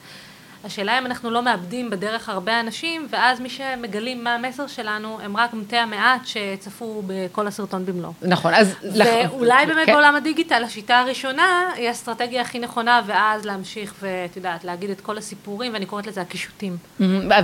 השאלה 0.65 0.99
אם 0.99 1.07
אנחנו 1.07 1.31
לא 1.31 1.43
מאבדים 1.43 1.91
בדרך 1.91 2.29
הרבה 2.29 2.61
אנשים, 2.61 3.07
ואז 3.11 3.41
מי 3.41 3.49
שמגלים 3.49 4.25
מה 4.25 4.35
המסר 4.35 4.67
שלנו, 4.67 5.19
הם 5.23 5.37
רק 5.37 5.55
מתי 5.55 5.77
המעט 5.77 6.21
שצפו 6.27 7.03
בכל 7.07 7.47
הסרטון 7.47 7.87
במלואו. 7.87 8.13
נכון, 8.23 8.55
אז... 8.55 8.75
ואולי 8.83 9.67
באמת 9.67 9.87
כן. 9.87 9.93
בעולם 9.93 10.17
הדיגיטל, 10.17 10.65
השיטה 10.65 10.99
הראשונה 10.99 11.71
היא 11.77 11.89
האסטרטגיה 11.89 12.43
הכי 12.43 12.59
נכונה, 12.59 13.03
ואז 13.07 13.45
להמשיך 13.45 13.95
ואת 14.01 14.37
יודעת, 14.37 14.65
להגיד 14.65 14.91
את 14.91 15.01
כל 15.01 15.19
הסיפורים, 15.19 15.73
ואני 15.73 15.87
קוראת 15.87 16.07
לזה 16.07 16.21
הקישוטים. 16.21 16.77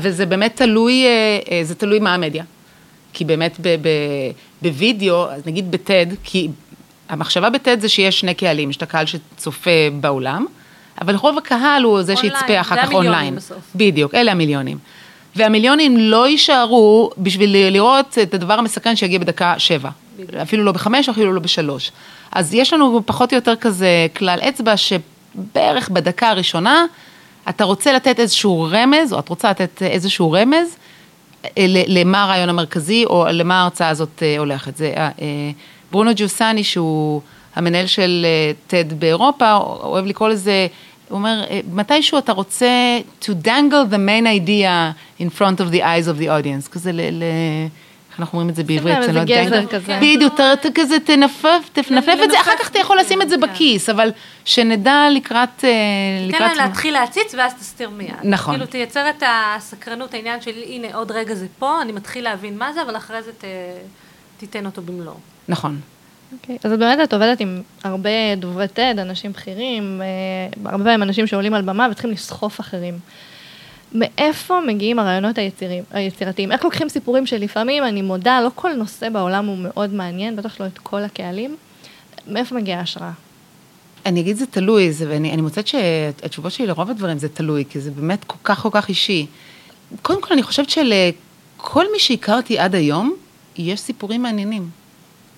וזה 0.02 0.26
באמת 0.26 0.56
תלוי, 0.56 1.04
אה, 1.04 1.38
אה, 1.50 1.64
זה 1.64 1.74
תלוי 1.74 1.98
מה 1.98 2.14
המדיה. 2.14 2.44
כי 3.12 3.24
באמת 3.24 3.60
בווידאו, 4.62 5.26
נגיד 5.46 5.70
בטד, 5.70 6.06
כי 6.24 6.48
המחשבה 7.08 7.50
בטד 7.50 7.80
זה 7.80 7.88
שיש 7.88 8.20
שני 8.20 8.34
קהלים, 8.34 8.70
יש 8.70 8.76
את 8.76 8.82
הקהל 8.82 9.06
שצופה 9.06 9.70
באולם, 10.00 10.46
אבל 11.00 11.16
רוב 11.16 11.38
הקהל 11.38 11.82
הוא 11.82 12.02
זה 12.02 12.16
שיצפה 12.16 12.60
אחר 12.60 12.76
כך 12.76 12.92
אונליין. 12.92 13.36
בסוף. 13.36 13.58
בדיוק, 13.74 14.14
אלה 14.14 14.32
המיליונים. 14.32 14.78
והמיליונים 15.36 15.96
לא 15.96 16.28
יישארו 16.28 17.10
בשביל 17.18 17.70
לראות 17.70 18.18
את 18.22 18.34
הדבר 18.34 18.54
המסכן 18.54 18.96
שיגיע 18.96 19.18
בדקה 19.18 19.54
שבע. 19.58 19.90
בדיוק. 20.14 20.34
אפילו 20.34 20.64
לא 20.64 20.72
בחמש, 20.72 21.08
אפילו 21.08 21.32
לא 21.32 21.40
בשלוש. 21.40 21.92
אז 22.32 22.54
יש 22.54 22.72
לנו 22.72 23.02
פחות 23.06 23.32
או 23.32 23.36
יותר 23.36 23.56
כזה 23.56 24.06
כלל 24.16 24.38
אצבע 24.48 24.74
שבערך 24.76 25.88
בדקה 25.88 26.28
הראשונה 26.28 26.84
אתה 27.48 27.64
רוצה 27.64 27.92
לתת 27.92 28.20
איזשהו 28.20 28.68
רמז, 28.70 29.12
או 29.12 29.18
את 29.18 29.28
רוצה 29.28 29.50
לתת 29.50 29.82
איזשהו 29.82 30.32
רמז, 30.32 30.76
אה, 31.44 31.50
למה 31.68 32.22
הרעיון 32.24 32.48
המרכזי, 32.48 33.04
או 33.04 33.26
למה 33.30 33.60
ההרצאה 33.60 33.88
הזאת 33.88 34.22
אה, 34.22 34.38
הולכת. 34.38 34.76
זה 34.76 34.92
אה, 34.96 35.10
ברונו 35.90 36.10
ג'וסני, 36.16 36.64
שהוא 36.64 37.20
המנהל 37.56 37.86
של 37.86 38.26
TED 38.70 38.94
באירופה, 38.94 39.56
אוהב 39.56 40.06
לקרוא 40.06 40.28
לזה 40.28 40.66
הוא 41.08 41.18
אומר, 41.18 41.44
אה, 41.50 41.60
מתישהו 41.72 42.18
אתה 42.18 42.32
רוצה 42.32 42.98
to 43.22 43.28
dangle 43.44 43.92
the 43.92 43.96
main 43.96 44.26
idea 44.26 44.92
in 45.20 45.38
front 45.38 45.60
of 45.60 45.74
the 45.74 45.80
eyes 45.80 46.08
of 46.08 46.20
the 46.20 46.26
audience, 46.26 46.72
כזה 46.72 46.92
ל... 46.92 47.00
ל 47.00 47.22
איך 48.10 48.20
אנחנו 48.20 48.38
אומרים 48.38 48.50
את 48.50 48.56
זה 48.56 48.64
בעברית? 48.64 48.96
זה 49.02 49.12
לא 49.12 49.24
גזר 49.24 49.66
כזה. 49.66 49.98
בדיוק, 50.02 50.34
אתה 50.34 50.68
כזה 50.74 51.00
תנפף, 51.00 51.68
תנפף 51.72 52.16
את 52.24 52.30
זה, 52.30 52.40
אחר 52.40 52.50
כך 52.58 52.70
אתה 52.70 52.78
יכול 52.78 52.98
לשים 53.00 53.22
את 53.22 53.28
זה. 53.28 53.36
בכיס, 53.36 53.88
אבל 53.88 54.12
שנדע 54.44 55.08
לקראת... 55.10 55.64
אה, 55.64 55.70
תן 56.30 56.42
להם 56.42 56.56
להתחיל 56.56 56.94
להציץ 56.94 57.34
ואז 57.34 57.54
תסתיר 57.54 57.90
מיד. 57.90 58.14
נכון. 58.24 58.54
כאילו 58.54 58.66
תייצר 58.66 59.10
את 59.10 59.22
הסקרנות, 59.26 60.14
העניין 60.14 60.40
של 60.40 60.50
הנה 60.66 60.86
עוד 60.94 61.10
רגע 61.10 61.34
זה 61.34 61.46
פה, 61.58 61.82
אני 61.82 61.92
מתחיל 61.92 62.24
להבין 62.24 62.58
מה 62.58 62.72
זה, 62.72 62.82
אבל 62.82 62.96
אחרי 62.96 63.22
זה 63.22 63.30
תיתן 64.38 64.66
אותו 64.66 64.82
במלואו. 64.82 65.16
נכון. 65.48 65.80
אוקיי, 66.32 66.56
okay. 66.56 66.68
אז 66.68 66.78
באמת 66.78 66.98
את 67.04 67.12
עובדת 67.12 67.40
עם 67.40 67.62
הרבה 67.84 68.10
דוברי 68.36 68.66
TED, 68.76 69.00
אנשים 69.00 69.32
בכירים, 69.32 70.02
אה, 70.02 70.70
הרבה 70.70 70.84
פעמים 70.84 71.02
אנשים 71.02 71.26
שעולים 71.26 71.54
על 71.54 71.62
במה 71.62 71.88
וצריכים 71.90 72.10
לסחוף 72.10 72.60
אחרים. 72.60 72.98
מאיפה 73.92 74.60
מגיעים 74.66 74.98
הרעיונות 74.98 75.38
היצירים, 75.38 75.84
היצירתיים? 75.90 76.52
איך 76.52 76.64
לוקחים 76.64 76.88
סיפורים 76.88 77.26
שלפעמים, 77.26 77.84
אני 77.84 78.02
מודה, 78.02 78.40
לא 78.40 78.50
כל 78.54 78.72
נושא 78.72 79.08
בעולם 79.08 79.46
הוא 79.46 79.58
מאוד 79.58 79.94
מעניין, 79.94 80.36
בטח 80.36 80.60
לא 80.60 80.66
את 80.66 80.78
כל 80.78 81.02
הקהלים. 81.02 81.56
מאיפה 82.28 82.54
מגיעה 82.54 82.80
ההשראה? 82.80 83.10
אני 84.06 84.20
אגיד 84.20 84.36
זה 84.36 84.46
תלוי, 84.46 84.92
זה, 84.92 85.08
ואני 85.08 85.42
מוצאת 85.42 85.66
שהתשובות 85.66 86.52
שלי 86.52 86.66
לרוב 86.66 86.90
הדברים 86.90 87.18
זה 87.18 87.28
תלוי, 87.28 87.64
כי 87.70 87.80
זה 87.80 87.90
באמת 87.90 88.24
כל 88.24 88.36
כך 88.44 88.58
כל 88.58 88.68
כך 88.72 88.88
אישי. 88.88 89.26
קודם 90.02 90.22
כל, 90.22 90.34
אני 90.34 90.42
חושבת 90.42 90.70
שלכל 90.70 91.84
מי 91.92 91.98
שהכרתי 91.98 92.58
עד 92.58 92.74
היום, 92.74 93.14
יש 93.56 93.80
סיפורים 93.80 94.22
מעניינים. 94.22 94.83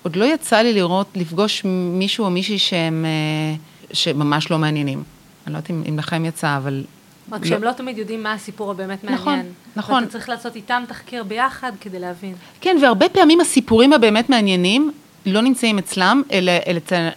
עוד 0.07 0.15
לא 0.15 0.25
יצא 0.25 0.57
לי 0.57 0.73
לראות, 0.73 1.07
לפגוש 1.15 1.61
מישהו 1.93 2.25
או 2.25 2.29
מישהי 2.29 2.59
שהם, 2.59 3.05
אה, 3.05 3.55
שממש 3.93 4.51
לא 4.51 4.57
מעניינים. 4.57 5.03
אני 5.45 5.53
לא 5.53 5.57
יודעת 5.57 5.71
אם, 5.71 5.83
אם 5.89 5.99
לכם 5.99 6.25
יצא, 6.25 6.57
אבל... 6.57 6.83
רק 7.31 7.41
לא... 7.41 7.47
שהם 7.47 7.63
לא 7.63 7.71
תמיד 7.71 7.97
יודעים 7.97 8.23
מה 8.23 8.33
הסיפור 8.33 8.71
הבאמת 8.71 9.03
נכון, 9.03 9.25
מעניין. 9.25 9.39
נכון, 9.75 9.93
נכון. 9.93 10.03
ואתה 10.03 10.11
צריך 10.11 10.29
לעשות 10.29 10.55
איתם 10.55 10.83
תחקיר 10.87 11.23
ביחד 11.23 11.71
כדי 11.81 11.99
להבין. 11.99 12.35
כן, 12.61 12.77
והרבה 12.81 13.09
פעמים 13.09 13.41
הסיפורים 13.41 13.93
הבאמת 13.93 14.29
מעניינים 14.29 14.91
לא 15.25 15.41
נמצאים 15.41 15.77
אצלם, 15.77 16.21
אלא, 16.31 16.51
אצל, 16.77 17.09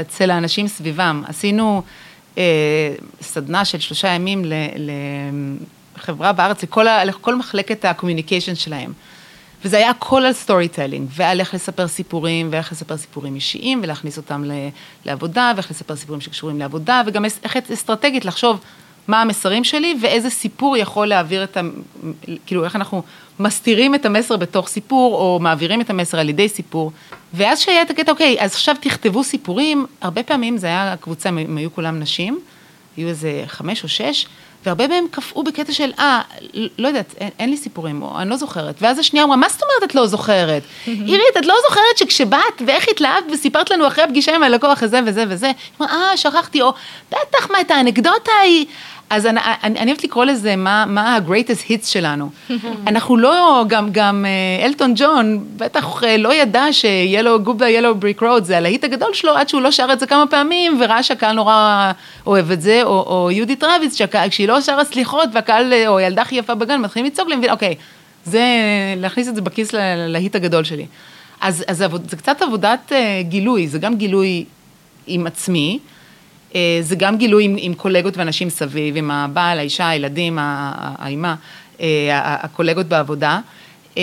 אצל 0.00 0.30
האנשים 0.30 0.68
סביבם. 0.68 1.22
עשינו 1.26 1.82
אה, 2.38 2.94
סדנה 3.20 3.64
של 3.64 3.80
שלושה 3.80 4.08
ימים 4.08 4.44
לחברה 5.96 6.32
בארץ, 6.32 6.62
לכל, 6.62 6.86
לכל 7.04 7.34
מחלקת 7.34 7.84
ה 7.84 7.89
communication 7.89 8.54
שלהם. 8.54 8.92
וזה 9.64 9.76
היה 9.76 9.90
הכל 9.90 10.24
על 10.24 10.32
storytelling, 10.32 11.08
ועל 11.12 11.40
איך 11.40 11.54
לספר 11.54 11.88
סיפורים, 11.88 12.48
ואיך 12.52 12.72
לספר 12.72 12.96
סיפורים 12.96 13.34
אישיים, 13.34 13.80
ולהכניס 13.82 14.16
אותם 14.16 14.44
לעבודה, 15.04 15.52
ואיך 15.56 15.70
לספר 15.70 15.96
סיפורים 15.96 16.20
שקשורים 16.20 16.58
לעבודה, 16.58 17.02
וגם 17.06 17.24
איך 17.24 17.56
אסטרטגית 17.72 18.24
לחשוב 18.24 18.60
מה 19.08 19.22
המסרים 19.22 19.64
שלי, 19.64 19.96
ואיזה 20.00 20.30
סיפור 20.30 20.76
יכול 20.76 21.06
להעביר 21.06 21.44
את 21.44 21.56
ה... 21.56 21.60
כאילו, 22.46 22.64
איך 22.64 22.76
אנחנו 22.76 23.02
מסתירים 23.38 23.94
את 23.94 24.06
המסר 24.06 24.36
בתוך 24.36 24.68
סיפור, 24.68 25.14
או 25.14 25.38
מעבירים 25.40 25.80
את 25.80 25.90
המסר 25.90 26.18
על 26.18 26.28
ידי 26.28 26.48
סיפור. 26.48 26.92
ואז 27.34 27.60
שהיה 27.60 27.82
את 27.82 27.90
הקטע, 27.90 28.12
אוקיי, 28.12 28.36
אז 28.40 28.52
עכשיו 28.52 28.76
תכתבו 28.80 29.24
סיפורים, 29.24 29.86
הרבה 30.00 30.22
פעמים 30.22 30.58
זה 30.58 30.66
היה 30.66 30.94
קבוצה, 31.00 31.28
הם 31.28 31.56
היו 31.56 31.74
כולם 31.74 32.00
נשים, 32.00 32.40
היו 32.96 33.08
איזה 33.08 33.42
חמש 33.46 33.82
או 33.82 33.88
שש, 33.88 34.26
והרבה 34.66 34.88
מהם 34.88 35.04
קפאו 35.10 35.44
בקטע 35.44 35.72
של, 35.72 35.92
אה, 35.98 36.20
לא 36.78 36.88
יודעת, 36.88 37.14
אין, 37.20 37.30
אין 37.38 37.50
לי 37.50 37.56
סיפורים, 37.56 38.02
או 38.02 38.18
אני 38.18 38.30
לא 38.30 38.36
זוכרת. 38.36 38.74
ואז 38.80 38.98
השנייה 38.98 39.24
אמרה, 39.24 39.36
מה 39.36 39.48
זאת 39.48 39.62
אומרת 39.62 39.90
את 39.90 39.94
לא 39.94 40.06
זוכרת? 40.06 40.62
עירית, 41.06 41.36
את 41.38 41.46
לא 41.46 41.54
זוכרת 41.68 41.98
שכשבאת 41.98 42.62
ואיך 42.66 42.84
התלהבת 42.90 43.24
וסיפרת 43.32 43.70
לנו 43.70 43.86
אחרי 43.86 44.04
הפגישה 44.04 44.34
עם 44.34 44.42
הלקוח 44.42 44.82
הזה 44.82 45.00
וזה 45.06 45.24
וזה, 45.28 45.46
היא 45.46 45.54
אמרה, 45.80 46.10
אה, 46.10 46.16
שכחתי, 46.16 46.62
או 46.62 46.72
בטח, 47.10 47.50
מה, 47.50 47.60
את 47.60 47.70
האנקדוטה 47.70 48.32
היא... 48.42 48.66
אז 49.10 49.26
אני, 49.26 49.40
אני, 49.62 49.78
אני 49.78 49.90
אוהבת 49.90 50.04
לקרוא 50.04 50.24
לזה 50.24 50.56
מה, 50.56 50.84
מה 50.86 51.16
ה-greatest 51.16 51.70
hits 51.70 51.86
שלנו. 51.86 52.30
אנחנו 52.86 53.16
לא, 53.16 53.64
גם, 53.68 53.88
גם 53.92 54.26
אה, 54.28 54.66
אלטון 54.66 54.92
ג'ון 54.96 55.44
בטח 55.56 56.04
אה, 56.04 56.16
לא 56.16 56.34
ידע 56.34 56.72
ש-Yellow 56.72 57.48
Goodbye 57.48 57.80
Yellow 57.80 58.02
Brick 58.02 58.22
Road 58.22 58.42
זה 58.42 58.56
הלהיט 58.56 58.84
הגדול 58.84 59.14
שלו 59.14 59.36
עד 59.36 59.48
שהוא 59.48 59.62
לא 59.62 59.70
שר 59.70 59.88
את 59.92 60.00
זה 60.00 60.06
כמה 60.06 60.26
פעמים 60.26 60.80
וראה 60.80 61.02
שהקהל 61.02 61.36
נורא 61.36 61.92
אוהב 62.26 62.50
את 62.50 62.62
זה, 62.62 62.80
או, 62.82 63.04
או 63.06 63.30
יהודית 63.30 63.64
רביץ, 63.64 63.98
כשהיא 64.30 64.48
לא 64.48 64.60
שרה 64.60 64.84
סליחות 64.84 65.28
והקהל, 65.32 65.72
אה, 65.72 65.88
או 65.88 66.00
ילדה 66.00 66.22
הכי 66.22 66.36
יפה 66.36 66.54
בגן, 66.54 66.80
מתחילים 66.80 67.06
לצעוק 67.06 67.28
להם, 67.28 67.40
אוקיי, 67.50 67.74
זה, 68.24 68.44
להכניס 68.96 69.28
את 69.28 69.34
זה 69.34 69.42
בכיס 69.42 69.72
ללהיט 69.72 70.36
הגדול 70.36 70.64
שלי. 70.64 70.86
אז, 71.40 71.64
אז 71.68 71.84
זה 72.08 72.16
קצת 72.16 72.42
עבודת 72.42 72.92
גילוי, 73.20 73.68
זה 73.68 73.78
גם 73.78 73.96
גילוי 73.96 74.44
עם 75.06 75.26
עצמי. 75.26 75.78
אה, 76.56 76.78
זה 76.80 76.96
גם 76.96 77.16
גילוי 77.16 77.44
עם, 77.44 77.56
עם 77.58 77.74
קולגות 77.74 78.16
ואנשים 78.16 78.50
סביב, 78.50 78.96
עם 78.96 79.10
הבעל, 79.10 79.58
האישה, 79.58 79.88
הילדים, 79.88 80.38
האימה, 80.40 81.34
אה, 81.80 82.08
הקולגות 82.42 82.86
בעבודה. 82.86 83.40
אה, 83.98 84.02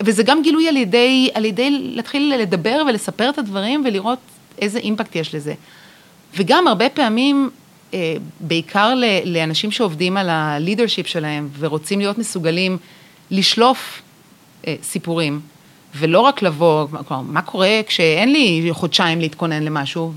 וזה 0.00 0.22
גם 0.22 0.42
גילוי 0.42 0.68
על 0.68 0.76
ידי, 0.76 1.30
על 1.34 1.44
ידי 1.44 1.70
להתחיל 1.70 2.34
לדבר 2.38 2.82
ולספר 2.88 3.30
את 3.30 3.38
הדברים 3.38 3.84
ולראות 3.86 4.18
איזה 4.58 4.78
אימפקט 4.78 5.16
יש 5.16 5.34
לזה. 5.34 5.54
וגם 6.36 6.68
הרבה 6.68 6.88
פעמים, 6.88 7.50
בעיקר 8.40 8.94
לאנשים 9.24 9.70
שעובדים 9.70 10.16
על 10.16 10.28
הלידרשיפ 10.30 11.06
שלהם 11.06 11.48
ורוצים 11.58 11.98
להיות 11.98 12.18
מסוגלים 12.18 12.78
לשלוף 13.30 14.02
סיפורים 14.82 15.40
ולא 15.94 16.20
רק 16.20 16.42
לבוא, 16.42 16.86
כלומר, 17.08 17.22
מה 17.22 17.42
קורה 17.42 17.80
כשאין 17.86 18.32
לי 18.32 18.68
חודשיים 18.72 19.20
להתכונן 19.20 19.62
למשהו, 19.62 20.12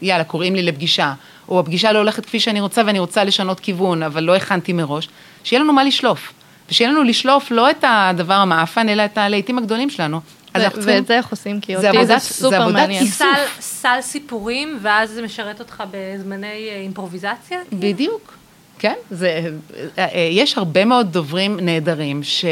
ויאללה, 0.00 0.24
קוראים 0.24 0.54
לי 0.54 0.62
לפגישה, 0.62 1.14
או 1.48 1.60
הפגישה 1.60 1.92
לא 1.92 1.98
הולכת 1.98 2.26
כפי 2.26 2.40
שאני 2.40 2.60
רוצה 2.60 2.82
ואני 2.86 2.98
רוצה 2.98 3.24
לשנות 3.24 3.60
כיוון, 3.60 4.02
אבל 4.02 4.24
לא 4.24 4.36
הכנתי 4.36 4.72
מראש, 4.72 5.08
שיהיה 5.44 5.62
לנו 5.62 5.72
מה 5.72 5.84
לשלוף. 5.84 6.32
ושיהיה 6.70 6.90
לנו 6.90 7.02
לשלוף 7.02 7.50
לא 7.50 7.70
את 7.70 7.84
הדבר 7.88 8.34
המאפן, 8.34 8.88
אלא 8.88 9.04
את 9.04 9.18
הלהיטים 9.18 9.58
הגדולים 9.58 9.90
שלנו. 9.90 10.20
ואת 10.54 11.06
זה 11.06 11.16
איך 11.16 11.30
עושים? 11.30 11.60
כי 11.60 11.76
אותי 11.76 12.06
זה 12.06 12.18
סופר 12.18 12.68
מעניין. 12.68 13.04
זה 13.04 13.24
סל 13.60 13.98
סיפורים, 14.00 14.78
ואז 14.82 15.10
זה 15.10 15.22
משרת 15.22 15.60
אותך 15.60 15.82
בזמני 15.90 16.46
אה, 16.46 16.80
אימפרוביזציה? 16.80 17.58
בדיוק, 17.72 18.34
כן. 18.78 18.94
זה, 19.10 19.50
אה, 19.98 20.06
אה, 20.14 20.28
יש 20.30 20.58
הרבה 20.58 20.84
מאוד 20.84 21.12
דוברים 21.12 21.60
נהדרים 21.60 22.22
ש... 22.22 22.44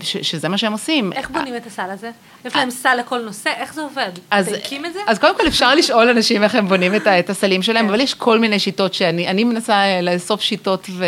ש, 0.00 0.16
שזה 0.16 0.48
מה 0.48 0.58
שהם 0.58 0.72
עושים. 0.72 1.12
איך 1.12 1.30
בונים 1.30 1.56
את 1.56 1.66
הסל 1.66 1.90
הזה? 1.90 2.10
יש 2.44 2.56
להם 2.56 2.70
סל 2.70 2.94
לכל 2.94 3.20
נושא, 3.20 3.50
איך 3.56 3.74
זה 3.74 3.82
עובד? 3.82 4.10
אז, 4.30 4.48
מדייקים 4.48 4.86
את 4.86 4.92
זה? 4.92 5.00
אז 5.06 5.18
קודם 5.18 5.36
כל 5.36 5.46
אפשר 5.46 5.74
לשאול 5.74 6.08
אנשים 6.08 6.42
איך 6.42 6.54
הם 6.54 6.68
בונים 6.68 6.94
את, 6.94 7.06
את 7.06 7.30
הסלים 7.30 7.62
שלהם. 7.62 7.88
אבל 7.88 8.00
יש 8.00 8.14
כל 8.14 8.38
מיני 8.38 8.58
שיטות 8.58 8.94
שאני 8.94 9.44
מנסה 9.44 10.00
לאסוף 10.02 10.40
שיטות, 10.40 10.86
ו, 10.90 11.04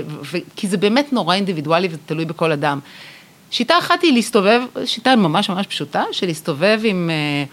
ו, 0.00 0.38
כי 0.56 0.68
זה 0.68 0.76
באמת 0.76 1.12
נורא 1.12 1.34
אינדיבידואלי 1.34 1.88
ותלוי 1.90 2.24
בכל 2.24 2.52
אדם. 2.52 2.80
שיטה 3.50 3.78
אחת 3.78 4.02
היא 4.02 4.12
להסתובב, 4.12 4.62
שיטה 4.84 5.16
ממש 5.16 5.50
ממש 5.50 5.66
פשוטה, 5.66 6.04
של 6.12 6.26
להסתובב 6.26 6.80
עם 6.84 7.10
אה, 7.12 7.44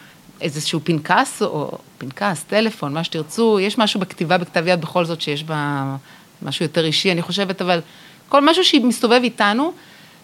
איזשהו 0.41 0.79
פנקס, 0.83 1.41
או 1.41 1.77
פנקס, 1.97 2.43
טלפון, 2.43 2.93
מה 2.93 3.03
שתרצו, 3.03 3.59
יש 3.59 3.77
משהו 3.77 3.99
בכתיבה 3.99 4.37
בכתב 4.37 4.67
יד 4.67 4.81
בכל 4.81 5.05
זאת 5.05 5.21
שיש 5.21 5.43
בה 5.43 5.83
משהו 6.41 6.65
יותר 6.65 6.85
אישי, 6.85 7.11
אני 7.11 7.21
חושבת, 7.21 7.61
אבל 7.61 7.79
כל 8.29 8.41
משהו 8.41 8.63
שמסתובב 8.65 9.19
איתנו, 9.23 9.71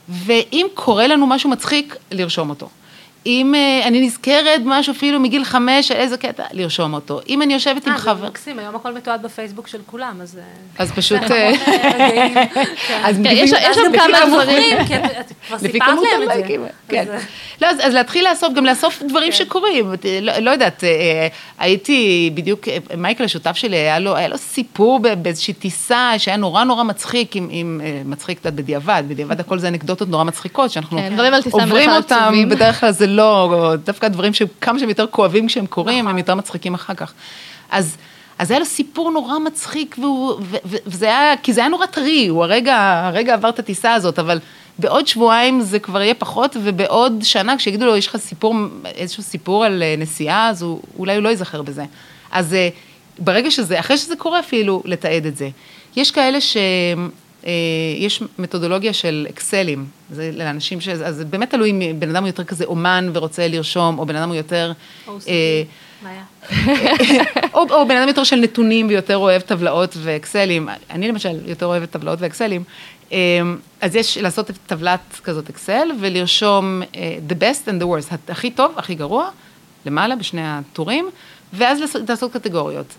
ואם 0.09 0.67
קורה 0.73 1.07
לנו 1.07 1.27
משהו 1.27 1.49
מצחיק, 1.49 1.95
לרשום 2.11 2.49
אותו. 2.49 2.69
אם 3.25 3.53
uh, 3.55 3.87
אני 3.87 4.01
נזכרת 4.01 4.61
משהו 4.65 4.93
אפילו 4.93 5.19
מגיל 5.19 5.43
חמש, 5.43 5.91
איזה 5.91 6.17
קטע, 6.17 6.43
לרשום 6.51 6.93
אותו. 6.93 7.19
אם 7.29 7.41
אני 7.41 7.53
יושבת 7.53 7.87
עם 7.87 7.97
חבר... 7.97 8.11
אה, 8.11 8.15
זה 8.21 8.27
מקסים, 8.27 8.59
היום 8.59 8.75
הכל 8.75 8.93
מתועד 8.93 9.21
בפייסבוק 9.21 9.67
של 9.67 9.77
כולם, 9.85 10.21
אז... 10.21 10.39
אז 10.77 10.91
פשוט... 10.91 11.21
אז 13.05 13.19
יש 13.25 13.49
שם 13.49 13.91
כמה 13.97 14.17
דברים, 14.27 14.77
כבר 15.47 15.57
סיפרת 15.57 15.87
להם 15.87 16.23
את 16.23 16.47
זה. 16.47 16.69
כן. 16.87 17.05
לא, 17.61 17.67
אז 17.67 17.93
להתחיל 17.93 18.27
לאסוף, 18.29 18.53
גם 18.53 18.65
לאסוף 18.65 19.03
דברים 19.07 19.31
שקורים. 19.31 19.93
לא 20.41 20.51
יודעת, 20.51 20.83
הייתי 21.59 22.31
בדיוק, 22.33 22.67
מייקל 22.97 23.23
השותף 23.23 23.55
שלי, 23.55 23.77
היה 23.77 23.99
לו 23.99 24.37
סיפור 24.37 24.99
באיזושהי 24.99 25.53
טיסה 25.53 26.13
שהיה 26.17 26.37
נורא 26.37 26.63
נורא 26.63 26.83
מצחיק, 26.83 27.35
עם 27.35 27.81
מצחיק 28.05 28.39
קצת 28.39 28.53
בדיעבד, 28.53 29.03
בדיעבד 29.07 29.39
הכל 29.39 29.59
זה 29.59 29.67
אנקדוטות 29.67 30.09
נורא 30.09 30.23
מצחיקות, 30.23 30.71
שאנחנו 30.71 30.99
עוברים 31.51 31.89
אותם, 31.89 32.33
בדרך 32.49 32.79
כלל 32.79 32.91
זה 32.91 33.10
לא, 33.11 33.73
דווקא 33.85 34.07
דברים 34.07 34.33
שכמה 34.33 34.79
שהם 34.79 34.89
יותר 34.89 35.07
כואבים 35.07 35.47
כשהם 35.47 35.65
קורים, 35.65 36.07
הם. 36.07 36.17
יותר 36.17 36.35
מצחיקים 36.35 36.73
אחר 36.73 36.93
כך. 36.93 37.13
אז... 37.71 37.97
אז 38.37 38.51
היה 38.51 38.59
לו 38.59 38.65
סיפור 38.65 39.11
נורא 39.11 39.39
מצחיק, 39.39 39.95
והוא, 39.99 40.31
ו, 40.31 40.55
ו, 40.65 40.75
וזה 40.85 41.05
היה, 41.05 41.37
כי 41.37 41.53
זה 41.53 41.61
היה 41.61 41.69
נורא 41.69 41.85
טרי, 41.85 42.27
הוא 42.27 42.43
הרגע, 42.43 43.01
הרגע 43.05 43.33
עבר 43.33 43.49
את 43.49 43.59
הטיסה 43.59 43.93
הזאת, 43.93 44.19
אבל 44.19 44.39
בעוד 44.79 45.07
שבועיים 45.07 45.61
זה 45.61 45.79
כבר 45.79 46.01
יהיה 46.01 46.13
פחות, 46.13 46.57
ובעוד 46.63 47.19
שנה, 47.23 47.57
כשיגידו 47.57 47.85
לו, 47.85 47.97
יש 47.97 48.07
לך 48.07 48.17
סיפור, 48.17 48.55
איזשהו 48.85 49.23
סיפור 49.23 49.65
על 49.65 49.83
אה, 49.83 49.95
נסיעה, 49.97 50.49
אז 50.49 50.61
הוא, 50.61 50.81
אולי 50.97 51.15
הוא 51.15 51.23
לא 51.23 51.29
ייזכר 51.29 51.61
בזה. 51.61 51.85
אז 52.31 52.53
אה, 52.53 52.69
ברגע 53.19 53.51
שזה, 53.51 53.79
אחרי 53.79 53.97
שזה 53.97 54.15
קורה 54.15 54.39
אפילו, 54.39 54.81
לתעד 54.85 55.25
את 55.25 55.37
זה. 55.37 55.49
יש 55.95 56.11
כאלה 56.11 56.41
ש... 56.41 56.57
אה, 57.45 57.51
יש 57.97 58.23
מתודולוגיה 58.39 58.93
של 58.93 59.27
אקסלים, 59.29 59.85
זה 60.11 60.31
לאנשים 60.33 60.81
ש... 60.81 60.87
אז 60.87 61.15
זה 61.15 61.25
באמת 61.25 61.49
תלוי 61.49 61.71
אם 61.71 61.99
בן 61.99 62.09
אדם 62.09 62.23
הוא 62.23 62.29
יותר 62.29 62.43
כזה 62.43 62.65
אומן 62.65 63.09
ורוצה 63.13 63.47
לרשום, 63.47 63.99
או 63.99 64.05
בן 64.05 64.15
אדם 64.15 64.29
הוא 64.29 64.35
יותר... 64.35 64.71
אה, 65.27 65.63
או, 67.53 67.65
או 67.69 67.87
בן 67.87 67.97
אדם 67.97 68.07
יותר 68.07 68.23
של 68.23 68.35
נתונים 68.35 68.87
ויותר 68.87 69.17
אוהב 69.17 69.41
טבלאות 69.41 69.97
ואקסלים. 69.97 70.69
אני 70.89 71.07
למשל 71.07 71.39
יותר 71.45 71.65
אוהבת 71.65 71.91
טבלאות 71.91 72.21
ואקסלים. 72.21 72.63
אה, 73.11 73.17
אז 73.81 73.95
יש 73.95 74.17
לעשות 74.17 74.51
טבלת 74.67 75.19
כזאת 75.23 75.49
אקסל 75.49 75.89
ולרשום 75.99 76.81
the 77.29 77.33
best 77.33 77.67
and 77.67 77.83
the 77.83 77.85
worst, 77.85 78.15
הכי 78.27 78.51
טוב, 78.51 78.73
הכי 78.77 78.95
גרוע, 78.95 79.29
למעלה 79.85 80.15
בשני 80.15 80.41
הטורים, 80.43 81.09
ואז 81.53 82.01
לעשות, 82.07 82.33
קטגוריות. 82.33 82.95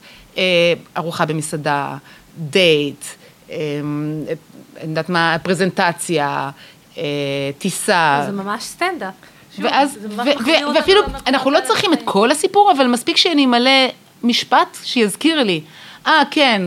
ארוחה 0.96 1.26
במסעדה, 1.26 1.96
דייט, 2.38 3.04
אני 3.52 4.88
יודעת 4.90 5.08
מה, 5.08 5.36
פרזנטציה, 5.42 6.50
אה, 6.98 7.02
טיסה. 7.58 8.22
זה 8.26 8.32
ממש 8.32 8.62
סטנדאפ. 8.62 9.14
ואז, 9.58 9.98
ואפילו, 10.74 11.02
אנחנו 11.26 11.50
לא 11.50 11.58
צריכים 11.66 11.92
את 11.92 11.98
כל 12.04 12.30
הסיפור, 12.30 12.72
אבל 12.76 12.86
מספיק 12.86 13.16
שאני 13.16 13.44
אמלא 13.44 13.70
משפט 14.22 14.78
שיזכיר 14.84 15.42
לי. 15.42 15.60
אה, 16.06 16.22
כן, 16.30 16.62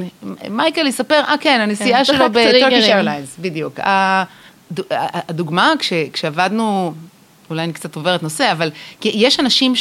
מייקל 0.49 0.87
יספר, 0.87 1.21
אה, 1.27 1.35
כן, 1.41 1.59
הנסיעה 1.61 1.99
כן, 1.99 2.05
שלו 2.05 2.29
ב 2.29 2.36
Turkish 2.36 2.85
Airlines, 2.85 3.35
בדיוק. 3.39 3.79
הדוגמה, 4.91 5.73
כשעבדנו, 6.13 6.93
אולי 7.49 7.63
אני 7.63 7.73
קצת 7.73 7.95
עוברת 7.95 8.23
נושא, 8.23 8.51
אבל 8.51 8.71
יש 9.03 9.39
אנשים 9.39 9.73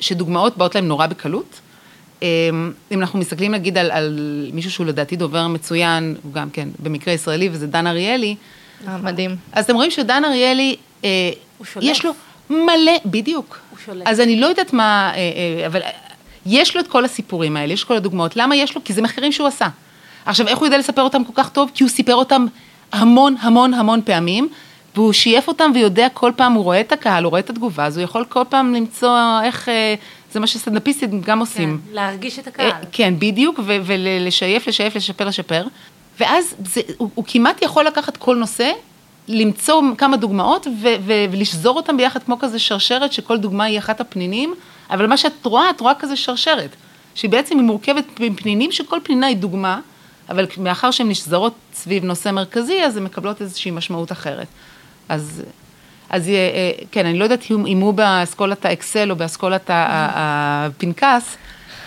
שדוגמאות 0.00 0.56
באות 0.56 0.74
להם 0.74 0.88
נורא 0.88 1.06
בקלות, 1.06 1.44
אמ, 1.44 1.65
אם 2.22 3.00
אנחנו 3.00 3.18
מסתכלים 3.18 3.52
נגיד 3.52 3.78
על, 3.78 3.90
על 3.90 4.18
מישהו 4.52 4.70
שהוא 4.70 4.86
לדעתי 4.86 5.16
דובר 5.16 5.48
מצוין, 5.48 6.16
הוא 6.22 6.32
גם 6.32 6.50
כן 6.50 6.68
במקרה 6.78 7.14
ישראלי, 7.14 7.48
וזה 7.52 7.66
דן 7.66 7.86
אריאלי. 7.86 8.36
אה, 8.88 8.96
מדהים. 8.98 9.36
אז 9.52 9.64
אתם 9.64 9.74
רואים 9.74 9.90
שדן 9.90 10.24
אריאלי, 10.24 10.76
אה, 11.04 11.30
יש 11.80 12.04
לו 12.04 12.12
מלא, 12.50 12.92
בדיוק. 13.06 13.58
הוא 13.70 13.78
שולט. 13.86 14.06
אז 14.06 14.20
אני 14.20 14.40
לא 14.40 14.46
יודעת 14.46 14.72
מה, 14.72 15.12
אה, 15.14 15.66
אבל 15.66 15.80
יש 16.46 16.74
לו 16.74 16.80
את 16.80 16.88
כל 16.88 17.04
הסיפורים 17.04 17.56
האלה, 17.56 17.72
יש 17.72 17.84
כל 17.84 17.96
הדוגמאות. 17.96 18.36
למה 18.36 18.56
יש 18.56 18.74
לו? 18.74 18.84
כי 18.84 18.92
זה 18.92 19.02
מחקרים 19.02 19.32
שהוא 19.32 19.46
עשה. 19.46 19.68
עכשיו, 20.26 20.48
איך 20.48 20.58
הוא 20.58 20.66
יודע 20.66 20.78
לספר 20.78 21.02
אותם 21.02 21.24
כל 21.24 21.32
כך 21.34 21.48
טוב? 21.48 21.70
כי 21.74 21.84
הוא 21.84 21.90
סיפר 21.90 22.14
אותם 22.14 22.46
המון 22.92 23.36
המון 23.40 23.74
המון 23.74 24.00
פעמים, 24.04 24.48
והוא 24.94 25.12
שייף 25.12 25.48
אותם 25.48 25.70
ויודע 25.74 26.08
כל 26.08 26.32
פעם, 26.36 26.52
הוא 26.52 26.64
רואה 26.64 26.80
את 26.80 26.92
הקהל, 26.92 27.24
הוא 27.24 27.30
רואה 27.30 27.40
את 27.40 27.50
התגובה, 27.50 27.86
אז 27.86 27.96
הוא 27.96 28.04
יכול 28.04 28.24
כל 28.28 28.42
פעם 28.48 28.74
למצוא 28.74 29.18
איך, 29.44 29.68
זה 30.36 30.40
מה 30.40 30.46
שסטנדאפיסטים 30.46 31.20
גם 31.20 31.38
עושים. 31.38 31.80
כן, 31.86 31.94
להרגיש 31.94 32.38
את 32.38 32.46
הקהל. 32.46 32.70
כן, 32.92 33.14
בדיוק, 33.18 33.60
ולשייף, 33.66 34.66
לשייף, 34.66 34.96
לשפר, 34.96 35.24
לשפר. 35.24 35.66
ואז 36.20 36.54
זה, 36.64 36.80
הוא, 36.96 37.10
הוא 37.14 37.24
כמעט 37.28 37.62
יכול 37.62 37.84
לקחת 37.84 38.16
כל 38.16 38.36
נושא, 38.36 38.70
למצוא 39.28 39.82
כמה 39.98 40.16
דוגמאות 40.16 40.66
ו- 40.66 40.96
ו- 41.06 41.24
ולשזור 41.30 41.76
אותם 41.76 41.96
ביחד 41.96 42.22
כמו 42.22 42.38
כזה 42.38 42.58
שרשרת, 42.58 43.12
שכל 43.12 43.38
דוגמה 43.38 43.64
היא 43.64 43.78
אחת 43.78 44.00
הפנינים, 44.00 44.54
אבל 44.90 45.06
מה 45.06 45.16
שאת 45.16 45.46
רואה, 45.46 45.70
את 45.70 45.80
רואה 45.80 45.94
כזה 45.94 46.16
שרשרת, 46.16 46.76
שהיא 47.14 47.30
בעצם 47.30 47.58
מורכבת 47.58 48.20
מפנינים, 48.20 48.72
שכל 48.72 48.98
פנינה 49.02 49.26
היא 49.26 49.36
דוגמה, 49.36 49.80
אבל 50.28 50.46
מאחר 50.58 50.90
שהן 50.90 51.08
נשזרות 51.08 51.54
סביב 51.74 52.04
נושא 52.04 52.28
מרכזי, 52.28 52.82
אז 52.84 52.96
הן 52.96 53.04
מקבלות 53.04 53.42
איזושהי 53.42 53.70
משמעות 53.70 54.12
אחרת. 54.12 54.46
אז 55.08 55.42
אז 56.10 56.28
אה, 56.28 56.72
כן, 56.90 57.06
אני 57.06 57.18
לא 57.18 57.24
יודעת 57.24 57.50
אם 57.50 57.80
הוא 57.80 57.94
באסכולת 57.94 58.64
האקסל 58.64 59.10
או 59.10 59.16
באסכולת 59.16 59.70
הפנקס. 59.72 61.36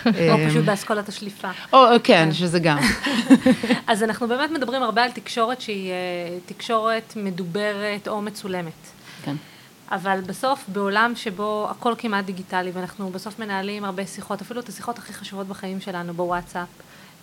או 0.06 0.36
פשוט 0.48 0.64
באסכולת 0.64 1.08
השליפה. 1.08 1.48
או, 1.72 1.78
כן, 2.04 2.28
שזה 2.32 2.58
גם. 2.58 2.78
אז 3.86 4.02
אנחנו 4.02 4.28
באמת 4.28 4.50
מדברים 4.50 4.82
הרבה 4.82 5.02
על 5.02 5.10
תקשורת 5.10 5.60
שהיא 5.60 5.90
אה, 5.90 6.38
תקשורת 6.46 7.12
מדוברת 7.16 8.08
או 8.08 8.22
מצולמת. 8.22 8.72
כן. 9.24 9.36
אבל 9.90 10.20
בסוף, 10.26 10.64
בעולם 10.68 11.12
שבו 11.16 11.68
הכל 11.70 11.94
כמעט 11.98 12.24
דיגיטלי, 12.24 12.70
ואנחנו 12.70 13.10
בסוף 13.10 13.38
מנהלים 13.38 13.84
הרבה 13.84 14.06
שיחות, 14.06 14.40
אפילו 14.40 14.60
את 14.60 14.68
השיחות 14.68 14.98
הכי 14.98 15.12
חשובות 15.12 15.46
בחיים 15.46 15.80
שלנו, 15.80 16.14
בוואטסאפ, 16.14 16.68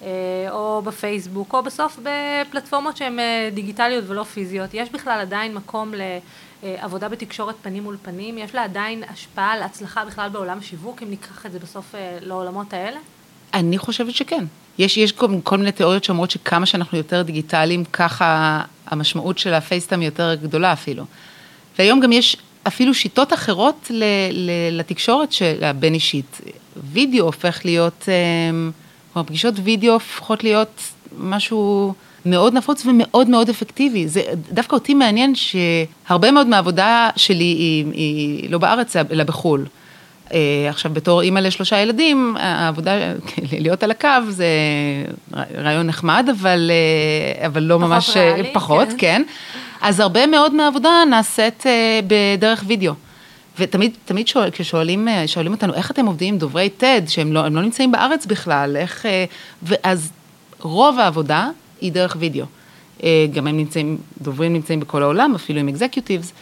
אה, 0.02 0.08
או 0.50 0.82
בפייסבוק, 0.86 1.54
או 1.54 1.64
בסוף 1.64 2.00
בפלטפורמות 2.04 2.98
שהן 2.98 3.20
דיגיטליות 3.54 4.04
ולא 4.08 4.24
פיזיות, 4.24 4.74
יש 4.74 4.90
בכלל 4.90 5.20
עדיין 5.20 5.54
מקום 5.54 5.94
ל... 5.94 6.02
אה, 6.64 6.76
עבודה 6.80 7.10
בתקשורת 7.10 7.56
פנים 7.62 7.84
מול 7.84 7.98
פנים, 8.02 8.38
יש 8.38 8.56
לה 8.56 8.64
עדיין 8.64 9.04
השפעה 9.10 9.52
על 9.52 9.64
הצלחה 9.64 10.06
בכלל 10.06 10.30
בעולם 10.30 10.62
שיווק, 10.62 11.04
אם 11.04 11.10
ניקח 11.10 11.46
את 11.46 11.52
זה 11.52 11.60
בסוף 11.60 11.96
אה, 11.96 12.18
לעולמות 12.22 12.74
האלה? 12.74 12.98
אני 13.54 13.78
חושבת 13.78 14.16
שכן. 14.16 14.46
יש, 14.78 14.98
יש 14.98 15.12
כל, 15.12 15.28
כל 15.44 15.58
מיני 15.58 15.72
תיאוריות 15.72 16.04
שאומרות 16.04 16.32
שכמה 16.32 16.66
שאנחנו 16.66 16.98
יותר 16.98 17.22
דיגיטליים, 17.22 17.84
ככה 17.86 18.62
המשמעות 18.88 19.38
של 19.38 19.54
הפייסטיים 19.54 20.02
יותר 20.02 20.36
גדולה 20.36 20.74
אפילו. 20.74 21.04
והיום 21.80 22.00
גם 22.00 22.12
יש 22.12 22.38
אפילו 22.68 22.94
שיטות 22.94 23.34
אחרות 23.34 23.88
ל, 23.90 24.04
ל, 24.32 24.52
לתקשורת 24.80 25.32
של 25.32 25.64
הבין 25.64 25.94
אישית. 25.94 26.42
וידאו 26.92 27.26
הופך 27.26 27.62
להיות, 27.66 28.06
אה, 28.08 28.14
כלומר 29.14 29.28
פגישות 29.28 29.54
וידאו 29.64 29.94
הופכות 29.94 30.44
להיות 30.44 30.82
משהו... 31.18 31.94
מאוד 32.26 32.54
נפוץ 32.54 32.86
ומאוד 32.86 33.30
מאוד 33.30 33.50
אפקטיבי. 33.50 34.08
זה 34.08 34.22
דווקא 34.52 34.76
אותי 34.76 34.94
מעניין 34.94 35.34
שהרבה 35.36 36.32
מאוד 36.32 36.48
מהעבודה 36.48 37.10
שלי 37.16 37.44
היא, 37.44 37.86
היא 37.94 38.50
לא 38.52 38.58
בארץ, 38.58 38.96
אלא 38.96 39.24
בחו"ל. 39.24 39.66
אה, 40.34 40.66
עכשיו, 40.70 40.94
בתור 40.94 41.22
אימא 41.22 41.40
לשלושה 41.40 41.78
ילדים, 41.78 42.36
העבודה, 42.40 42.92
להיות 43.60 43.84
על 43.84 43.92
הקו 43.92 44.10
זה 44.30 44.48
רעיון 45.56 45.88
נחמד, 45.88 46.28
אבל, 46.32 46.72
אה, 46.72 47.46
אבל 47.48 47.64
לא 47.64 47.76
פחות 47.76 47.90
ממש, 47.90 48.18
ריאלי, 48.18 48.54
פחות, 48.54 48.88
כן. 48.88 48.98
כן. 48.98 49.24
אז 49.82 50.00
הרבה 50.00 50.28
מאוד 50.28 50.54
מהעבודה 50.54 50.90
נעשית 51.10 51.68
אה, 51.68 52.00
בדרך 52.08 52.64
וידאו. 52.68 52.94
ותמיד, 53.60 53.92
תמיד 54.06 54.28
שואל, 54.28 54.50
כששואלים 54.52 55.08
אה, 55.08 55.28
שואלים 55.28 55.52
אותנו, 55.52 55.74
איך 55.74 55.92
אתם 55.92 56.06
עובדים 56.06 56.34
עם 56.34 56.40
דוברי 56.40 56.70
TED, 56.80 57.10
שהם 57.10 57.34
לא, 57.34 57.48
לא 57.48 57.62
נמצאים 57.62 57.92
בארץ 57.92 58.26
בכלל, 58.26 58.78
איך... 58.78 59.06
אה, 59.06 59.26
ואז 59.64 60.12
רוב 60.60 61.00
העבודה 61.00 61.50
היא 61.82 61.92
דרך 61.92 62.18
וידאו. 62.20 62.46
אה, 63.04 63.26
גם 63.34 63.48
הם 63.48 63.58
נמצאים, 63.58 63.98
דוברים 64.22 64.54
נמצאים 64.54 64.80
בכל 64.80 65.04
העולם, 65.04 65.36
אפילו 65.36 65.60
עם 65.60 65.68
אקזקיוטיבס, 65.68 66.34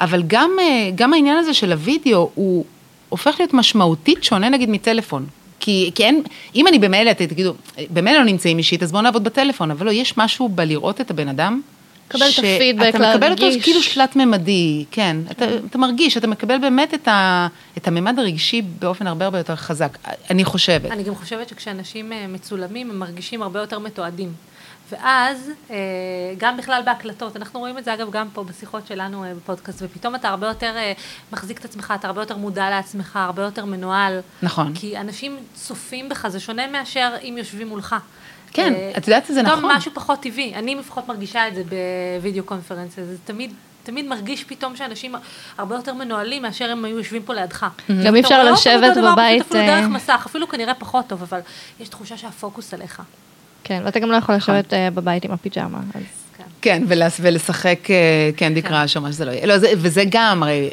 אבל 0.00 0.22
גם, 0.26 0.50
אה, 0.60 0.90
גם 0.94 1.12
העניין 1.12 1.36
הזה 1.36 1.54
של 1.54 1.72
הוידאו, 1.72 2.30
הוא 2.34 2.64
הופך 3.08 3.34
להיות 3.38 3.54
משמעותית 3.54 4.24
שונה 4.24 4.48
נגיד 4.48 4.70
מטלפון. 4.70 5.26
כי, 5.60 5.90
כי 5.94 6.04
אין, 6.04 6.22
אם 6.54 6.66
אני 6.66 6.78
במילא, 6.78 7.10
אתם 7.10 7.26
תגידו, 7.26 7.54
במילא 7.92 8.18
לא 8.18 8.24
נמצאים 8.24 8.58
אישית, 8.58 8.82
אז 8.82 8.92
בואו 8.92 9.02
נעבוד 9.02 9.24
בטלפון, 9.24 9.70
אבל 9.70 9.86
לא, 9.86 9.90
יש 9.90 10.18
משהו 10.18 10.48
בלראות 10.48 11.00
את 11.00 11.10
הבן 11.10 11.28
אדם. 11.28 11.60
לקבל 12.08 12.26
את 12.32 12.38
הפידבק, 12.38 12.86
שאתה 12.92 13.14
מקבל 13.14 13.30
אותו 13.30 13.42
להרגיש. 13.42 13.64
כאילו 13.64 13.82
שלט-ממדי, 13.82 14.84
כן. 14.90 15.16
אתה, 15.30 15.44
אתה 15.70 15.78
מרגיש, 15.78 16.16
אתה 16.16 16.26
מקבל 16.26 16.58
באמת 16.58 16.94
את, 16.94 17.08
ה, 17.08 17.48
את 17.76 17.88
הממד 17.88 18.18
הרגשי 18.18 18.62
באופן 18.78 19.06
הרבה 19.06 19.24
הרבה 19.24 19.38
יותר 19.38 19.56
חזק, 19.56 19.98
אני 20.30 20.44
חושבת. 20.44 20.90
אני 20.90 21.02
גם 21.02 21.14
חושבת 21.14 21.48
שכשאנשים 21.48 22.12
אה, 22.12 22.26
מצולמים, 22.28 22.90
הם 22.90 22.98
מרגישים 22.98 23.42
הרבה 23.42 23.60
יותר 23.60 23.78
מתועדים. 23.78 24.32
ואז, 24.90 25.50
אה, 25.70 25.76
גם 26.38 26.56
בכלל 26.56 26.82
בהקלטות, 26.84 27.36
אנחנו 27.36 27.60
רואים 27.60 27.78
את 27.78 27.84
זה 27.84 27.94
אגב 27.94 28.10
גם 28.10 28.28
פה 28.32 28.44
בשיחות 28.44 28.86
שלנו 28.86 29.24
אה, 29.24 29.34
בפודקאסט, 29.34 29.82
ופתאום 29.82 30.14
אתה 30.14 30.28
הרבה 30.28 30.46
יותר 30.46 30.76
אה, 30.76 30.92
מחזיק 31.32 31.58
את 31.58 31.64
עצמך, 31.64 31.94
אתה 32.00 32.06
הרבה 32.06 32.22
יותר 32.22 32.36
מודע 32.36 32.70
לעצמך, 32.70 33.16
הרבה 33.16 33.42
יותר 33.42 33.64
מנוהל. 33.64 34.20
נכון. 34.42 34.74
כי 34.74 34.98
אנשים 34.98 35.36
צופים 35.54 36.08
בך, 36.08 36.28
זה 36.28 36.40
שונה 36.40 36.66
מאשר 36.66 37.14
אם 37.22 37.34
יושבים 37.38 37.68
מולך. 37.68 37.96
כן, 38.52 38.72
את 38.96 39.08
יודעת 39.08 39.26
שזה 39.26 39.42
פתאום 39.42 39.58
נכון. 39.58 39.76
משהו 39.76 39.90
פחות 39.94 40.20
טבעי. 40.20 40.54
אני 40.54 40.74
לפחות 40.74 41.08
מרגישה 41.08 41.48
את 41.48 41.54
זה 41.54 41.62
בווידאו 42.18 42.44
קונפרנס, 42.44 42.94
זה 42.96 43.16
תמיד... 43.24 43.52
תמיד 43.82 44.06
מרגיש 44.06 44.44
פתאום 44.44 44.76
שאנשים 44.76 45.14
הרבה 45.58 45.74
יותר 45.74 45.94
מנוהלים 45.94 46.42
מאשר 46.42 46.70
הם 46.70 46.84
היו 46.84 46.98
יושבים 46.98 47.22
פה 47.22 47.34
לידך. 47.34 47.66
גם 48.04 48.14
אי 48.14 48.20
אפשר 48.20 48.52
לשבת 48.52 48.96
בבית, 48.96 49.42
אפילו 49.42 49.66
דרך 49.66 49.84
מסך, 49.84 50.22
אפילו 50.26 50.48
כנראה 50.48 50.74
פחות 50.74 51.06
טוב, 51.06 51.22
אבל 51.22 51.40
יש 51.80 51.88
תחושה 51.88 52.16
שהפוקוס 52.16 52.74
עליך. 52.74 53.02
כן, 53.64 53.82
ואתה 53.84 54.00
גם 54.00 54.10
לא 54.10 54.16
יכול 54.16 54.34
לשבת 54.34 54.74
אה, 54.74 54.90
בבית 54.90 55.24
עם 55.24 55.30
הפיג'מה, 55.30 55.78
אז... 55.94 56.02
כן. 56.60 56.82
ולס, 56.88 57.20
ולשחק 57.22 57.90
אה, 57.90 58.30
קנדי 58.36 58.62
כן. 58.62 58.68
קראש 58.68 58.96
או 58.96 59.02
מה 59.02 59.12
שזה 59.12 59.24
לא 59.24 59.30
יהיה. 59.30 59.46
לא, 59.46 59.58
זה, 59.58 59.72
וזה 59.76 60.02
גם, 60.10 60.42
הרי 60.42 60.70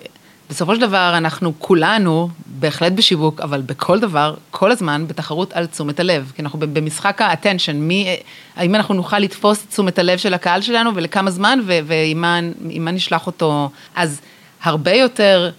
בסופו 0.49 0.75
של 0.75 0.81
דבר 0.81 1.13
אנחנו 1.17 1.53
כולנו, 1.59 2.29
בהחלט 2.45 2.91
בשיווק, 2.91 3.41
אבל 3.41 3.61
בכל 3.61 3.99
דבר, 3.99 4.35
כל 4.51 4.71
הזמן 4.71 5.07
בתחרות 5.07 5.53
על 5.53 5.65
תשומת 5.65 5.99
הלב. 5.99 6.31
כי 6.35 6.41
אנחנו 6.41 6.59
במשחק 6.59 7.21
ה-attention, 7.21 7.73
מי, 7.73 8.07
אה, 8.07 8.15
האם 8.55 8.75
אנחנו 8.75 8.93
נוכל 8.93 9.19
לתפוס 9.19 9.63
את 9.63 9.69
תשומת 9.69 9.99
הלב 9.99 10.17
של 10.17 10.33
הקהל 10.33 10.61
שלנו 10.61 10.95
ולכמה 10.95 11.31
זמן, 11.31 11.59
ו- 11.65 11.79
ועם 11.85 12.21
מה, 12.21 12.39
עם 12.69 12.85
מה 12.85 12.91
נשלח 12.91 13.27
אותו. 13.27 13.69
אז 13.95 14.21
הרבה 14.63 14.93
יותר 14.93 15.51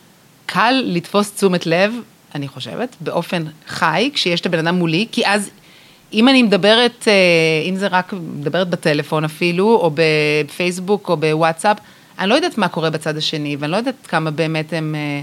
קל 0.46 0.82
לתפוס 0.84 1.34
תשומת 1.34 1.66
לב, 1.66 1.94
אני 2.34 2.48
חושבת, 2.48 2.96
באופן 3.00 3.42
חי, 3.66 4.10
כשיש 4.14 4.40
את 4.40 4.46
הבן 4.46 4.58
אדם 4.58 4.74
מולי, 4.74 5.06
כי 5.12 5.26
אז 5.26 5.50
אם 6.12 6.28
אני 6.28 6.42
מדברת, 6.42 7.08
אה, 7.08 7.12
אם 7.68 7.76
זה 7.76 7.86
רק 7.86 8.12
מדברת 8.12 8.70
בטלפון 8.70 9.24
אפילו, 9.24 9.66
או 9.74 9.90
בפייסבוק 9.94 11.08
או 11.08 11.16
בוואטסאפ, 11.16 11.76
אני 12.18 12.28
לא 12.28 12.34
יודעת 12.34 12.58
מה 12.58 12.68
קורה 12.68 12.90
בצד 12.90 13.16
השני, 13.16 13.56
ואני 13.58 13.72
לא 13.72 13.76
יודעת 13.76 14.06
כמה 14.08 14.30
באמת 14.30 14.72
הם 14.72 14.94
אה, 14.94 15.22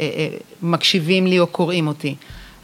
אה, 0.00 0.28
מקשיבים 0.62 1.26
לי 1.26 1.38
או 1.38 1.46
קוראים 1.46 1.86
אותי. 1.86 2.14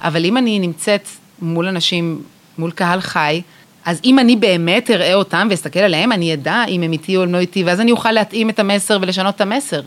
אבל 0.00 0.24
אם 0.24 0.36
אני 0.36 0.58
נמצאת 0.58 1.08
מול 1.42 1.66
אנשים, 1.66 2.22
מול 2.58 2.70
קהל 2.70 3.00
חי, 3.00 3.42
אז 3.86 4.00
אם 4.04 4.18
אני 4.18 4.36
באמת 4.36 4.90
אראה 4.90 5.14
אותם 5.14 5.48
ואסתכל 5.50 5.80
עליהם, 5.80 6.12
אני 6.12 6.34
אדע 6.34 6.64
אם 6.68 6.82
הם 6.82 6.92
איתי 6.92 7.16
או 7.16 7.26
לא 7.26 7.38
איתי, 7.38 7.64
ואז 7.64 7.80
אני 7.80 7.90
אוכל 7.90 8.12
להתאים 8.12 8.50
את 8.50 8.58
המסר 8.58 8.98
ולשנות 9.02 9.34
את 9.34 9.40
המסר. 9.40 9.80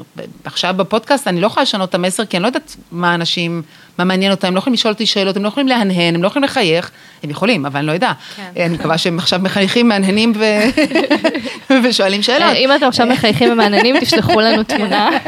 עכשיו 0.44 0.74
בפודקאסט 0.78 1.28
אני 1.28 1.42
לא 1.42 1.48
יכולה 1.48 1.64
לשנות 1.64 1.90
את 1.90 1.96
המסר, 1.96 2.26
כי 2.26 2.38
אני 2.38 2.44
לא 2.44 2.48
יודעת 2.48 2.76
מה 2.92 3.16
אנשים, 3.16 3.62
מה 3.98 4.04
מעניין 4.04 4.32
אותם, 4.32 4.48
הם 4.48 4.54
לא 4.54 4.60
יכולים 4.60 4.74
לשאול 4.74 4.94
אותי 4.94 5.06
שאלות, 5.06 5.38
הם 5.38 5.44
לא 5.44 5.48
יכולים 5.48 5.68
להנהן, 5.68 6.16
הם 6.16 6.24
לא 6.24 6.28
יכולים 6.28 6.44
לחייך, 6.44 6.92
הם 7.24 7.30
יכולים, 7.30 7.66
אבל 7.66 7.78
אני 7.78 7.88
לא 7.88 7.92
יודעת. 7.92 8.16
כן. 8.36 8.62
אני 8.62 8.74
מקווה 8.74 8.98
שהם 8.98 9.20
עכשיו 9.20 9.40
מחייכים, 9.44 9.88
מהנהנים 9.88 10.34
ו... 10.36 10.44
ושואלים 11.84 12.22
שאלות. 12.22 12.42
אה, 12.42 12.54
אם 12.54 12.70
אתם 12.76 12.86
עכשיו 12.86 13.08
מחייכים 13.08 13.52
ומעניינים, 13.52 14.00
תשלחו 14.00 14.42
לנו 14.42 14.64
תמונה. 14.64 15.10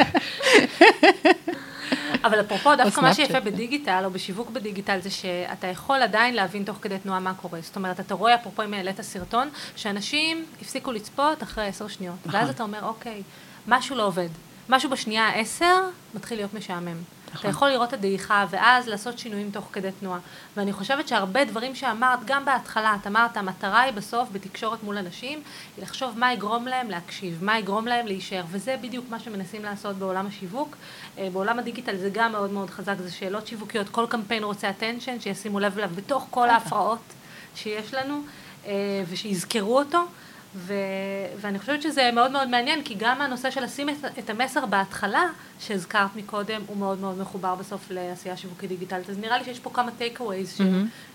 אבל 2.23 2.39
אפרופו, 2.39 2.75
דווקא 2.75 3.01
מה. 3.01 3.13
שיפה 3.13 3.39
בדיגיטל, 3.39 4.01
או 4.05 4.11
בשיווק 4.11 4.49
בדיגיטל, 4.49 4.99
זה 5.01 5.09
שאתה 5.09 5.67
יכול 5.67 6.01
עדיין 6.01 6.33
להבין 6.35 6.63
תוך 6.63 6.77
כדי 6.81 6.99
תנועה 6.99 7.19
מה 7.19 7.33
קורה. 7.33 7.61
זאת 7.61 7.75
אומרת, 7.75 7.99
אתה 7.99 8.13
רואה, 8.13 8.35
אפרופו 8.35 8.63
אם 8.63 8.73
העלית 8.73 9.01
סרטון, 9.01 9.49
שאנשים 9.75 10.45
הפסיקו 10.61 10.91
לצפות 10.91 11.43
אחרי 11.43 11.67
עשר 11.67 11.87
שניות. 11.87 12.15
נכון. 12.25 12.39
ואז 12.39 12.49
אתה 12.49 12.63
אומר, 12.63 12.83
אוקיי, 12.83 13.23
משהו 13.67 13.95
לא 13.95 14.07
עובד. 14.07 14.29
משהו 14.69 14.89
בשנייה 14.89 15.27
העשר 15.27 15.81
מתחיל 16.13 16.37
להיות 16.37 16.53
משעמם. 16.53 16.97
אתה. 17.39 17.47
יכול 17.47 17.69
לראות 17.69 17.89
את 17.89 17.93
הדעיכה, 17.93 18.45
ואז 18.49 18.87
לעשות 18.87 19.19
שינויים 19.19 19.51
תוך 19.51 19.69
כדי 19.73 19.89
תנועה. 19.99 20.19
ואני 20.57 20.73
חושבת 20.73 21.07
שהרבה 21.07 21.45
דברים 21.45 21.75
שאמרת, 21.75 22.19
גם 22.25 22.45
בהתחלה, 22.45 22.95
את 23.01 23.07
אמרת, 23.07 23.37
המטרה 23.37 23.81
היא 23.81 23.93
בסוף 23.93 24.29
בתקשורת 24.31 24.83
מול 24.83 24.97
אנשים, 24.97 25.41
היא 25.77 25.83
לחשוב 25.83 26.19
מה 26.19 26.33
יגרום 26.33 26.67
להם 26.67 26.89
להקשיב, 26.89 27.43
מה 27.43 27.59
יגרום 27.59 27.87
להם 27.87 28.07
להישאר, 28.07 28.43
וזה 28.51 28.75
בדיוק 28.81 29.05
מה 29.09 29.19
שמנסים 29.19 29.63
לעשות 29.63 29.95
בעולם 29.95 30.27
השיווק. 30.27 30.75
אה, 31.17 31.27
בעולם 31.33 31.59
הדיגיטל 31.59 31.97
זה 31.97 32.09
גם 32.13 32.31
מאוד 32.31 32.51
מאוד 32.51 32.69
חזק, 32.69 32.95
זה 32.99 33.11
שאלות 33.11 33.47
שיווקיות, 33.47 33.89
כל 33.89 34.05
קמפיין 34.09 34.43
רוצה 34.43 34.71
attention, 34.79 35.23
שישימו 35.23 35.59
לב 35.59 35.77
אליו 35.77 35.89
בתוך 35.95 36.27
כל 36.29 36.49
ההפרעות 36.49 37.01
שיש 37.55 37.93
לנו, 37.93 38.21
אה, 38.65 39.03
ושיזכרו 39.09 39.79
אותו. 39.79 39.99
ו- 40.55 40.73
ואני 41.41 41.59
חושבת 41.59 41.81
שזה 41.81 42.09
מאוד 42.13 42.31
מאוד 42.31 42.49
מעניין, 42.49 42.81
כי 42.83 42.95
גם 42.97 43.21
הנושא 43.21 43.51
של 43.51 43.63
לשים 43.63 43.89
את, 43.89 43.95
את 44.19 44.29
המסר 44.29 44.65
בהתחלה, 44.65 45.23
שהזכרת 45.59 46.15
מקודם, 46.15 46.61
הוא 46.67 46.77
מאוד 46.77 46.99
מאוד 46.99 47.19
מחובר 47.19 47.55
בסוף 47.55 47.81
לעשייה 47.89 48.37
שיווקית 48.37 48.69
דיגיטלית. 48.69 49.09
אז 49.09 49.17
נראה 49.17 49.37
לי 49.37 49.43
שיש 49.45 49.59
פה 49.59 49.69
כמה 49.73 49.91
take-aways 49.99 50.61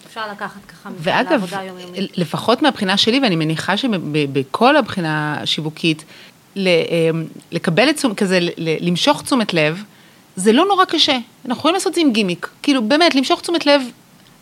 שאפשר 0.02 0.32
לקחת 0.32 0.60
ככה 0.68 0.90
ואגב, 0.98 1.30
לעבודה 1.30 1.58
היומיומית. 1.58 2.18
לפחות 2.18 2.62
מהבחינה 2.62 2.96
שלי, 2.96 3.20
ואני 3.20 3.36
מניחה 3.36 3.76
שבכל 3.76 4.76
הבחינה 4.76 5.40
השיווקית, 5.40 6.04
אמ, 6.56 6.62
לקבל 7.52 7.90
את 7.90 7.96
תשומת, 7.96 8.16
כזה, 8.18 8.38
למשוך 8.80 9.22
תשומת 9.22 9.54
לב, 9.54 9.82
זה 10.36 10.52
לא 10.52 10.64
נורא 10.68 10.84
קשה. 10.84 11.18
אנחנו 11.44 11.58
יכולים 11.58 11.74
לעשות 11.74 11.90
את 11.90 11.94
זה 11.94 12.00
עם 12.00 12.12
גימיק. 12.12 12.48
כאילו, 12.62 12.88
באמת, 12.88 13.14
למשוך 13.14 13.40
תשומת 13.40 13.66
לב, 13.66 13.82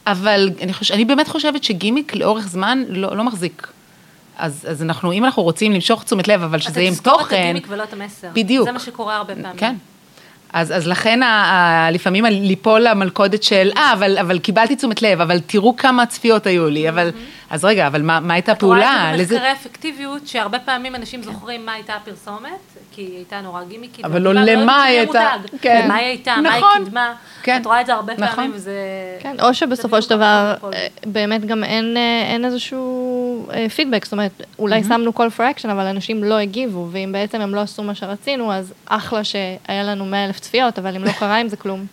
אבל 0.07 0.51
אני, 0.61 0.73
חוש... 0.73 0.91
אני 0.91 1.05
באמת 1.05 1.29
חושבת 1.29 1.65
שגימיק 1.65 2.15
לאורך 2.15 2.49
זמן 2.49 2.85
לא, 2.89 3.17
לא 3.17 3.25
מחזיק. 3.25 3.74
אז, 4.39 4.67
אז 4.71 4.83
אנחנו, 4.83 5.13
אם 5.13 5.25
אנחנו 5.25 5.43
רוצים 5.43 5.73
למשוך 5.73 6.05
תשומת 6.05 6.29
לב, 6.29 6.43
אבל 6.43 6.59
שזה 6.59 6.81
יהיה 6.81 6.89
עם 6.89 6.95
אתה 6.95 7.03
תזכור 7.03 7.15
את 7.21 7.25
תוכן, 7.25 7.37
הגימיק 7.43 7.67
ולא 7.71 7.83
את 7.83 7.93
המסר. 7.93 8.29
בדיוק. 8.33 8.67
זה 8.67 8.73
מה 8.73 8.79
שקורה 8.81 9.17
הרבה 9.17 9.35
פעמים. 9.35 9.57
כן. 9.57 9.75
אז, 10.53 10.73
אז 10.77 10.87
לכן 10.87 11.23
ה, 11.23 11.27
ה, 11.27 11.91
לפעמים 11.91 12.25
ליפול 12.25 12.81
למלכודת 12.89 13.43
של, 13.43 13.71
אה, 13.77 13.93
אבל, 13.93 14.19
אבל 14.19 14.39
קיבלתי 14.39 14.77
תשומת 14.77 15.03
לב, 15.03 15.21
אבל 15.21 15.41
תראו 15.41 15.77
כמה 15.77 16.07
צפיות 16.07 16.47
היו 16.47 16.69
לי, 16.71 16.89
אבל, 16.89 17.11
אז 17.51 17.65
רגע, 17.65 17.87
אבל 17.87 18.03
מה, 18.03 18.21
מה 18.21 18.35
הייתה 18.35 18.53
את 18.53 18.63
רואה 18.63 18.79
הפעולה? 18.79 19.11
את 19.13 19.17
זה 19.17 19.23
לזה- 19.23 19.35
במחקרי 19.35 19.53
אפקטיביות, 19.53 20.27
שהרבה 20.27 20.59
פעמים 20.59 20.95
אנשים 20.95 21.23
זוכרים 21.23 21.67
מה 21.67 21.73
הייתה 21.73 21.95
הפרסומת, 21.95 22.51
כי 22.95 23.03
היא 23.03 23.17
הייתה 23.17 23.41
נורא 23.41 23.65
גימיקית. 23.65 24.05
אבל 24.05 24.23
לא 24.23 24.31
וכולם 24.31 24.47
למה 24.47 24.83
היא 24.83 24.99
הייתה. 24.99 25.31
כן. 25.61 25.83
למה 25.85 25.95
היא 25.95 26.07
הייתה, 26.07 26.37
מה 26.43 26.53
היא 26.53 26.65
נכון. 26.65 26.85
קידמה. 26.85 27.15
כן. 27.43 27.61
את 27.61 27.67
רואה 27.67 27.81
את 27.81 27.87
זה 27.87 27.95
הרבה 27.95 28.13
נכון. 28.19 28.35
פעמים, 28.35 28.51
וזה... 28.55 28.73
כן, 29.21 29.37
או 29.43 29.55
שבסופו 29.55 30.03
של 30.03 30.11
דבר. 30.11 30.55
אה, 30.73 30.87
באמת 31.07 31.45
גם 31.45 31.65
אין, 31.65 31.97
אה, 31.97 32.47
איזשהו 32.47 33.47
אה, 33.53 33.69
פידבק, 33.69 34.05
זאת 34.05 34.13
אומרת, 34.13 34.43
אולי 34.59 34.85
שמנו 34.85 35.13
call 35.17 35.39
for 35.39 35.59
action, 35.59 35.71
אבל 35.71 35.87
אנשים 35.87 36.25
לא 36.25 36.35
הגיבו, 36.39 36.89
ואם 36.91 37.11
בעצם 37.13 37.41
הם 37.41 37.55
לא 37.55 37.61
עשו 37.61 37.83
מה 37.83 37.95
שרצינו, 37.95 38.53
אז 38.53 38.73
אחלה 38.87 39.25
שהיה 39.25 39.83
לנו 39.83 40.05
100 40.05 40.25
אלף 40.25 40.41
צפיות, 40.41 40.79
אבל 40.79 40.97
אם 40.97 41.05
לא 41.05 41.13
קרה 41.13 41.37
עם 41.37 41.49
זה 41.49 41.57
כלום. 41.57 41.87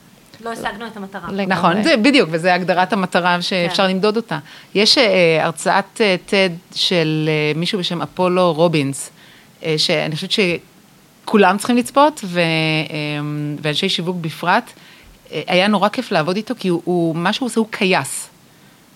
לא 0.43 0.49
השגנו 0.49 0.87
את 0.87 0.97
המטרה. 0.97 1.31
נכון, 1.47 1.83
זה 1.83 1.97
בדיוק, 1.97 2.29
וזה 2.31 2.53
הגדרת 2.53 2.93
המטרה 2.93 3.41
שאפשר 3.41 3.83
כן. 3.83 3.89
למדוד 3.89 4.15
אותה. 4.17 4.39
יש 4.75 4.97
אה, 4.97 5.45
הרצאת 5.45 6.01
אה, 6.01 6.15
TED 6.27 6.75
של 6.77 7.29
אה, 7.29 7.59
מישהו 7.59 7.79
בשם 7.79 8.01
אפולו 8.01 8.53
רובינס, 8.53 9.11
אה, 9.63 9.75
שאני 9.77 10.15
חושבת 10.15 10.31
שכולם 11.31 11.57
צריכים 11.57 11.77
לצפות, 11.77 12.21
ו, 12.23 12.39
אה, 12.39 12.45
ואנשי 13.61 13.89
שיווק 13.89 14.17
בפרט. 14.21 14.71
אה, 15.31 15.41
היה 15.47 15.67
נורא 15.67 15.89
כיף 15.89 16.11
לעבוד 16.11 16.35
איתו, 16.35 16.53
כי 16.59 16.67
הוא, 16.67 16.81
הוא 16.85 17.15
מה 17.15 17.33
שהוא 17.33 17.45
עושה 17.45 17.59
הוא 17.59 17.67
קייס. 17.71 18.29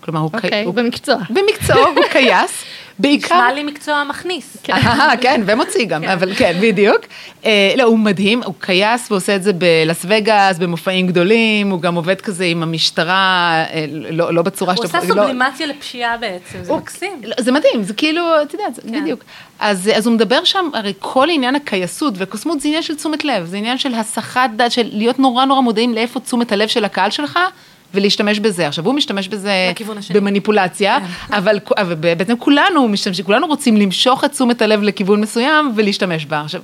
כלומר, 0.02 0.20
הוא, 0.20 0.30
אוקיי, 0.34 0.64
הוא 0.64 0.74
במקצוע. 0.74 1.16
במקצועו 1.30 1.88
הוא 1.88 2.06
קייס, 2.12 2.64
בעיקר... 3.00 3.36
נשמע 3.36 3.54
לי 3.54 3.64
מקצוע 3.64 4.04
מכניס. 4.04 4.58
אה, 4.70 5.18
כן, 5.22 5.42
ומוציא 5.46 5.86
גם, 5.86 6.04
אבל 6.04 6.34
כן, 6.36 6.58
בדיוק. 6.62 7.00
אה, 7.46 7.74
לא, 7.78 7.84
הוא 7.84 8.00
מדהים, 8.00 8.44
הוא 8.44 8.54
קייס 8.60 9.12
ועושה 9.12 9.36
את 9.36 9.44
זה 9.44 9.54
בלאס 9.54 10.06
וגאס, 10.10 10.58
במופעים 10.58 11.08
גדולים, 11.08 11.70
הוא 11.72 11.82
גם 11.82 11.96
עובד 11.96 12.22
כזה 12.22 12.46
עם 12.46 12.64
המשטרה, 12.64 13.54
אה, 13.70 13.86
לא 13.90 14.34
לא 14.34 14.42
בצורה 14.42 14.74
הוא 14.74 14.86
שאתה... 14.86 14.98
עושה 14.98 15.14
לא- 15.14 15.22
סובלימציה 15.22 15.68
לפשיעה 15.68 16.18
בעצם, 16.18 16.64
זה 16.64 16.72
הוא- 16.72 16.80
מקסים. 16.80 17.12
לא, 17.24 17.36
זה 17.40 17.52
מדהים, 17.52 17.84
זה 17.84 17.94
כאילו, 17.94 18.22
את 18.42 18.54
יודעת, 18.54 18.76
זה 18.76 18.82
כן. 18.82 19.02
בדיוק. 19.02 19.24
אז, 19.60 19.90
אז 19.96 20.08
הוא 20.08 20.16
מדבר 20.16 20.44
שם, 20.44 20.70
הרי 20.74 20.94
כל 21.00 21.28
עניין 21.32 21.56
הקייסות 21.56 22.14
וקוסמות 22.18 22.62
זה 22.62 22.68
עניין 22.68 22.84
של 22.84 22.96
תשומת 22.96 23.26
לב, 23.26 23.46
זה 23.46 23.58
עניין 23.58 23.78
של 23.78 23.94
הסחת 23.94 24.50
דעת, 24.56 24.72
של 24.72 24.90
להיות 24.92 25.20
נורא 25.20 25.46
נורא 25.46 25.62
מודעים 25.62 25.94
לאיפה 25.94 26.20
תשומת 26.20 26.52
הלב 26.52 26.68
של 26.68 26.86
הקהל 26.86 27.10
שלך, 27.12 27.40
ולהשתמש 27.94 28.40
בזה. 28.40 28.68
עכשיו, 28.68 28.86
הוא 28.86 28.94
משתמש 28.94 29.28
בזה. 29.28 29.72
במניפולציה, 30.14 30.98
כן. 31.00 31.34
אבל, 31.34 31.60
אבל 31.78 31.96
בעצם 31.96 32.38
כולנו 32.38 32.88
משתמשים, 32.88 33.26
כולנו 33.26 33.48
רוצים 33.48 33.78
למשוך 33.78 34.24
את 34.24 34.32
תשומת 34.32 34.62
הלב 34.62 34.84
לכיוון 34.84 35.22
מסוים 35.22 35.74
ולהשתמש 35.76 36.26
בה. 36.26 36.42
עכשיו, 36.42 36.62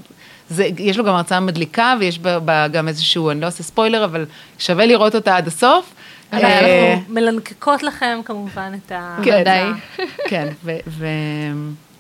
זה, 0.49 0.67
יש 0.77 0.97
לו 0.97 1.03
גם 1.03 1.15
הרצאה 1.15 1.39
מדליקה 1.39 1.95
ויש 1.99 2.19
בה, 2.19 2.39
בה 2.39 2.67
גם 2.67 2.87
איזשהו, 2.87 3.31
אני 3.31 3.41
לא 3.41 3.47
עושה 3.47 3.63
ספוילר, 3.63 4.05
אבל 4.05 4.25
שווה 4.59 4.85
לראות 4.85 5.15
אותה 5.15 5.37
עד 5.37 5.47
הסוף. 5.47 5.93
אה, 6.33 6.37
אנחנו 6.37 7.13
מלנקקות 7.13 7.83
לכם 7.83 8.19
כמובן 8.25 8.71
את 8.85 8.91
ה... 8.91 9.17
כן. 9.23 9.71
כן, 10.29 10.47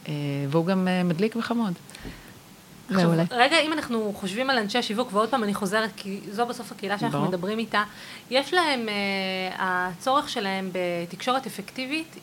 אה, 0.07 0.13
והוא 0.49 0.65
גם 0.65 0.87
אה, 0.87 1.03
מדליק 1.03 1.35
וחמוד. 1.35 1.73
עכשיו, 2.91 3.07
מעולה. 3.07 3.23
רגע, 3.31 3.59
אם 3.59 3.73
אנחנו 3.73 4.13
חושבים 4.15 4.49
על 4.49 4.57
אנשי 4.57 4.77
השיווק, 4.77 5.09
ועוד 5.13 5.29
פעם 5.29 5.43
אני 5.43 5.53
חוזרת, 5.53 5.89
כי 5.97 6.19
זו 6.31 6.45
בסוף 6.45 6.71
הקהילה 6.71 6.99
שאנחנו 6.99 7.19
ברור. 7.19 7.29
מדברים 7.29 7.59
איתה, 7.59 7.83
יש 8.29 8.53
להם, 8.53 8.89
אה, 8.89 8.95
הצורך 9.59 10.29
שלהם 10.29 10.71
בתקשורת 10.71 11.45
אפקטיבית, 11.45 12.15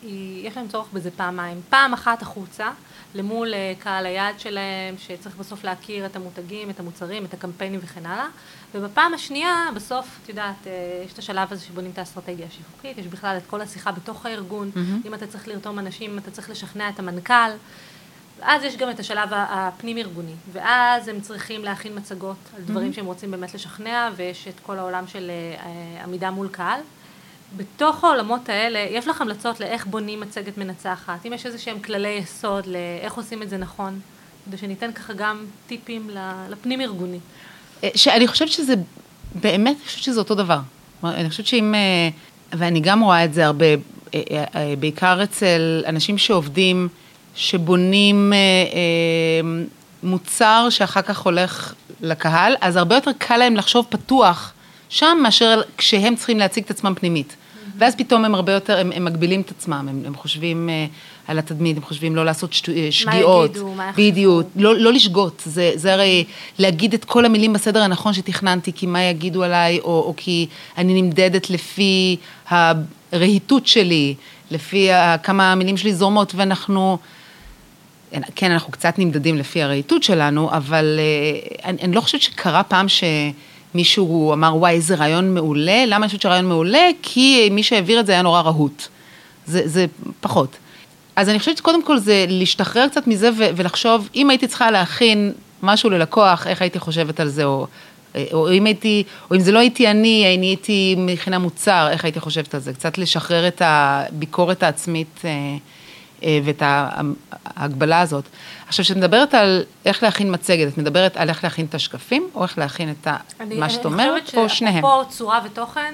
יש 0.43 0.57
להם 0.57 0.67
צורך 0.67 0.87
בזה 0.93 1.11
פעמיים. 1.11 1.61
פעם 1.69 1.93
אחת 1.93 2.21
החוצה, 2.21 2.69
למול 3.15 3.53
אה, 3.53 3.73
קהל 3.79 4.05
היעד 4.05 4.39
שלהם, 4.39 4.95
שצריך 4.97 5.35
בסוף 5.35 5.63
להכיר 5.63 6.05
את 6.05 6.15
המותגים, 6.15 6.69
את 6.69 6.79
המוצרים, 6.79 7.25
את 7.25 7.33
הקמפיינים 7.33 7.79
וכן 7.83 8.05
הלאה. 8.05 8.27
ובפעם 8.75 9.13
השנייה, 9.13 9.65
בסוף, 9.75 10.19
את 10.23 10.29
יודעת, 10.29 10.67
אה, 10.67 11.03
יש 11.05 11.13
את 11.13 11.19
השלב 11.19 11.47
הזה 11.51 11.65
שבונים 11.65 11.91
את 11.91 11.97
האסטרטגיה 11.97 12.47
השיווקית, 12.47 12.97
יש 12.97 13.07
בכלל 13.07 13.37
את 13.37 13.45
כל 13.47 13.61
השיחה 13.61 13.91
בתוך 13.91 14.25
הארגון, 14.25 14.71
אם 15.05 15.13
אתה 15.13 15.27
צריך 15.27 15.47
לרתום 15.47 15.79
אנשים, 15.79 16.11
אם 16.11 16.17
אתה 16.17 16.31
צריך 16.31 16.49
לשכנע 16.49 16.89
את 16.89 16.99
המנכ"ל. 16.99 17.51
אז 18.41 18.63
יש 18.63 18.77
גם 18.77 18.89
את 18.89 18.99
השלב 18.99 19.29
הפנים-ארגוני, 19.31 20.31
ואז 20.51 21.07
הם 21.07 21.21
צריכים 21.21 21.63
להכין 21.63 21.97
מצגות 21.97 22.35
על 22.55 22.61
דברים 22.61 22.93
שהם 22.93 23.05
רוצים 23.05 23.31
באמת 23.31 23.53
לשכנע, 23.53 24.09
ויש 24.15 24.47
את 24.47 24.59
כל 24.63 24.77
העולם 24.77 25.07
של 25.07 25.31
אה, 25.65 26.03
עמידה 26.03 26.31
מול 26.31 26.47
קהל. 26.47 26.79
בתוך 27.57 28.03
העולמות 28.03 28.49
האלה, 28.49 28.79
יש 28.79 29.07
לך 29.07 29.21
המלצות 29.21 29.59
לאיך 29.59 29.85
בונים 29.85 30.19
מצגת 30.19 30.57
מנצחת, 30.57 31.25
אם 31.25 31.33
יש 31.33 31.45
איזה 31.45 31.57
שהם 31.57 31.79
כללי 31.79 32.09
יסוד 32.09 32.65
לאיך 32.65 33.13
עושים 33.13 33.43
את 33.43 33.49
זה 33.49 33.57
נכון, 33.57 33.99
כדי 34.45 34.57
שניתן 34.57 34.91
ככה 34.91 35.13
גם 35.13 35.45
טיפים 35.67 36.09
לפנים-ארגוני. 36.49 37.19
אה, 37.83 37.89
שאני 37.95 38.27
חושבת 38.27 38.49
שזה, 38.49 38.73
באמת, 39.35 39.75
אני 39.75 39.85
חושבת 39.85 40.03
שזה 40.03 40.19
אותו 40.19 40.35
דבר. 40.35 40.59
אני 41.03 41.29
חושבת 41.29 41.45
שאם, 41.45 41.75
אה, 41.75 42.09
ואני 42.57 42.79
גם 42.79 43.01
רואה 43.01 43.25
את 43.25 43.33
זה 43.33 43.45
הרבה, 43.45 43.65
בעיקר 44.79 45.23
אצל 45.23 45.83
אנשים 45.87 46.17
שעובדים, 46.17 46.89
שבונים 47.35 48.33
אה, 48.33 48.37
אה, 48.37 49.63
מוצר 50.03 50.67
שאחר 50.69 51.01
כך 51.01 51.19
הולך 51.19 51.73
לקהל, 52.01 52.55
אז 52.61 52.75
הרבה 52.75 52.95
יותר 52.95 53.11
קל 53.17 53.37
להם 53.37 53.55
לחשוב 53.55 53.85
פתוח 53.89 54.53
שם, 54.89 55.17
מאשר 55.23 55.61
כשהם 55.77 56.15
צריכים 56.15 56.39
להציג 56.39 56.63
את 56.63 56.71
עצמם 56.71 56.93
פנימית. 56.95 57.35
ואז 57.79 57.95
פתאום 57.95 58.25
הם 58.25 58.35
הרבה 58.35 58.53
יותר, 58.53 58.79
הם, 58.79 58.91
הם 58.95 59.05
מגבילים 59.05 59.41
את 59.41 59.51
עצמם, 59.51 59.85
הם, 59.89 60.03
הם 60.05 60.15
חושבים 60.15 60.69
אה, 60.69 60.85
על 61.27 61.39
התדמית, 61.39 61.77
הם 61.77 61.83
חושבים 61.83 62.15
לא 62.15 62.25
לעשות 62.25 62.53
שטו, 62.53 62.71
אה, 62.71 62.87
שגיאות. 62.91 63.49
יגידו, 63.49 63.73
מה 63.73 63.89
יחשבו. 63.89 64.03
בדיוק, 64.03 64.47
לא, 64.55 64.75
לא 64.75 64.93
לשגות, 64.93 65.43
זה, 65.45 65.71
זה 65.75 65.93
הרי 65.93 66.25
להגיד 66.59 66.93
את 66.93 67.05
כל 67.05 67.25
המילים 67.25 67.53
בסדר 67.53 67.81
הנכון 67.81 68.13
שתכננתי, 68.13 68.73
כי 68.73 68.85
מה 68.85 69.03
יגידו 69.03 69.43
עליי, 69.43 69.79
או, 69.79 69.85
או 69.85 70.13
כי 70.17 70.47
אני 70.77 71.01
נמדדת 71.01 71.49
לפי 71.49 72.17
הרהיטות 72.49 73.67
שלי, 73.67 74.15
לפי 74.51 74.89
כמה 75.23 75.51
המילים 75.51 75.77
שלי 75.77 75.93
זורמות, 75.93 76.33
ואנחנו, 76.35 76.97
כן, 78.35 78.51
אנחנו 78.51 78.71
קצת 78.71 78.93
נמדדים 78.97 79.37
לפי 79.37 79.63
הרהיטות 79.63 80.03
שלנו, 80.03 80.51
אבל 80.51 80.99
אה, 80.99 81.69
אני, 81.69 81.81
אני 81.81 81.95
לא 81.95 82.01
חושבת 82.01 82.21
שקרה 82.21 82.63
פעם 82.63 82.85
שמישהו 82.89 84.33
אמר, 84.33 84.55
וואי, 84.55 84.73
איזה 84.73 84.95
רעיון 84.95 85.33
מעולה, 85.33 85.85
למה 85.85 85.97
אני 85.97 86.07
חושבת 86.07 86.21
שהרעיון 86.21 86.45
מעולה? 86.45 86.87
כי 87.01 87.49
מי 87.51 87.63
שהעביר 87.63 87.99
את 87.99 88.05
זה 88.05 88.11
היה 88.11 88.21
נורא 88.21 88.41
רהוט. 88.41 88.87
זה, 89.45 89.61
זה 89.65 89.85
פחות. 90.21 90.57
אז 91.15 91.29
אני 91.29 91.39
חושבת 91.39 91.57
שקודם 91.57 91.83
כל 91.83 91.97
זה 91.97 92.25
להשתחרר 92.27 92.87
קצת 92.87 93.07
מזה 93.07 93.29
ו- 93.37 93.49
ולחשוב, 93.55 94.09
אם 94.15 94.29
הייתי 94.29 94.47
צריכה 94.47 94.71
להכין 94.71 95.33
משהו 95.63 95.89
ללקוח, 95.89 96.47
איך 96.47 96.61
הייתי 96.61 96.79
חושבת 96.79 97.19
על 97.19 97.27
זה, 97.27 97.43
או, 97.43 97.67
או 98.33 98.51
אם 98.51 98.65
הייתי, 98.65 99.03
או 99.31 99.35
אם 99.35 99.41
זה 99.41 99.51
לא 99.51 99.59
הייתי 99.59 99.87
אני, 99.87 100.35
אני 100.37 100.45
הייתי 100.45 100.95
מכינה 100.97 101.39
מוצר, 101.39 101.87
איך 101.91 102.03
הייתי 102.03 102.19
חושבת 102.19 102.55
על 102.55 102.61
זה, 102.61 102.73
קצת 102.73 102.97
לשחרר 102.97 103.47
את 103.47 103.61
הביקורת 103.65 104.63
העצמית 104.63 105.21
אה, 105.25 105.29
אה, 105.29 105.57
ואת 106.43 106.61
ה- 106.61 106.89
ההגבלה 107.45 107.99
הזאת. 108.01 108.23
עכשיו, 108.67 108.85
כשאת 108.85 108.97
מדברת 108.97 109.33
על 109.33 109.63
איך 109.85 110.03
להכין 110.03 110.33
מצגת, 110.33 110.67
את 110.73 110.77
מדברת 110.77 111.17
על 111.17 111.29
איך 111.29 111.43
להכין 111.43 111.65
את 111.65 111.75
השקפים, 111.75 112.29
או 112.35 112.43
איך 112.43 112.57
להכין 112.57 112.91
את 113.01 113.07
ה- 113.07 113.17
מה 113.59 113.69
שאת 113.69 113.85
אומרת, 113.85 114.35
או 114.37 114.49
שניהם? 114.49 114.75
אני 114.75 114.81
חושבת 114.81 115.01
שאפרופו 115.01 115.17
צורה 115.17 115.41
ותוכן, 115.45 115.93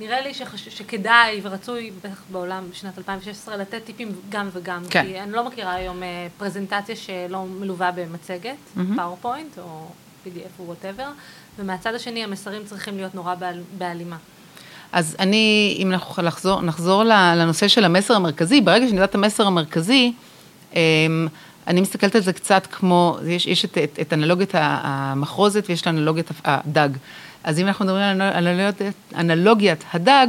נראה 0.00 0.20
לי 0.20 0.34
שחש... 0.34 0.68
שכדאי 0.68 1.40
ורצוי, 1.42 1.90
בטח 2.02 2.22
בעולם 2.32 2.64
בשנת 2.70 2.98
2016, 2.98 3.56
לתת 3.56 3.80
טיפים 3.84 4.12
גם 4.28 4.48
וגם. 4.52 4.82
כן. 4.90 5.02
כי 5.06 5.20
אני 5.20 5.32
לא 5.32 5.44
מכירה 5.46 5.74
היום 5.74 6.02
אה, 6.02 6.26
פרזנטציה 6.38 6.96
שלא 6.96 7.44
מלווה 7.60 7.90
במצגת, 7.90 8.56
PowerPoint 8.96 9.58
או 9.58 9.88
PDF 10.26 10.28
או 10.58 10.64
whatever, 10.66 11.08
ומהצד 11.58 11.94
השני 11.94 12.24
המסרים 12.24 12.64
צריכים 12.64 12.96
להיות 12.96 13.14
נורא 13.14 13.34
בהל... 13.34 13.60
בהלימה. 13.78 14.16
אז 14.96 15.16
אני, 15.18 15.76
אם 15.78 15.92
אנחנו 15.92 16.22
נחזור 16.62 17.04
ל- 17.04 17.34
לנושא 17.36 17.68
של 17.68 17.84
המסר 17.84 18.14
המרכזי, 18.14 18.60
ברגע 18.60 18.86
שאני 18.86 18.96
יודעת 18.96 19.10
את 19.10 19.14
המסר 19.14 19.46
המרכזי, 19.46 20.12
אמ, 20.74 21.28
אני 21.66 21.80
מסתכלת 21.80 22.14
על 22.14 22.22
זה 22.22 22.32
קצת 22.32 22.66
כמו, 22.70 23.18
יש, 23.26 23.46
יש 23.46 23.64
את, 23.64 23.78
את, 23.78 23.98
את 24.00 24.12
אנלוגיית 24.12 24.52
המחרוזת 24.54 25.64
ויש 25.68 25.82
את 25.82 25.88
אנלוגיית 25.88 26.30
הדג. 26.44 26.88
אז 27.44 27.58
אם 27.58 27.66
אנחנו 27.66 27.84
מדברים 27.84 28.02
על 28.20 28.46
אנלוגיית, 28.46 28.94
אנלוגיית 29.16 29.84
הדג, 29.92 30.26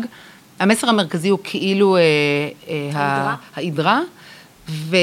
המסר 0.60 0.90
המרכזי 0.90 1.30
הוא 1.30 1.40
כאילו 1.44 1.98
אה, 1.98 2.02
אה, 2.68 2.90
ההידרה. 2.94 3.36
ההידרה, 3.56 4.02
ו, 4.70 4.98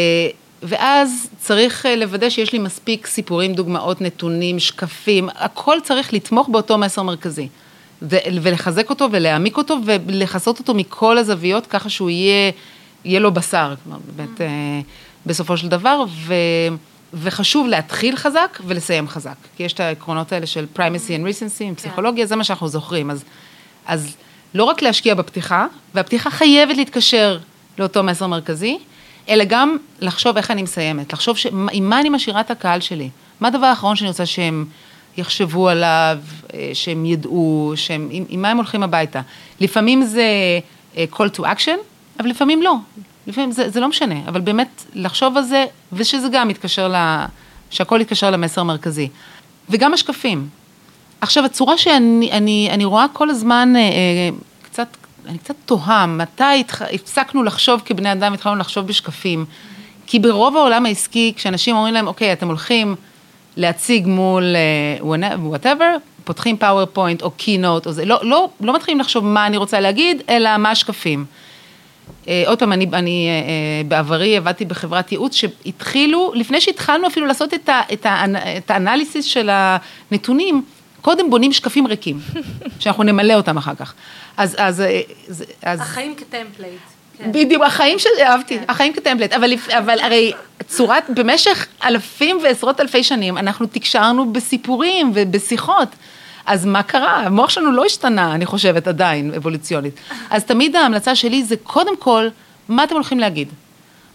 ואז 0.62 1.28
צריך 1.40 1.86
אה, 1.86 1.96
לוודא 1.96 2.30
שיש 2.30 2.52
לי 2.52 2.58
מספיק 2.58 3.06
סיפורים, 3.06 3.54
דוגמאות, 3.54 4.00
נתונים, 4.00 4.58
שקפים, 4.58 5.28
הכל 5.34 5.78
צריך 5.82 6.12
לתמוך 6.12 6.48
באותו 6.48 6.78
מסר 6.78 7.02
מרכזי. 7.02 7.48
ולחזק 8.02 8.90
אותו 8.90 9.08
ולהעמיק 9.10 9.56
אותו 9.56 9.78
ולכסות 9.84 10.58
אותו 10.58 10.74
מכל 10.74 11.18
הזוויות 11.18 11.66
ככה 11.66 11.88
שהוא 11.88 12.10
יהיה, 12.10 12.52
יהיה 13.04 13.20
לו 13.20 13.34
בשר, 13.34 13.74
כלומר, 13.84 13.98
באמת, 14.16 14.40
אה, 14.40 14.46
בסופו 15.26 15.56
של 15.56 15.68
דבר, 15.68 16.04
ו, 16.26 16.34
וחשוב 17.14 17.66
להתחיל 17.66 18.16
חזק 18.16 18.58
ולסיים 18.66 19.08
חזק. 19.08 19.36
כי 19.56 19.62
יש 19.62 19.72
את 19.72 19.80
העקרונות 19.80 20.32
האלה 20.32 20.46
של 20.46 20.66
primacy 20.76 21.08
and 21.08 21.26
recency, 21.26 21.64
עם 21.64 21.74
פסיכולוגיה, 21.74 22.26
זה 22.26 22.36
מה 22.36 22.44
שאנחנו 22.44 22.68
זוכרים. 22.68 23.10
אז, 23.10 23.24
אז 23.86 24.16
לא 24.54 24.64
רק 24.64 24.82
להשקיע 24.82 25.14
בפתיחה, 25.14 25.66
והפתיחה 25.94 26.30
חייבת 26.30 26.76
להתקשר 26.76 27.38
לאותו 27.78 28.02
מסר 28.02 28.26
מרכזי, 28.26 28.78
אלא 29.28 29.44
גם 29.48 29.76
לחשוב 30.00 30.36
איך 30.36 30.50
אני 30.50 30.62
מסיימת, 30.62 31.12
לחשוב 31.12 31.36
ש... 31.36 31.46
עם 31.72 31.88
מה 31.88 32.00
אני 32.00 32.08
משאירה 32.08 32.40
את 32.40 32.50
הקהל 32.50 32.80
שלי, 32.80 33.10
מה 33.40 33.48
הדבר 33.48 33.66
האחרון 33.66 33.96
שאני 33.96 34.08
רוצה 34.08 34.26
שהם 34.26 34.64
יחשבו 35.16 35.68
עליו, 35.68 36.18
אה, 36.54 36.70
שהם 36.74 37.06
ידעו, 37.06 37.72
שהם, 37.76 38.08
עם, 38.10 38.24
עם 38.28 38.42
מה 38.42 38.50
הם 38.50 38.56
הולכים 38.56 38.82
הביתה. 38.82 39.20
לפעמים 39.60 40.02
זה 40.02 40.28
אה, 40.96 41.04
call 41.12 41.38
to 41.38 41.40
action, 41.40 41.78
אבל 42.20 42.28
לפעמים 42.28 42.62
לא, 42.62 42.74
לפעמים 43.26 43.52
זה, 43.52 43.70
זה 43.70 43.80
לא 43.80 43.88
משנה, 43.88 44.14
אבל 44.28 44.40
באמת 44.40 44.84
לחשוב 44.94 45.36
על 45.36 45.42
זה, 45.42 45.64
ושזה 45.92 46.28
גם 46.32 46.50
יתקשר 46.50 46.88
ל... 46.88 47.24
שהכל 47.70 47.98
יתקשר 48.00 48.30
למסר 48.30 48.60
המרכזי. 48.60 49.08
וגם 49.70 49.94
השקפים. 49.94 50.48
עכשיו, 51.20 51.44
הצורה 51.44 51.78
שאני 51.78 52.32
אני, 52.32 52.68
אני 52.70 52.84
רואה 52.84 53.06
כל 53.12 53.30
הזמן, 53.30 53.72
אה, 53.76 53.80
אה, 53.80 54.30
קצת, 54.62 54.96
אני 55.26 55.38
קצת 55.38 55.54
תוהה, 55.64 56.06
מתי 56.06 56.60
התח, 56.60 56.82
הפסקנו 56.82 57.42
לחשוב 57.42 57.82
כבני 57.84 58.12
אדם, 58.12 58.32
התחלנו 58.32 58.56
לחשוב 58.56 58.86
בשקפים. 58.86 59.44
כי 60.06 60.18
ברוב 60.18 60.56
העולם 60.56 60.86
העסקי, 60.86 61.32
כשאנשים 61.36 61.76
אומרים 61.76 61.94
להם, 61.94 62.06
אוקיי, 62.06 62.32
אתם 62.32 62.46
הולכים 62.46 62.96
להציג 63.56 64.06
מול 64.06 64.44
whatever, 65.38 65.96
פותחים 66.24 66.56
PowerPoint 66.56 67.22
או 67.22 67.30
Keynote, 67.30 67.86
או 67.86 67.92
זה, 67.92 68.04
לא, 68.04 68.18
לא, 68.22 68.48
לא 68.60 68.74
מתחילים 68.74 69.00
לחשוב 69.00 69.24
מה 69.24 69.46
אני 69.46 69.56
רוצה 69.56 69.80
להגיד, 69.80 70.22
אלא 70.28 70.56
מה 70.56 70.70
השקפים. 70.70 71.24
אה, 72.28 72.44
עוד 72.46 72.58
פעם, 72.58 72.72
אני, 72.72 72.86
אני 72.92 73.28
אה, 73.28 73.32
אה, 73.32 73.42
בעברי 73.88 74.36
עבדתי 74.36 74.64
בחברת 74.64 75.12
ייעוץ 75.12 75.34
שהתחילו, 75.34 76.32
לפני 76.34 76.60
שהתחלנו 76.60 77.06
אפילו 77.06 77.26
לעשות 77.26 77.54
את, 77.54 77.68
ה, 77.68 77.80
את, 77.92 78.06
ה, 78.06 78.24
את 78.56 78.70
האנליסיס 78.70 79.24
של 79.24 79.50
הנתונים, 79.52 80.64
קודם 81.02 81.30
בונים 81.30 81.52
שקפים 81.52 81.86
ריקים, 81.86 82.18
שאנחנו 82.80 83.02
נמלא 83.02 83.34
אותם 83.34 83.56
אחר 83.56 83.74
כך. 83.74 83.94
אז, 84.36 84.56
אז, 84.58 84.80
אה, 84.80 85.00
זה- 85.28 85.44
אז... 85.62 85.80
החיים 85.80 86.14
כטמפלייט. 86.14 86.80
כן. 87.18 87.32
בדיוק, 87.32 87.62
החיים 87.62 87.98
של, 87.98 88.08
אהבתי, 88.22 88.58
החיים 88.68 88.92
כטמפלט, 88.92 89.32
אבל, 89.32 89.52
אבל 89.78 89.98
הרי 90.00 90.32
צורת, 90.66 91.04
במשך 91.08 91.66
אלפים 91.84 92.38
ועשרות 92.42 92.80
אלפי 92.80 93.02
שנים, 93.02 93.38
אנחנו 93.38 93.66
תקשרנו 93.66 94.32
בסיפורים 94.32 95.12
ובשיחות. 95.14 95.88
אז 96.46 96.66
מה 96.66 96.82
קרה? 96.82 97.16
המוח 97.16 97.50
שלנו 97.50 97.72
לא 97.72 97.84
השתנה, 97.84 98.34
אני 98.34 98.46
חושבת, 98.46 98.86
עדיין, 98.88 99.34
אבולוציונית. 99.36 99.94
אז 100.30 100.44
תמיד 100.44 100.76
ההמלצה 100.76 101.14
שלי 101.14 101.44
זה 101.44 101.56
קודם 101.62 101.96
כל, 101.96 102.28
מה 102.68 102.84
אתם 102.84 102.94
הולכים 102.94 103.20
להגיד? 103.20 103.48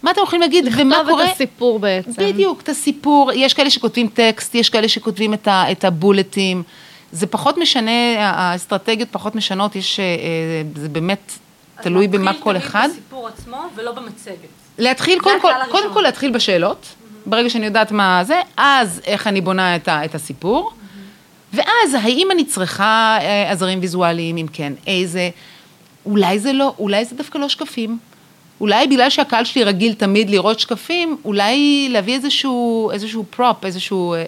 מה 0.02 0.10
אתם 0.10 0.20
הולכים 0.20 0.40
להגיד 0.40 0.64
ומה 0.76 0.96
לכתוב 0.96 1.10
קורה? 1.10 1.24
את 1.24 1.30
הסיפור 1.32 1.78
בעצם. 1.78 2.12
בדיוק, 2.18 2.60
את 2.60 2.68
הסיפור, 2.68 3.30
יש 3.34 3.54
כאלה 3.54 3.70
שכותבים 3.70 4.08
טקסט, 4.08 4.54
יש 4.54 4.70
כאלה 4.70 4.88
שכותבים 4.88 5.34
את, 5.34 5.48
ה, 5.48 5.72
את 5.72 5.84
הבולטים, 5.84 6.62
זה 7.12 7.26
פחות 7.26 7.58
משנה, 7.58 7.90
האסטרטגיות 8.18 9.08
פחות 9.12 9.34
משנות, 9.34 9.76
יש, 9.76 10.00
זה 10.76 10.88
באמת 10.88 11.32
תלוי 11.82 12.08
במה 12.08 12.32
כל 12.40 12.56
אחד. 12.56 12.80
אז 12.84 12.90
להתחיל 12.90 12.90
תמיד 12.90 13.02
בסיפור 13.02 13.28
עצמו 13.28 13.62
ולא 13.74 13.92
במצגת. 13.92 14.36
להתחיל, 14.78 15.20
קודם 15.20 15.40
כל, 15.40 15.52
קודם 15.70 15.94
כל 15.94 16.00
להתחיל 16.00 16.30
בשאלות, 16.30 16.86
ברגע 17.26 17.50
שאני 17.50 17.66
יודעת 17.66 17.92
מה 17.92 18.20
זה, 18.24 18.40
אז 18.56 19.00
איך 19.04 19.26
אני 19.26 19.40
בונה 19.40 19.76
את, 19.76 19.88
ה, 19.88 20.04
את 20.04 20.14
הסיפור, 20.14 20.72
ואז 21.52 21.94
האם 21.94 22.28
אני 22.30 22.44
צריכה 22.44 23.18
אה, 23.20 23.50
עזרים 23.50 23.80
ויזואליים, 23.80 24.36
אם 24.36 24.46
כן, 24.52 24.72
איזה, 24.86 25.30
אולי 26.06 26.38
זה 26.38 26.52
לא, 26.52 26.74
אולי 26.78 27.04
זה 27.04 27.16
דווקא 27.16 27.38
לא 27.38 27.48
שקפים. 27.48 27.98
אולי 28.60 28.86
בגלל 28.86 29.10
שהקהל 29.10 29.44
שלי 29.44 29.64
רגיל 29.64 29.94
תמיד 29.94 30.30
לראות 30.30 30.60
שקפים, 30.60 31.16
אולי 31.24 31.88
להביא 31.90 32.14
איזשהו, 32.14 32.90
איזשהו 32.90 33.24
prop, 33.30 33.64
איזשהו 33.64 34.14
אה, 34.14 34.18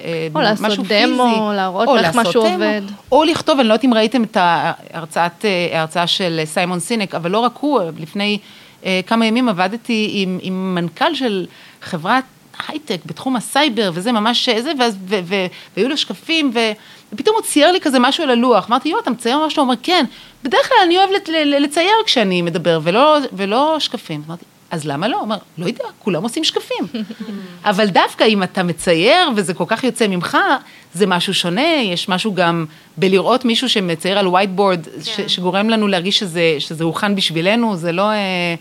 משהו 0.60 0.84
פיזי. 0.84 1.04
או 1.04 1.10
לעשות 1.10 1.32
דמו, 1.32 1.52
להראות 1.54 1.88
או 1.88 1.96
איך 1.96 2.16
משהו 2.16 2.42
דמו, 2.42 2.52
עובד. 2.52 2.82
או 3.12 3.24
לכתוב, 3.24 3.58
אני 3.58 3.68
לא 3.68 3.72
יודעת 3.72 3.84
אם 3.84 3.94
ראיתם 3.94 4.22
את 4.22 4.36
ההרצאת, 4.40 5.44
אה, 5.44 5.78
ההרצאה 5.78 6.06
של 6.06 6.40
סיימון 6.44 6.80
סינק, 6.80 7.14
אבל 7.14 7.30
לא 7.30 7.38
רק 7.38 7.52
הוא, 7.60 7.80
לפני 7.98 8.38
כמה 9.06 9.26
ימים 9.26 9.48
עבדתי 9.48 10.10
עם, 10.12 10.38
עם 10.42 10.74
מנכ"ל 10.74 11.14
של 11.14 11.46
חברת 11.82 12.24
הייטק 12.68 13.00
בתחום 13.06 13.36
הסייבר 13.36 13.90
וזה 13.94 14.12
ממש 14.12 14.48
זה, 14.48 14.72
ואז, 14.78 14.96
ו, 15.08 15.18
ו, 15.24 15.34
והיו 15.76 15.88
לו 15.88 15.96
שקפים, 15.96 16.50
ו, 16.54 16.58
ופתאום 17.12 17.36
הוא 17.36 17.42
צייר 17.42 17.72
לי 17.72 17.80
כזה 17.80 17.98
משהו 17.98 18.24
על 18.24 18.30
הלוח, 18.30 18.68
אמרתי, 18.68 18.88
יואו, 18.88 19.00
אתה 19.00 19.10
מצייר 19.10 19.46
משהו? 19.46 19.62
הוא 19.62 19.70
אומר, 19.70 19.80
כן, 19.82 20.04
בדרך 20.44 20.68
כלל 20.68 20.76
אני 20.84 20.98
אוהב 20.98 21.10
לצייר 21.44 21.94
כשאני 22.06 22.42
מדבר, 22.42 22.80
ולא, 22.82 23.18
ולא 23.32 23.76
שקפים. 23.78 24.22
אמרתי, 24.26 24.44
אז 24.70 24.86
למה 24.86 25.08
לא? 25.08 25.16
הוא 25.16 25.22
אומר, 25.22 25.36
לא 25.58 25.66
יודע, 25.66 25.84
כולם 25.98 26.22
עושים 26.22 26.44
שקפים. 26.44 26.84
אבל 27.64 27.86
דווקא 27.86 28.24
אם 28.24 28.42
אתה 28.42 28.62
מצייר 28.62 29.30
וזה 29.36 29.54
כל 29.54 29.64
כך 29.66 29.84
יוצא 29.84 30.06
ממך, 30.06 30.38
זה 30.94 31.06
משהו 31.06 31.34
שונה, 31.34 31.82
יש 31.82 32.08
משהו 32.08 32.34
גם 32.34 32.66
בלראות 32.96 33.44
מישהו 33.44 33.68
שמצייר 33.68 34.18
על 34.18 34.26
whiteboard, 34.26 35.04
כן. 35.16 35.28
שגורם 35.28 35.70
לנו 35.70 35.88
להרגיש 35.88 36.18
שזה, 36.18 36.56
שזה 36.58 36.84
הוכן 36.84 37.14
בשבילנו, 37.14 37.76
זה 37.76 37.92
לא... 37.92 38.10
אה, 38.10 38.54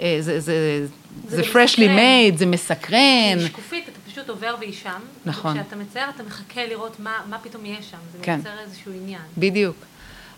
אה, 0.00 0.16
זה, 0.20 0.40
זה, 0.40 0.86
זה, 1.28 1.42
זה 1.42 1.42
freshly 1.42 1.88
made, 1.88 2.36
זה 2.36 2.46
מסקרן. 2.46 3.38
שקופית, 3.46 3.88
אתה 3.88 3.98
פשוט 4.10 4.28
עובר 4.28 4.54
והיא 4.60 4.72
שם. 4.72 5.00
נכון. 5.26 5.58
וכשאתה 5.58 5.76
מצייר, 5.76 6.06
אתה 6.14 6.22
מחכה 6.22 6.66
לראות 6.66 7.00
מה, 7.00 7.12
מה 7.30 7.38
פתאום 7.38 7.66
יהיה 7.66 7.82
שם, 7.90 7.96
זה 8.12 8.18
כן. 8.22 8.34
מייצר 8.34 8.50
איזשהו 8.64 8.92
עניין. 8.92 9.20
בדיוק. 9.38 9.76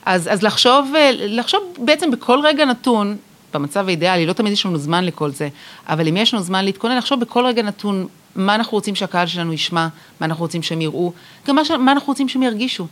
אז, 0.06 0.28
אז 0.32 0.42
לחשוב, 0.42 0.92
אה, 0.96 1.10
לחשוב 1.14 1.60
בעצם 1.78 2.10
בכל 2.10 2.40
רגע 2.44 2.64
נתון, 2.64 3.16
במצב 3.54 3.88
האידיאלי, 3.88 4.26
לא 4.26 4.32
תמיד 4.32 4.52
יש 4.52 4.66
לנו 4.66 4.78
זמן 4.78 5.04
לכל 5.04 5.30
זה, 5.30 5.48
אבל 5.88 6.08
אם 6.08 6.16
יש 6.16 6.34
לנו 6.34 6.42
זמן 6.42 6.64
להתכונן, 6.64 6.96
לחשוב 6.96 7.20
בכל 7.20 7.46
רגע 7.46 7.62
נתון 7.62 8.06
מה 8.36 8.54
אנחנו 8.54 8.76
רוצים 8.76 8.94
שהקהל 8.94 9.26
שלנו 9.26 9.52
ישמע, 9.52 9.88
מה 10.20 10.26
אנחנו 10.26 10.44
רוצים 10.44 10.62
שהם 10.62 10.80
יראו, 10.80 11.12
גם 11.46 11.56
מה, 11.56 11.62
מה 11.78 11.92
אנחנו 11.92 12.06
רוצים 12.06 12.28
שהם 12.28 12.42
ירגישו. 12.42 12.86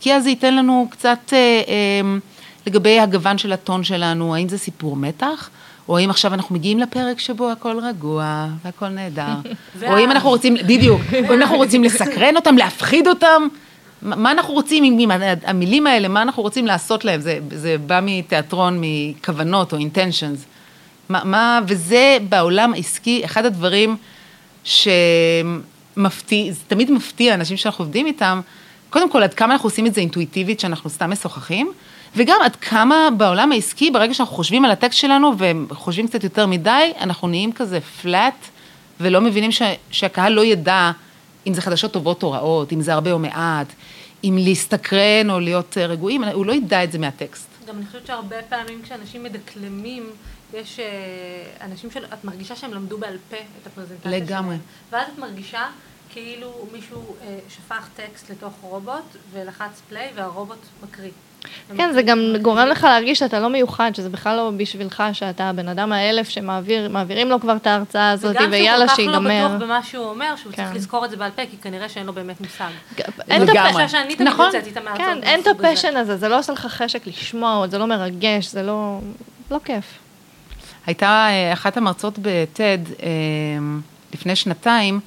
כי 0.00 0.14
אז 0.14 0.22
זה 0.22 0.28
ייתן 0.28 0.56
לנו 0.56 0.88
קצת 0.90 1.18
אה, 1.32 1.38
אה, 1.38 2.18
לגבי 2.66 3.00
הגוון 3.00 3.38
של 3.38 3.52
הטון 3.52 3.84
שלנו, 3.84 4.34
האם 4.34 4.48
זה 4.48 4.58
סיפור 4.58 4.96
מתח, 4.96 5.50
או 5.88 5.98
אם 5.98 6.10
עכשיו 6.10 6.34
אנחנו 6.34 6.54
מגיעים 6.54 6.78
לפרק 6.78 7.18
שבו 7.18 7.50
הכל 7.50 7.78
רגוע 7.82 8.46
והכל 8.64 8.88
נהדר, 8.88 9.34
או 9.88 9.98
אם 9.98 10.10
אנחנו 10.10 10.30
רוצים, 10.30 10.54
בדיוק, 10.54 11.00
או 11.28 11.34
אם 11.34 11.42
אנחנו 11.42 11.56
רוצים 11.56 11.84
לסקרן 11.84 12.36
אותם, 12.36 12.56
להפחיד 12.58 13.08
אותם, 13.08 13.48
מה 14.02 14.30
אנחנו 14.30 14.54
רוצים 14.54 14.84
עם, 14.84 15.10
המילים 15.44 15.86
האלה, 15.86 16.08
מה 16.08 16.22
אנחנו 16.22 16.42
רוצים 16.42 16.66
לעשות 16.66 17.04
להם, 17.04 17.20
זה, 17.20 17.38
זה 17.50 17.76
בא 17.86 18.00
מתיאטרון, 18.02 18.80
מכוונות 18.80 19.72
או 19.72 19.78
מה, 21.08 21.60
וזה 21.66 22.18
בעולם 22.28 22.74
העסקי, 22.74 23.24
אחד 23.24 23.44
הדברים 23.44 23.96
שמפתיע, 24.64 26.52
זה 26.52 26.60
תמיד 26.68 26.90
מפתיע 26.90 27.34
אנשים 27.34 27.56
שאנחנו 27.56 27.84
עובדים 27.84 28.06
איתם, 28.06 28.40
קודם 28.90 29.10
כל 29.10 29.22
עד 29.22 29.34
כמה 29.34 29.52
אנחנו 29.52 29.66
עושים 29.66 29.86
את 29.86 29.94
זה 29.94 30.00
אינטואיטיבית, 30.00 30.60
שאנחנו 30.60 30.90
סתם 30.90 31.10
משוחחים, 31.10 31.72
וגם 32.16 32.36
עד 32.44 32.56
כמה 32.56 33.08
בעולם 33.16 33.52
העסקי, 33.52 33.90
ברגע 33.90 34.14
שאנחנו 34.14 34.36
חושבים 34.36 34.64
על 34.64 34.70
הטקסט 34.70 34.98
שלנו 34.98 35.34
וחושבים 35.68 36.08
קצת 36.08 36.24
יותר 36.24 36.46
מדי, 36.46 36.92
אנחנו 37.00 37.28
נהיים 37.28 37.52
כזה 37.52 37.80
פלאט, 37.80 38.48
ולא 39.00 39.20
מבינים 39.20 39.52
ש, 39.52 39.62
שהקהל 39.90 40.32
לא 40.32 40.44
ידע 40.44 40.90
אם 41.48 41.54
זה 41.54 41.62
חדשות 41.62 41.92
טובות 41.92 42.22
או 42.22 42.30
רעות, 42.30 42.72
אם 42.72 42.80
זה 42.80 42.92
הרבה 42.92 43.12
או 43.12 43.18
מעט, 43.18 43.72
אם 44.24 44.38
להסתקרן 44.40 45.30
או 45.30 45.40
להיות 45.40 45.76
רגועים, 45.78 46.24
הוא 46.24 46.46
לא 46.46 46.52
ידע 46.52 46.84
את 46.84 46.92
זה 46.92 46.98
מהטקסט. 46.98 47.48
גם 47.68 47.76
אני 47.76 47.86
חושבת 47.86 48.06
שהרבה 48.06 48.42
פעמים 48.48 48.82
כשאנשים 48.82 49.24
מדקלמים, 49.24 50.10
יש 50.54 50.80
אה, 50.80 51.66
אנשים 51.66 51.90
שאת 51.90 52.24
מרגישה 52.24 52.56
שהם 52.56 52.74
למדו 52.74 52.98
בעל 52.98 53.16
פה 53.30 53.36
את 53.36 53.66
הפרזנטציה 53.66 54.10
שלהם. 54.10 54.22
לגמרי. 54.22 54.56
ואז 54.90 55.08
את 55.14 55.18
מרגישה 55.18 55.66
כאילו 56.10 56.68
מישהו 56.72 57.16
אה, 57.22 57.38
שפך 57.48 57.88
טקסט 57.96 58.30
לתוך 58.30 58.52
רובוט 58.60 59.16
ולחץ 59.32 59.82
פליי 59.88 60.10
והרובוט 60.14 60.58
מקריא. 60.82 61.10
כן, 61.76 61.92
זה 61.92 62.02
גם 62.02 62.18
גורם 62.42 62.68
לך 62.68 62.84
להרגיש 62.84 63.18
שאתה 63.18 63.40
לא 63.40 63.50
מיוחד, 63.50 63.90
שזה 63.94 64.08
בכלל 64.08 64.36
לא 64.36 64.50
בשבילך, 64.56 65.02
שאתה 65.12 65.50
הבן 65.50 65.68
אדם 65.68 65.92
האלף 65.92 66.28
שמעבירים 66.28 67.28
לו 67.28 67.40
כבר 67.40 67.56
את 67.56 67.66
ההרצאה 67.66 68.10
הזאת, 68.10 68.36
ויאללה, 68.50 68.88
שיגמר. 68.88 69.16
וגם 69.16 69.22
שהוא 69.24 69.32
כל 69.32 69.34
כך 69.34 69.42
לא 69.42 69.56
בטוח 69.56 69.62
במה 69.62 69.82
שהוא 69.82 70.06
אומר, 70.06 70.36
שהוא 70.36 70.52
צריך 70.52 70.68
כן. 70.68 70.74
לזכור 70.74 71.04
את 71.04 71.10
זה 71.10 71.16
בעל 71.16 71.30
פה, 71.30 71.42
כי 71.50 71.56
כנראה 71.56 71.88
שאין 71.88 72.06
לו 72.06 72.12
באמת 72.12 72.40
מושג. 72.40 72.70
אין 73.28 73.42
את 73.42 73.48
הפשן 73.48 73.88
שאני 73.88 74.16
תמיד 74.16 74.28
נכון. 74.28 74.46
יוצאת 74.46 74.66
איתה 74.66 74.80
מהרצאות. 74.80 75.06
כן, 75.06 75.22
אין 75.22 75.40
את 75.40 75.46
הפשן 75.46 75.96
הזה, 75.96 76.16
זה 76.16 76.28
לא 76.28 76.38
עושה 76.38 76.52
לך 76.52 76.66
חשק 76.66 77.06
לשמוע, 77.06 77.66
זה 77.68 77.78
לא 77.78 77.86
מרגש, 77.86 78.46
זה 78.46 78.62
לא, 78.62 79.00
לא 79.50 79.58
כיף. 79.64 79.84
הייתה 80.86 81.26
אה, 81.30 81.52
אחת 81.52 81.76
המרצות 81.76 82.18
בטד 82.22 82.78
אה, 83.02 83.08
לפני 84.14 84.36
שנתיים, 84.36 85.00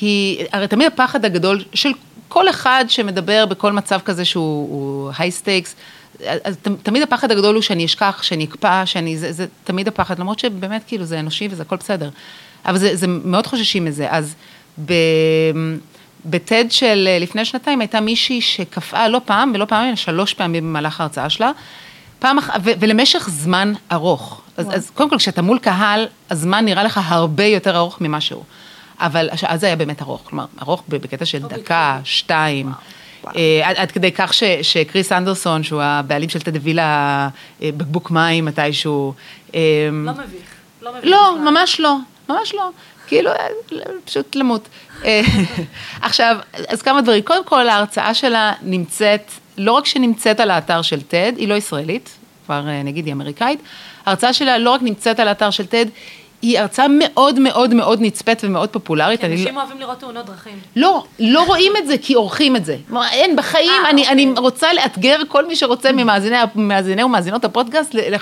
היא, 0.00 0.46
הרי 0.52 0.68
תמיד 0.68 0.86
הפחד 0.86 1.24
הגדול 1.24 1.64
של 1.74 1.92
כל 2.34 2.50
אחד 2.50 2.84
שמדבר 2.88 3.46
בכל 3.46 3.72
מצב 3.72 4.00
כזה 4.04 4.24
שהוא 4.24 5.10
high 5.18 5.30
stakes, 5.30 5.74
אז 6.44 6.56
תמיד 6.82 7.02
הפחד 7.02 7.30
הגדול 7.30 7.54
הוא 7.54 7.62
שאני 7.62 7.84
אשכח, 7.84 8.22
שאני 8.22 8.44
אקפא, 8.44 8.84
שאני, 8.84 9.18
זה, 9.18 9.32
זה 9.32 9.46
תמיד 9.64 9.88
הפחד, 9.88 10.18
למרות 10.18 10.38
שבאמת 10.38 10.82
כאילו 10.86 11.04
זה 11.04 11.20
אנושי 11.20 11.48
וזה 11.50 11.62
הכל 11.62 11.76
בסדר. 11.76 12.10
אבל 12.66 12.78
זה, 12.78 12.96
זה 12.96 13.06
מאוד 13.06 13.46
חוששים 13.46 13.84
מזה. 13.84 14.06
אז 14.10 14.34
ב... 14.86 14.92
בטד 16.26 16.64
של 16.70 17.08
לפני 17.20 17.44
שנתיים 17.44 17.80
הייתה 17.80 18.00
מישהי 18.00 18.40
שקפאה 18.40 19.08
לא 19.08 19.20
פעם 19.24 19.52
ולא 19.54 19.64
פעמים, 19.64 19.88
אלא 19.88 19.96
שלוש 19.96 20.34
פעמים 20.34 20.64
במהלך 20.64 21.00
ההרצאה 21.00 21.30
שלה, 21.30 21.50
פעם 22.18 22.38
אחת, 22.38 22.54
ולמשך 22.64 23.28
זמן 23.30 23.72
ארוך. 23.92 24.42
אז, 24.56 24.66
אז 24.74 24.90
קודם 24.90 25.10
כל, 25.10 25.18
כשאתה 25.18 25.42
מול 25.42 25.58
קהל, 25.58 26.06
הזמן 26.30 26.64
נראה 26.64 26.82
לך 26.82 27.00
הרבה 27.04 27.44
יותר 27.44 27.76
ארוך 27.76 28.00
ממה 28.00 28.20
שהוא. 28.20 28.44
אבל 29.06 29.28
אז 29.46 29.60
זה 29.60 29.66
היה 29.66 29.76
באמת 29.76 30.02
ארוך, 30.02 30.22
כלומר, 30.24 30.44
ארוך 30.62 30.82
בקטע 30.88 31.24
של 31.24 31.42
דקה, 31.42 32.00
שתיים. 32.04 32.72
אה, 33.36 33.60
עד, 33.64 33.76
עד 33.76 33.90
כדי 33.90 34.12
כך 34.12 34.34
ש, 34.34 34.44
שקריס 34.62 35.12
אנדרסון, 35.12 35.62
שהוא 35.62 35.82
הבעלים 35.82 36.28
של 36.28 36.40
תדווילה, 36.40 37.28
בקבוק 37.60 38.10
מים 38.10 38.44
מתישהו. 38.44 39.14
אה, 39.54 39.60
לא 39.92 40.12
מביך. 40.12 40.24
לא, 40.82 40.92
מביך 40.92 41.04
לא 41.04 41.38
ממש 41.50 41.80
לא, 41.80 41.96
ממש 42.28 42.54
לא. 42.54 42.70
כאילו, 43.06 43.30
אה, 43.30 43.46
פשוט 44.04 44.36
למות. 44.36 44.68
עכשיו, 46.02 46.36
אז 46.68 46.82
כמה 46.82 47.02
דברים. 47.02 47.22
קודם 47.22 47.44
כל, 47.44 47.68
ההרצאה 47.68 48.14
שלה 48.14 48.52
נמצאת, 48.62 49.30
לא 49.58 49.72
רק 49.72 49.86
שנמצאת 49.86 50.40
על 50.40 50.50
האתר 50.50 50.82
של 50.82 50.98
TED, 50.98 51.36
היא 51.36 51.48
לא 51.48 51.54
ישראלית, 51.54 52.10
כבר 52.44 52.62
נגיד 52.84 53.06
היא 53.06 53.14
אמריקאית, 53.14 53.60
ההרצאה 54.06 54.32
שלה 54.32 54.58
לא 54.58 54.70
רק 54.70 54.82
נמצאת 54.82 55.20
על 55.20 55.28
האתר 55.28 55.50
של 55.50 55.64
TED, 55.64 55.88
היא 56.44 56.58
הרצאה 56.58 56.86
מאוד 56.88 57.40
מאוד 57.40 57.74
מאוד 57.74 58.00
נצפית 58.00 58.44
ומאוד 58.44 58.68
פופולרית. 58.68 59.24
אנשים 59.24 59.54
לא... 59.54 59.60
אוהבים 59.60 59.80
לראות 59.80 59.98
תאונות 59.98 60.26
דרכים. 60.26 60.58
לא, 60.76 61.04
לא 61.18 61.42
רואים 61.42 61.72
את 61.78 61.86
זה 61.86 61.98
כי 61.98 62.14
עורכים 62.14 62.56
את 62.56 62.64
זה. 62.64 62.76
כלומר, 62.88 63.06
אין, 63.12 63.36
בחיים, 63.36 63.82
아, 63.84 63.90
אני, 63.90 64.02
אוקיי. 64.02 64.12
אני 64.12 64.34
רוצה 64.36 64.72
לאתגר 64.72 65.16
כל 65.28 65.46
מי 65.46 65.56
שרוצה 65.56 65.90
ממאזיני 65.92 67.04
ומאזינות 67.04 67.44
הפודקאסט, 67.44 67.94
אה, 67.94 68.16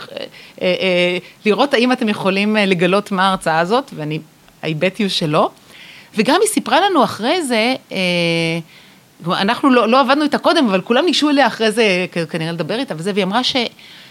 אה, 0.62 1.18
לראות 1.46 1.74
האם 1.74 1.92
אתם 1.92 2.08
יכולים 2.08 2.56
אה, 2.56 2.66
לגלות 2.66 3.12
מה 3.12 3.28
ההרצאה 3.28 3.60
הזאת, 3.60 3.90
ואני, 3.94 4.18
I 4.62 4.66
bet 4.66 4.98
you 4.98 5.08
שלא. 5.08 5.50
וגם 6.16 6.38
היא 6.40 6.48
סיפרה 6.48 6.80
לנו 6.80 7.04
אחרי 7.04 7.42
זה, 7.42 7.74
אה, 7.92 7.98
אנחנו 9.26 9.70
לא, 9.70 9.88
לא 9.88 10.00
עבדנו 10.00 10.22
איתה 10.22 10.38
קודם, 10.38 10.66
אבל 10.68 10.80
כולם 10.80 11.04
ניגשו 11.04 11.30
אליה 11.30 11.46
אחרי 11.46 11.70
זה 11.70 12.06
כנראה 12.30 12.52
לדבר 12.52 12.78
איתה 12.78 12.94
וזה, 12.98 13.10
והיא 13.14 13.24
אמרה 13.24 13.44
ש, 13.44 13.56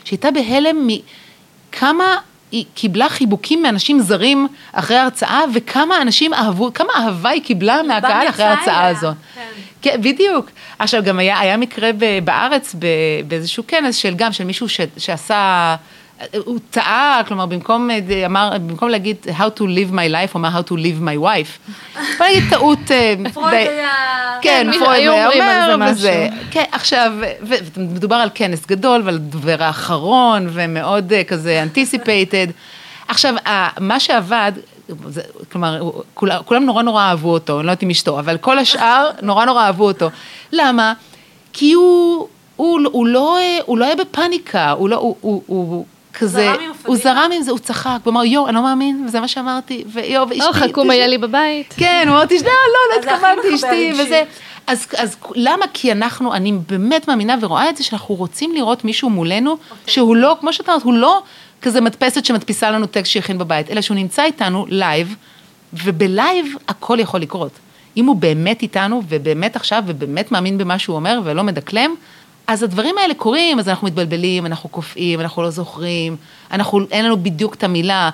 שהייתה 0.04 0.32
בהלם 0.32 0.88
מכמה 0.88 2.18
היא 2.52 2.66
קיבלה 2.74 3.10
חיבוקים 3.10 3.62
מאנשים 3.62 4.00
זרים 4.00 4.48
אחרי 4.72 4.98
ההרצאה, 4.98 5.42
וכמה 5.54 6.02
אנשים 6.02 6.34
אהבו, 6.34 6.74
כמה 6.74 6.94
אהבה 6.96 7.30
היא 7.30 7.44
קיבלה 7.44 7.84
מהקהל 7.84 8.30
אחרי 8.30 8.46
ההרצאה 8.46 8.88
הזאת. 8.88 9.16
כן. 9.36 9.42
כן, 9.82 10.02
בדיוק. 10.02 10.50
עכשיו, 10.80 11.04
גם 11.04 11.20
היה, 11.20 11.40
היה 11.40 11.58
מקרה 11.58 11.90
בארץ, 12.24 12.76
באיזשהו 13.28 13.64
כנס 13.68 13.96
של 13.96 14.14
גם, 14.16 14.32
של 14.32 14.44
מישהו 14.44 14.70
ש, 14.70 14.80
שעשה... 14.98 15.76
הוא 16.46 16.60
טעה, 16.70 17.22
כלומר, 17.28 17.46
במקום, 17.46 17.90
אמר, 18.26 18.52
במקום 18.68 18.90
להגיד 18.90 19.16
how 19.38 19.60
to 19.60 19.62
live 19.62 19.92
my 19.92 20.12
life, 20.12 20.34
הוא 20.34 20.40
אמר 20.40 20.50
how 20.60 20.70
to 20.70 20.72
live 20.72 21.02
my 21.02 21.24
wife. 21.24 21.72
בוא 22.18 22.26
נגיד 22.28 22.44
טעות... 22.50 22.92
אה, 22.92 23.14
פרויד 23.34 23.54
היה... 23.54 23.90
כן, 24.42 24.68
פרויד 24.80 25.10
היה 25.10 25.28
אומר, 25.28 25.92
וזה... 25.92 26.28
כן, 26.52 26.64
עכשיו, 26.72 27.12
ומדובר 27.76 28.16
על 28.16 28.30
כנס 28.34 28.66
גדול 28.66 29.02
ועל 29.06 29.16
הדובר 29.16 29.64
האחרון, 29.64 30.48
ומאוד 30.52 31.14
אה, 31.14 31.24
כזה 31.24 31.64
anticipated. 31.64 32.52
עכשיו, 33.08 33.36
מה 33.80 34.00
שעבד, 34.00 34.52
זה, 35.08 35.22
כלומר, 35.52 35.92
כולם, 36.14 36.42
כולם 36.46 36.64
נורא 36.64 36.84
נורא 36.84 37.04
אהבו 37.04 37.30
אותו, 37.34 37.60
אני 37.60 37.66
לא 37.66 37.72
יודעת 37.72 37.84
אם 37.84 37.90
אשתו, 37.90 38.20
אבל 38.20 38.38
כל 38.38 38.60
השאר 38.60 39.10
נורא 39.22 39.46
נורא 39.46 39.66
אהבו 39.66 39.84
אותו. 39.84 40.10
למה? 40.52 40.94
כי 41.54 41.74
הוא, 41.74 42.28
הוא, 42.56 42.80
הוא, 42.92 43.08
לא, 43.08 43.40
הוא 43.66 43.78
לא 43.78 43.86
היה 43.86 43.96
בפאניקה, 43.96 44.72
הוא 44.72 44.90
לא, 44.90 44.96
הוא, 44.96 45.16
הוא, 45.22 45.44
הוא 45.48 45.86
כזה, 46.14 46.54
הוא? 46.86 46.96
זרם 46.96 47.30
עם 47.34 47.42
זה, 47.42 47.52
הוא 47.52 47.60
צחק, 47.60 48.00
הוא 48.04 48.12
אמר, 48.12 48.24
יואו, 48.24 48.48
אני 48.48 48.56
לא 48.56 48.64
מאמין, 48.64 49.04
וזה 49.08 49.20
מה 49.20 49.28
שאמרתי, 49.28 49.84
ויואו, 49.94 50.30
ואשתי... 50.30 50.46
או, 50.46 50.54
חכו 50.54 50.86
מה 50.86 50.96
יהיה 50.96 51.08
לי 51.08 51.18
בבית. 51.18 51.74
כן, 51.78 52.06
הוא 52.08 52.16
אמר, 52.16 52.26
לא, 52.44 52.96
לא 52.96 53.00
הכי 53.00 53.10
התכוונתי, 53.10 53.54
מחבר 53.54 53.68
אשתי. 53.70 53.94
וזה. 53.94 54.24
אז, 54.68 54.88
אז 54.98 55.16
למה? 55.36 55.66
כי 55.74 55.92
אנחנו, 55.92 56.34
אני 56.34 56.52
באמת 56.70 57.08
מאמינה 57.08 57.36
ורואה 57.42 57.70
את 57.70 57.78
זה, 57.78 57.84
שאנחנו 57.84 58.16
רוצים 58.16 58.56
לראות 58.56 58.86
מישהו 58.86 59.10
מולנו, 59.10 59.58
שהוא 59.88 60.16
לא, 60.16 60.38
כמו 60.40 60.54
שאת 60.54 60.70
אומרת, 60.70 60.84
הוא 60.84 60.94
לא 60.94 61.24
כזה 61.62 61.82
מדפסת 61.82 62.26
שמדפיסה 62.26 62.72
לנו 62.72 62.88
טקסט 62.88 63.12
שהכין 63.12 63.38
בבית, 63.38 63.72
אלא 63.72 63.82
שהוא 63.82 63.96
נמצא 63.96 64.24
איתנו 64.24 64.66
לייב, 64.70 65.16
ובלייב 65.74 66.46
הכל 66.68 66.98
יכול 67.00 67.20
לקרות. 67.20 67.52
אם 67.98 68.06
הוא 68.06 68.16
באמת 68.16 68.62
איתנו, 68.62 69.02
ובאמת 69.10 69.56
עכשיו, 69.56 69.84
ובאמת 69.88 70.32
מאמין 70.32 70.58
במה 70.58 70.80
שהוא 70.80 70.96
אומר, 70.96 71.20
ולא 71.24 71.44
מדקלם, 71.44 71.96
אז 72.48 72.64
הדברים 72.64 72.98
האלה 72.98 73.14
קורים, 73.14 73.60
אז 73.60 73.70
אנחנו 73.70 73.88
מתבלבלים, 73.88 74.46
אנחנו 74.46 74.70
קופאים, 74.70 75.20
אנחנו 75.20 75.42
לא 75.42 75.50
זוכרים, 75.50 76.16
אנחנו, 76.52 76.80
אין 76.92 77.06
לנו 77.06 77.24
בדיוק 77.24 77.54
את 77.54 77.64
המילה. 77.64 78.10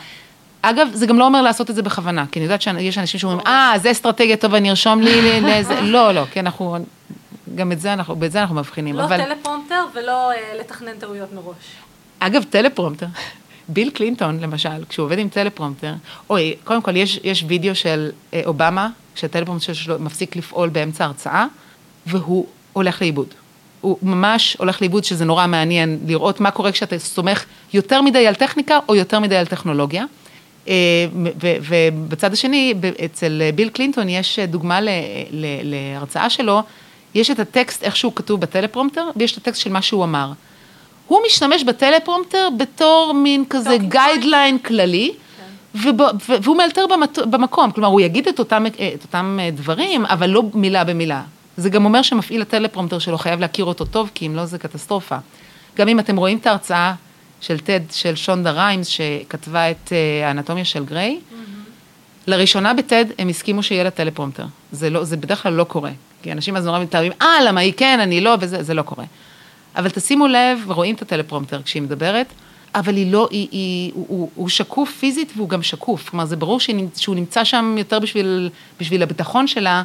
אגב, 0.62 0.88
זה 0.94 1.06
גם 1.06 1.20
לא 1.20 1.26
אומר 1.26 1.42
לעשות 1.42 1.70
את 1.70 1.76
זה 1.76 1.82
בכוונה, 1.82 2.26
כי 2.32 2.40
אני 2.40 2.44
יודעת 2.44 2.62
שיש 2.62 2.98
אנשים 2.98 3.20
שאומרים, 3.20 3.40
אה, 3.48 3.74
זה 3.82 3.92
אסטרטגיה 3.92 4.38
טובה, 4.38 4.58
אני 4.58 4.70
ארשום 4.70 5.02
לי, 5.02 5.22
לי, 5.22 5.42
לזה, 5.42 5.82
לא, 5.82 6.12
לא, 6.12 6.26
כי 6.32 6.40
אנחנו, 6.40 6.78
גם 7.56 7.72
את 7.72 7.82
זה 7.82 7.94
אנחנו, 7.94 8.16
באת 8.16 8.32
זה 8.32 8.42
אנחנו 8.42 8.56
מבחינים, 8.56 8.96
לא 8.96 9.04
אבל, 9.04 9.18
טלפרומפטר 9.24 9.86
ולא 9.96 10.32
אה, 10.32 10.36
לתכנן 10.60 10.98
טעויות 11.00 11.34
מראש. 11.34 11.56
אגב, 12.20 12.44
טלפרומפטר, 12.44 13.06
ביל 13.70 13.90
קלינטון, 13.90 14.40
למשל, 14.40 14.86
כשהוא 14.90 15.06
עובד 15.06 15.20
עם 15.20 15.30
טלפרומפטר, 15.30 15.94
אוי, 16.30 16.56
קודם 16.64 16.82
כל, 16.82 16.96
יש, 16.96 17.20
יש 17.24 17.44
וידאו 17.48 17.76
של 17.76 18.12
אה, 18.34 18.42
אובמה, 18.46 18.90
שהטלפרומפטר 19.16 19.74
שלו 19.74 20.00
מפסיק 20.00 20.36
לפעול 20.36 20.70
באמצע 20.70 21.04
ההרצאה, 21.04 21.46
והוא 22.06 22.48
הולך 22.74 23.02
לאיבוד. 23.02 23.34
הוא 23.82 23.98
ממש 24.02 24.56
הולך 24.60 24.82
לאיבוד, 24.82 25.04
שזה 25.04 25.26
נורא 25.26 25.48
מעניין 25.48 26.00
לראות 26.08 26.40
מה 26.40 26.52
קורה 26.52 26.72
כשאתה 26.72 27.00
סומך 27.00 27.46
יותר 27.74 28.02
מדי 28.02 28.28
על 28.28 28.36
טכניקה 28.36 28.80
או 28.90 28.96
יותר 28.96 29.20
מדי 29.20 29.36
על 29.36 29.46
טכנולוגיה. 29.46 30.06
אה, 30.68 30.74
ובצד 31.40 32.34
השני, 32.34 32.74
אצל 33.06 33.42
ביל 33.56 33.70
קלינטון 33.70 34.10
יש 34.10 34.40
דוגמה 34.40 34.80
להרצאה 35.64 36.30
שלו, 36.30 36.62
יש 37.16 37.32
את 37.32 37.40
הטקסט, 37.40 37.84
איך 37.84 37.96
שהוא 37.96 38.12
כתוב 38.16 38.42
בטלפרומפטר, 38.42 39.10
ויש 39.16 39.32
את 39.34 39.38
הטקסט 39.38 39.62
של 39.62 39.72
מה 39.72 39.82
שהוא 39.82 40.04
אמר. 40.04 40.32
הוא 41.08 41.20
משתמש 41.28 41.64
בטלפרומפטר 41.64 42.48
בתור 42.58 43.14
מין 43.14 43.44
כזה. 43.50 43.78
guideline 43.78 44.58
כללי, 44.60 45.12
ו- 45.76 45.90
והוא 46.44 46.58
מאלתר 46.58 46.86
במקום, 47.30 47.72
כלומר 47.72 47.90
הוא 47.90 48.02
יגיד 48.02 48.28
את 48.28 48.40
אותם, 48.40 48.66
את 48.66 49.04
אותם 49.04 49.38
אה, 49.42 49.50
דברים, 49.52 50.06
אבל 50.06 50.30
לא 50.30 50.44
מילה 50.54 50.84
במילה. 50.84 51.22
זה 51.58 51.70
גם 51.70 51.86
אומר 51.86 52.02
שמפעיל 52.02 52.42
הטלפרומפטר 52.42 53.00
שלו 53.00 53.18
חייב 53.18 53.40
להכיר 53.40 53.66
אותו 53.66 53.86
טוב, 53.86 54.12
כי 54.14 54.28
אם 54.28 54.36
לא 54.36 54.46
זה 54.46 54.58
קטסטרופה. 54.58 55.18
גם 55.76 55.88
אם 55.88 56.00
אתם 56.00 56.18
רואים 56.18 56.38
את 56.38 56.48
ההרצאה 56.48 56.94
של 57.42 57.60
טד, 57.60 57.80
של 57.92 58.16
שונדה 58.16 58.52
ריימס, 58.52 58.88
שכתבה 58.88 59.72
את 59.72 59.94
אה, 59.94 60.28
האנטומיה 60.28 60.66
של 60.66 60.86
גריי, 60.86 61.20
לראשונה 62.28 62.74
בטד 62.74 63.06
הם 63.18 63.30
הסכימו 63.30 63.64
שיהיה 63.64 63.84
לה 63.84 63.90
טלפרומפטר. 63.90 64.46
זה, 64.72 64.90
לא, 64.90 65.04
זה 65.04 65.18
בדרך 65.18 65.44
כלל 65.44 65.54
לא 65.54 65.64
קורה. 65.64 65.92
כי 66.22 66.32
אנשים 66.32 66.58
אז 66.58 66.66
נורא 66.66 66.80
מתארים, 66.80 67.12
אה, 67.22 67.44
למה 67.46 67.62
היא 67.62 67.74
כן, 67.78 68.00
אני 68.00 68.22
לא, 68.22 68.36
וזה 68.40 68.64
זה 68.64 68.74
לא 68.74 68.82
קורה. 68.82 69.06
אבל 69.76 69.90
תשימו 69.90 70.28
לב, 70.28 70.64
ורואים 70.68 70.96
את 70.96 71.02
הטלפרומפטר 71.02 71.62
כשהיא 71.62 71.82
מדברת, 71.82 72.28
אבל 72.76 72.96
היא 72.96 73.12
לא, 73.12 73.28
היא, 73.32 73.48
היא, 73.52 73.92
הוא, 73.94 74.06
הוא, 74.10 74.30
הוא 74.36 74.50
שקוף 74.50 74.98
פיזית 75.00 75.34
והוא 75.36 75.50
גם 75.50 75.64
שקוף. 75.64 76.10
כלומר, 76.10 76.26
זה 76.26 76.36
ברור 76.36 76.60
שהוא 76.96 77.16
נמצא 77.16 77.44
שם 77.44 77.76
יותר 77.78 78.00
בשביל, 78.00 78.50
בשביל 78.80 79.04
הביטחון 79.04 79.48
שלה, 79.48 79.84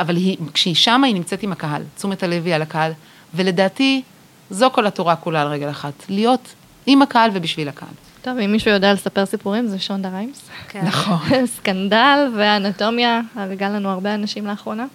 אבל 0.00 0.16
היא, 0.16 0.36
כשהיא 0.54 0.74
שמה, 0.74 1.06
היא 1.06 1.14
נמצאת 1.14 1.42
עם 1.42 1.52
הקהל. 1.52 1.82
תשומת 1.96 2.22
הלב 2.22 2.46
היא 2.46 2.54
על 2.54 2.62
הקהל. 2.62 2.92
ולדעתי, 3.34 4.02
זו 4.50 4.70
כל 4.72 4.86
התורה 4.86 5.16
כולה 5.16 5.42
על 5.42 5.48
רגל 5.48 5.70
אחת. 5.70 5.92
להיות 6.08 6.54
עם 6.86 7.02
הקהל 7.02 7.30
ובשביל 7.34 7.68
הקהל. 7.68 7.88
טוב, 8.22 8.38
אם 8.38 8.52
מישהו 8.52 8.70
יודע 8.70 8.92
לספר 8.92 9.26
סיפורים, 9.26 9.66
זה 9.66 9.78
שונדה 9.78 10.08
ריימס. 10.08 10.50
כן. 10.68 10.84
נכון. 10.84 11.46
Scandal 11.56 12.32
ואנטומיה, 12.36 13.20
הרגה 13.34 13.68
לנו 13.68 13.88
הרבה 13.90 14.14
אנשים 14.14 14.46
לאחרונה. 14.46 14.86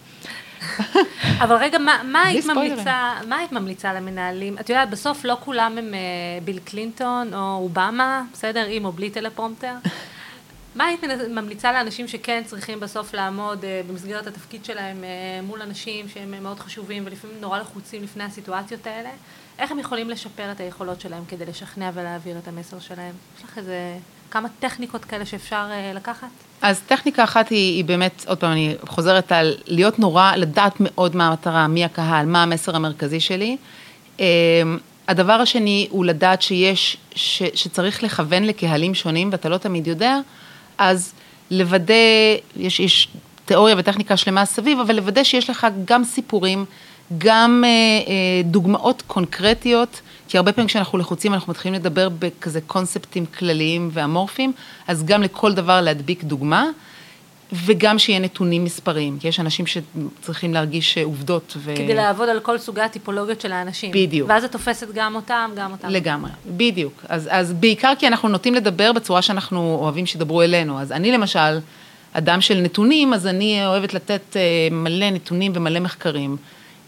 אבל 1.44 1.56
רגע, 1.56 1.78
מה, 1.78 2.02
מה 2.04 2.24
היית. 2.24 2.46
ממליצה, 2.46 3.14
מה 3.28 3.38
היית 3.38 3.52
ממליצה 3.52 3.94
למנהלים? 3.94 4.58
את 4.60 4.70
יודעת, 4.70 4.90
בסוף 4.90 5.26
לא 5.26 5.38
כולם 5.40 5.76
הם 5.78 5.94
אה, 5.94 6.00
ביל 6.46 6.60
קלינטון 6.66 7.34
או 7.34 7.56
אובמה, 7.56 8.24
בסדר, 8.34 8.66
עם 8.70 8.86
או 8.86 8.92
בלי 8.92 9.10
טלפרומפטר. 9.10 9.74
מה 10.76 10.86
היית 10.86 11.02
ממליצה 11.30 11.72
לאנשים 11.72 12.08
שכן 12.08 12.42
צריכים 12.46 12.80
בסוף 12.80 13.14
לעמוד 13.14 13.66
אה, 13.66 13.82
במסגרת 13.88 14.28
התפקיד 14.28 14.66
שלהם 14.66 15.04
אה, 15.04 15.10
מול 15.44 15.62
אנשים 15.62 16.10
שהם 16.10 16.44
מאוד 16.44 16.60
חשובים 16.60 17.04
ולפעמים 17.06 17.38
נורא 17.42 17.60
לחוצים 17.60 18.04
לפני 18.04 18.24
הסיטואציות 18.24 18.88
האלה? 18.88 19.10
איך 19.60 19.72
הם 19.72 19.80
יכולים 19.80 20.10
לשפר 20.10 20.52
את 20.52 20.60
היכולות 20.60 21.02
שלהם 21.02 21.24
כדי 21.28 21.46
לשכנע 21.46 21.92
ולהעביר 21.94 22.38
את 22.38 22.48
המסר 22.48 22.80
שלהם? 22.80 23.14
יש 23.38 23.44
לך 23.44 23.58
איזה 23.58 23.98
כמה 24.32 24.50
טכניקות 24.60 25.06
כאלה 25.06 25.26
שאפשר 25.26 25.68
אה, 25.72 25.92
לקחת? 25.96 26.28
אז 26.62 26.82
טכניקה 26.88 27.24
אחת 27.24 27.50
היא, 27.50 27.76
היא 27.76 27.86
באמת, 27.86 28.26
עוד 28.28 28.38
פעם, 28.38 28.52
אני 28.52 28.76
חוזרת 28.88 29.32
על 29.32 29.56
להיות 29.68 30.00
נורא, 30.00 30.32
לדעת 30.36 30.76
מאוד 30.80 31.16
מה 31.16 31.28
המטרה, 31.28 31.68
מי 31.68 31.86
הקהל, 31.86 32.26
מה 32.26 32.44
המסר 32.44 32.76
המרכזי 32.76 33.20
שלי. 33.20 33.58
הדבר 35.08 35.34
השני 35.34 35.88
הוא 35.90 36.06
לדעת 36.06 36.42
שיש, 36.42 36.98
ש, 37.16 37.44
שצריך 37.54 38.04
לכוון 38.04 38.44
לקהלים 38.44 38.96
שונים 38.96 39.30
ואתה 39.32 39.50
לא 39.50 39.58
תמיד 39.58 39.88
יודע, 39.88 40.20
אז 40.78 41.14
לוודא, 41.52 41.94
יש, 42.56 42.80
יש 42.80 43.08
תיאוריה 43.46 43.76
וטכניקה 43.78 44.18
שלמה 44.18 44.46
סביב, 44.46 44.80
אבל 44.80 44.96
לוודא 44.96 45.24
שיש 45.24 45.50
לך 45.50 45.68
גם 45.86 46.04
סיפורים, 46.04 46.66
גם 47.18 47.64
אה, 47.66 47.70
אה, 47.70 48.42
דוגמאות 48.44 49.04
קונקרטיות, 49.08 50.02
כי 50.28 50.38
הרבה 50.38 50.52
פעמים 50.52 50.68
כשאנחנו 50.68 50.98
לחוצים 50.98 51.34
אנחנו 51.34 51.52
מתחילים 51.52 51.80
לדבר 51.80 52.10
בכזה 52.20 52.62
קונספטים 52.62 53.26
כלליים 53.26 53.90
ואמורפיים, 53.94 54.52
אז 54.88 55.06
גם 55.06 55.24
לכל 55.24 55.54
דבר 55.54 55.82
להדביק 55.82 56.24
דוגמה, 56.24 56.66
וגם 57.54 58.00
שיהיה 58.00 58.20
נתונים 58.20 58.64
מספריים, 58.64 59.20
כי 59.20 59.28
יש 59.28 59.40
אנשים 59.40 59.66
שצריכים 59.66 60.54
להרגיש 60.54 60.98
עובדות. 60.98 61.54
ו... 61.58 61.76
כדי 61.76 61.94
לעבוד 61.94 62.30
על 62.30 62.40
כל 62.40 62.58
סוגי 62.58 62.82
הטיפולוגיות 62.82 63.42
של 63.42 63.52
האנשים. 63.52 63.92
בדיוק. 63.92 64.30
ואז 64.30 64.44
את 64.44 64.52
תופסת 64.52 64.88
גם 64.94 65.16
אותם, 65.16 65.52
גם 65.56 65.72
אותם. 65.72 65.90
לגמרי, 65.90 66.32
בדיוק. 66.48 67.06
אז, 67.10 67.30
אז 67.32 67.54
בעיקר 67.54 67.94
כי 68.00 68.08
אנחנו 68.08 68.30
נוטים 68.30 68.54
לדבר 68.54 68.92
בצורה 68.92 69.22
שאנחנו 69.22 69.78
אוהבים 69.82 70.06
שידברו 70.06 70.42
אלינו. 70.42 70.80
אז 70.80 70.92
אני 70.92 71.12
למשל, 71.12 71.60
אדם 72.14 72.42
של 72.42 72.60
נתונים, 72.62 73.14
אז 73.14 73.28
אני 73.28 73.66
אוהבת 73.66 73.94
לתת 73.94 74.38
אה, 74.38 74.42
מלא 74.72 75.10
נתונים 75.10 75.52
ומלא 75.56 75.80
מחקרים. 75.80 76.38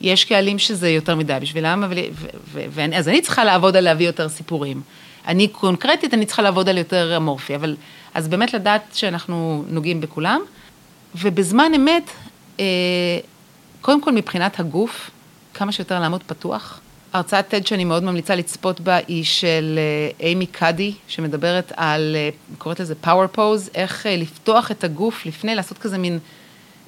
יש 0.01 0.25
קהלים 0.25 0.59
שזה 0.59 0.89
יותר 0.89 1.15
מדי 1.15 1.37
בשבילם, 1.41 1.83
אבל, 1.83 1.97
ו, 2.13 2.25
ו, 2.51 2.61
ואני, 2.69 2.97
אז 2.97 3.09
אני 3.09 3.21
צריכה 3.21 3.43
לעבוד 3.43 3.75
על 3.75 3.83
להביא 3.83 4.05
יותר 4.05 4.29
סיפורים. 4.29 4.81
אני 5.27 5.47
קונקרטית, 5.47 6.13
אני 6.13 6.25
צריכה 6.25 6.41
לעבוד 6.41 6.69
על 6.69 6.77
יותר 6.77 7.17
אמורפי, 7.17 7.55
אבל 7.55 7.75
אז 8.13 8.27
באמת 8.27 8.53
לדעת 8.53 8.81
שאנחנו 8.93 9.63
נוגעים 9.67 10.01
בכולם, 10.01 10.41
ובזמן 11.21 11.71
אמת, 11.75 12.11
אה, 12.59 12.65
קודם 13.81 14.01
כל 14.01 14.11
מבחינת 14.11 14.59
הגוף, 14.59 15.09
כמה 15.53 15.71
שיותר 15.71 15.99
לעמוד 15.99 16.23
פתוח. 16.23 16.79
הרצאת 17.13 17.53
TED 17.53 17.67
שאני 17.67 17.83
מאוד 17.83 18.03
ממליצה 18.03 18.35
לצפות 18.35 18.79
בה 18.79 18.97
היא 19.07 19.23
של 19.23 19.79
אה, 19.79 20.27
אימי 20.27 20.45
קאדי, 20.45 20.93
שמדברת 21.07 21.71
על, 21.75 22.15
אה, 22.15 22.29
קוראת 22.57 22.79
לזה 22.79 22.93
power 23.03 23.37
pose, 23.37 23.69
איך 23.75 24.05
אה, 24.05 24.15
לפתוח 24.15 24.71
את 24.71 24.83
הגוף 24.83 25.25
לפני, 25.25 25.55
לעשות 25.55 25.77
כזה 25.77 25.97
מין, 25.97 26.19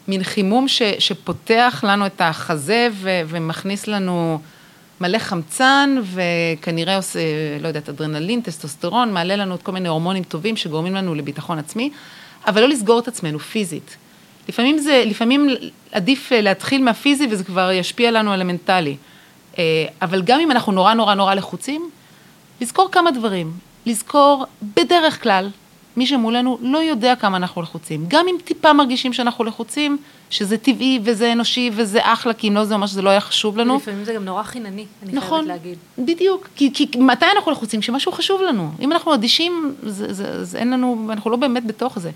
מין 0.07 0.23
חימום 0.23 0.67
ש, 0.67 0.81
שפותח 0.99 1.83
לנו 1.87 2.05
את 2.05 2.21
החזה 2.21 2.87
ו, 2.93 3.21
ומכניס 3.27 3.87
לנו 3.87 4.39
מלא 5.01 5.17
חמצן, 5.17 5.97
וכנראה 6.13 6.95
עושה, 6.95 7.19
לא 7.61 7.67
יודעת, 7.67 7.89
אדרנלין, 7.89 8.41
טסטוסטרון, 8.41 9.13
מעלה 9.13 9.35
לנו 9.35 9.55
את 9.55 9.61
כל 9.63 9.71
מיני 9.71 9.89
הורמונים 9.89 10.23
טובים 10.23 10.57
שגורמים 10.57 10.95
לנו 10.95 11.15
לביטחון 11.15 11.59
עצמי, 11.59 11.89
אבל 12.47 12.61
לא 12.61 12.69
לסגור 12.69 12.99
את 12.99 13.07
עצמנו 13.07 13.39
פיזית. 13.39 13.97
לפעמים 14.49 14.77
זה, 14.77 15.03
לפעמים 15.05 15.49
עדיף 15.91 16.33
אה, 16.33 16.41
להתחיל 16.41 16.83
מהפיזי 16.83 17.27
וזה 17.31 17.43
כבר 17.43 17.71
ישפיע 17.71 18.11
לנו 18.11 18.31
על 18.33 18.41
המנטלי. 18.41 18.95
אה, 19.57 19.85
אבל 20.01 20.21
גם 20.21 20.39
אם 20.39 20.51
אנחנו 20.51 20.71
נורא 20.71 20.93
נורא 20.93 21.13
נורא 21.13 21.33
לחוצים, 21.33 21.89
לזכור 22.61 22.89
כמה 22.91 23.11
דברים. 23.11 23.51
לזכור, 23.85 24.45
בדרך 24.75 25.23
כלל, 25.23 25.49
מי 25.97 26.05
שמולנו 26.05 26.57
לא 26.61 26.77
יודע 26.77 27.15
כמה 27.15 27.37
אנחנו 27.37 27.61
לחוצים. 27.61 28.05
גם 28.07 28.25
אם 28.27 28.35
טיפה 28.43 28.73
מרגישים 28.73 29.13
שאנחנו 29.13 29.43
לחוצים, 29.43 29.97
שזה 30.29 30.57
טבעי 30.57 30.99
וזה 31.03 31.31
אנושי 31.31 31.71
וזה 31.73 31.99
אחלה, 32.03 32.33
כי 32.33 32.47
אם 32.47 32.55
לא 32.55 32.65
זה 32.65 32.73
אומר 32.73 32.87
שזה 32.87 33.01
לא 33.01 33.09
היה 33.09 33.19
חשוב 33.19 33.57
לנו. 33.57 33.75
לפעמים 33.75 34.03
זה 34.03 34.13
גם 34.13 34.25
נורא 34.25 34.43
חינני, 34.43 34.85
אני 35.03 35.13
נכון, 35.13 35.45
חייבת 35.45 35.47
להגיד. 35.47 35.77
בדיוק, 35.97 36.47
כי, 36.55 36.73
כי 36.73 36.87
מתי 36.97 37.25
אנחנו 37.35 37.51
לחוצים? 37.51 37.81
כשמשהו 37.81 38.11
חשוב 38.11 38.41
לנו. 38.41 38.71
אם 38.79 38.91
אנחנו 38.91 39.13
אדישים, 39.13 39.75
זה, 39.83 40.13
זה, 40.13 40.43
זה 40.43 40.57
אין 40.57 40.71
לנו, 40.71 41.07
אנחנו 41.09 41.31
לא 41.31 41.37
באמת 41.37 41.65
בתוך 41.65 41.99
זה. 41.99 42.11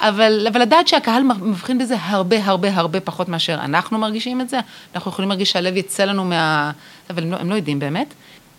אבל, 0.00 0.46
אבל 0.52 0.60
לדעת 0.62 0.88
שהקהל 0.88 1.22
מבחין 1.22 1.78
בזה 1.78 1.96
הרבה 2.00 2.44
הרבה 2.44 2.74
הרבה 2.74 3.00
פחות 3.00 3.28
מאשר 3.28 3.54
אנחנו 3.54 3.98
מרגישים 3.98 4.40
את 4.40 4.48
זה, 4.48 4.60
אנחנו 4.94 5.10
יכולים 5.10 5.28
להרגיש 5.28 5.50
שהלב 5.50 5.76
יצא 5.76 6.04
לנו 6.04 6.24
מה... 6.24 6.70
אבל 7.10 7.22
הם 7.22 7.30
לא, 7.30 7.36
הם 7.36 7.50
לא 7.50 7.54
יודעים 7.54 7.78
באמת. 7.78 8.14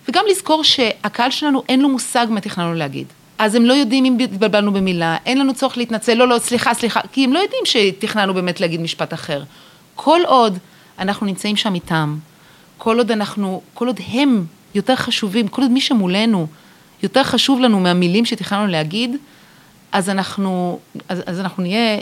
וגם 0.10 0.24
לזכור 0.30 0.64
שהקהל 0.64 1.32
שלנו 1.32 1.64
אין 1.70 1.82
לו 1.82 1.90
מושג 1.90 2.28
מה 2.30 2.42
תכננו 2.42 2.74
להגיד. 2.74 3.08
אז 3.38 3.56
הם 3.56 3.66
לא 3.66 3.74
יודעים 3.74 4.06
אם 4.06 4.18
התבלבלנו 4.20 4.74
במילה, 4.74 5.18
אין 5.26 5.38
לנו 5.38 5.54
צורך 5.54 5.78
להתנצל, 5.78 6.14
לא, 6.14 6.28
לא, 6.28 6.40
סליחה, 6.40 6.74
סליחה, 6.74 7.00
כי 7.12 7.24
הם 7.24 7.34
לא 7.34 7.40
יודעים 7.40 7.62
שתכננו 7.66 8.34
באמת 8.34 8.62
להגיד 8.62 8.82
משפט 8.82 9.14
אחר. 9.14 9.44
כל 9.96 10.22
עוד 10.26 10.58
אנחנו 11.00 11.26
נמצאים 11.26 11.56
שם 11.56 11.76
איתם, 11.76 12.18
כל 12.78 12.98
עוד 12.98 13.12
אנחנו, 13.12 13.62
כל 13.74 13.88
עוד 13.88 14.00
הם 14.08 14.46
יותר 14.76 14.96
חשובים, 14.96 15.48
כל 15.48 15.62
עוד 15.62 15.72
מי 15.72 15.82
שמולנו 15.82 16.48
יותר 17.04 17.24
חשוב 17.24 17.60
לנו 17.60 17.80
מהמילים 17.80 18.26
שתכננו 18.26 18.68
להגיד, 18.68 19.16
אז 19.92 20.10
אנחנו, 20.10 20.80
אז, 21.10 21.22
אז 21.26 21.40
אנחנו 21.40 21.64
נהיה... 21.64 22.00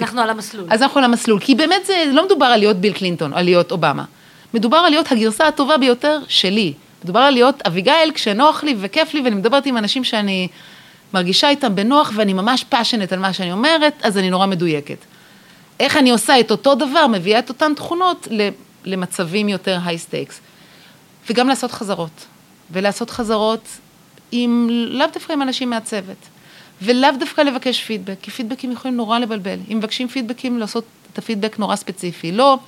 אנחנו 0.00 0.20
על 0.20 0.30
המסלול. 0.30 0.66
אז 0.70 0.82
אנחנו 0.82 0.98
על 0.98 1.04
המסלול, 1.04 1.40
כי 1.40 1.54
באמת 1.54 1.86
זה 1.86 2.04
לא 2.12 2.26
מדובר 2.26 2.46
על 2.46 2.60
להיות 2.60 2.76
ביל 2.76 2.92
קלינטון, 2.92 3.32
על 3.32 3.44
להיות 3.44 3.72
אובמה. 3.72 4.04
מדובר 4.54 4.76
על 4.76 4.90
להיות 4.90 5.12
הגרסה 5.12 5.48
הטובה 5.48 5.78
ביותר 5.78 6.18
שלי. 6.28 6.72
מדובר 7.04 7.20
על 7.20 7.32
להיות 7.32 7.62
אביגיל 7.66 8.12
כשנוח 8.14 8.64
לי 8.64 8.76
וכיף 8.80 9.14
לי, 9.14 9.20
ואני 9.20 9.34
מדברת 9.34 9.66
עם 9.66 9.76
אנשים 9.76 10.04
שאני 10.04 10.48
מרגישה 11.14 11.48
איתם 11.48 11.74
בנוח, 11.74 12.12
ואני 12.14 12.32
ממש 12.32 12.64
passionate 12.64 13.12
על 13.12 13.18
מה 13.18 13.32
שאני 13.32 13.52
אומרת, 13.52 13.94
אז 14.02 14.18
אני 14.18 14.30
נורא 14.30 14.46
מדויקת. 14.46 14.98
איך 15.80 15.96
אני 15.96 16.10
עושה 16.10 16.40
את 16.40 16.50
אותו 16.50 16.74
דבר, 16.74 17.06
מביאה 17.06 17.38
את 17.38 17.48
אותן 17.48 17.72
תכונות 17.76 18.28
למצבים 18.84 19.48
יותר 19.48 19.78
high 19.84 19.98
stakes. 19.98 20.40
וגם 21.30 21.48
לעשות 21.48 21.72
חזרות. 21.72 22.26
ולעשות 22.70 23.10
חזרות 23.10 23.68
עם, 24.32 24.68
לאו 24.70 25.06
דווקא 25.12 25.32
עם 25.32 25.42
אנשים 25.42 25.70
מהצוות. 25.70 26.16
ולאו 26.82 27.10
דווקא 27.18 27.40
לבקש 27.40 27.82
פידבק, 27.82 28.16
כי 28.22 28.30
פידבקים 28.30 28.72
יכולים 28.72 28.96
נורא 28.96 29.18
לבלבל. 29.18 29.58
אם 29.70 29.78
מבקשים 29.78 30.08
פידבקים, 30.08 30.58
לעשות 30.58 30.84
את 31.12 31.18
הפידבק 31.18 31.58
נורא 31.58 31.76
ספציפי. 31.76 32.32
לא 32.32 32.58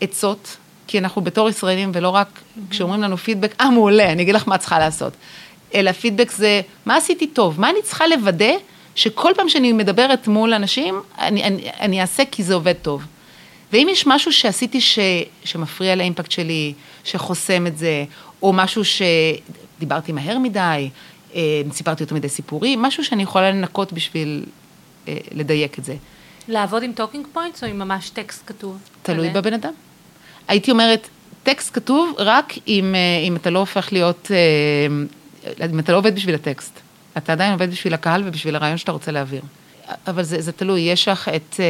עצות, 0.00 0.56
כי 0.86 0.98
אנחנו 0.98 1.22
בתור 1.22 1.48
ישראלים, 1.48 1.90
ולא 1.94 2.08
רק. 2.08 2.40
כשאומרים 2.70 3.02
לנו 3.02 3.16
פידבק, 3.16 3.54
אה, 3.60 3.70
מעולה, 3.70 4.12
אני 4.12 4.22
אגיד 4.22 4.34
לך 4.34 4.48
מה 4.48 4.54
את 4.54 4.60
צריכה 4.60 4.78
לעשות. 4.78 5.12
אלא 5.74 5.92
פידבק 5.92 6.30
זה, 6.30 6.60
מה 6.86 6.96
עשיתי 6.96 7.26
טוב? 7.26 7.60
מה 7.60 7.70
אני 7.70 7.82
צריכה 7.82 8.06
לוודא 8.06 8.52
שכל 8.94 9.32
פעם 9.36 9.48
שאני 9.48 9.72
מדברת 9.72 10.28
מול 10.28 10.54
אנשים, 10.54 11.00
אני, 11.18 11.44
אני, 11.44 11.70
אני 11.80 12.00
אעשה 12.00 12.22
כי 12.30 12.42
זה 12.42 12.54
עובד 12.54 12.72
טוב. 12.72 13.02
ואם 13.72 13.88
יש 13.90 14.06
משהו 14.06 14.32
שעשיתי 14.32 14.80
ש, 14.80 14.98
שמפריע 15.44 15.94
לאימפקט 15.94 16.30
שלי, 16.30 16.72
שחוסם 17.04 17.66
את 17.66 17.78
זה, 17.78 18.04
או 18.42 18.52
משהו 18.52 18.82
שדיברתי 18.84 20.12
מהר 20.12 20.38
מדי, 20.38 20.90
אה, 21.34 21.62
סיפרתי 21.72 22.02
יותר 22.02 22.14
מדי 22.14 22.28
סיפורים, 22.28 22.82
משהו 22.82 23.04
שאני 23.04 23.22
יכולה 23.22 23.50
לנקות 23.50 23.92
בשביל 23.92 24.44
אה, 25.08 25.16
לדייק 25.32 25.78
את 25.78 25.84
זה. 25.84 25.96
לעבוד 26.48 26.82
עם 26.82 26.92
talking 26.92 27.26
points 27.32 27.64
או 27.64 27.68
עם 27.68 27.78
ממש 27.78 28.10
טקסט 28.10 28.42
כתוב? 28.46 28.78
תלוי 29.02 29.30
בבן 29.30 29.52
אדם. 29.54 29.72
הייתי 30.48 30.70
אומרת, 30.70 31.08
טקסט 31.42 31.74
כתוב 31.74 32.14
רק 32.18 32.54
אם, 32.68 32.94
אה, 32.94 33.26
אם 33.28 33.36
אתה 33.36 33.50
לא 33.50 33.58
הופך 33.58 33.92
להיות, 33.92 34.30
אם 35.70 35.78
אתה 35.78 35.92
לא 35.92 35.98
עובד 35.98 36.14
בשביל 36.14 36.34
הטקסט. 36.34 36.80
אתה 37.16 37.32
עדיין 37.32 37.52
עובד 37.52 37.70
בשביל 37.70 37.94
הקהל 37.94 38.22
ובשביל 38.26 38.56
הרעיון 38.56 38.76
שאתה 38.76 38.92
רוצה 38.92 39.12
להעביר. 39.12 39.42
אבל 40.06 40.22
זה, 40.22 40.40
זה 40.40 40.52
תלוי, 40.52 40.80
יש 40.80 41.08
לך 41.08 41.28
את, 41.28 41.60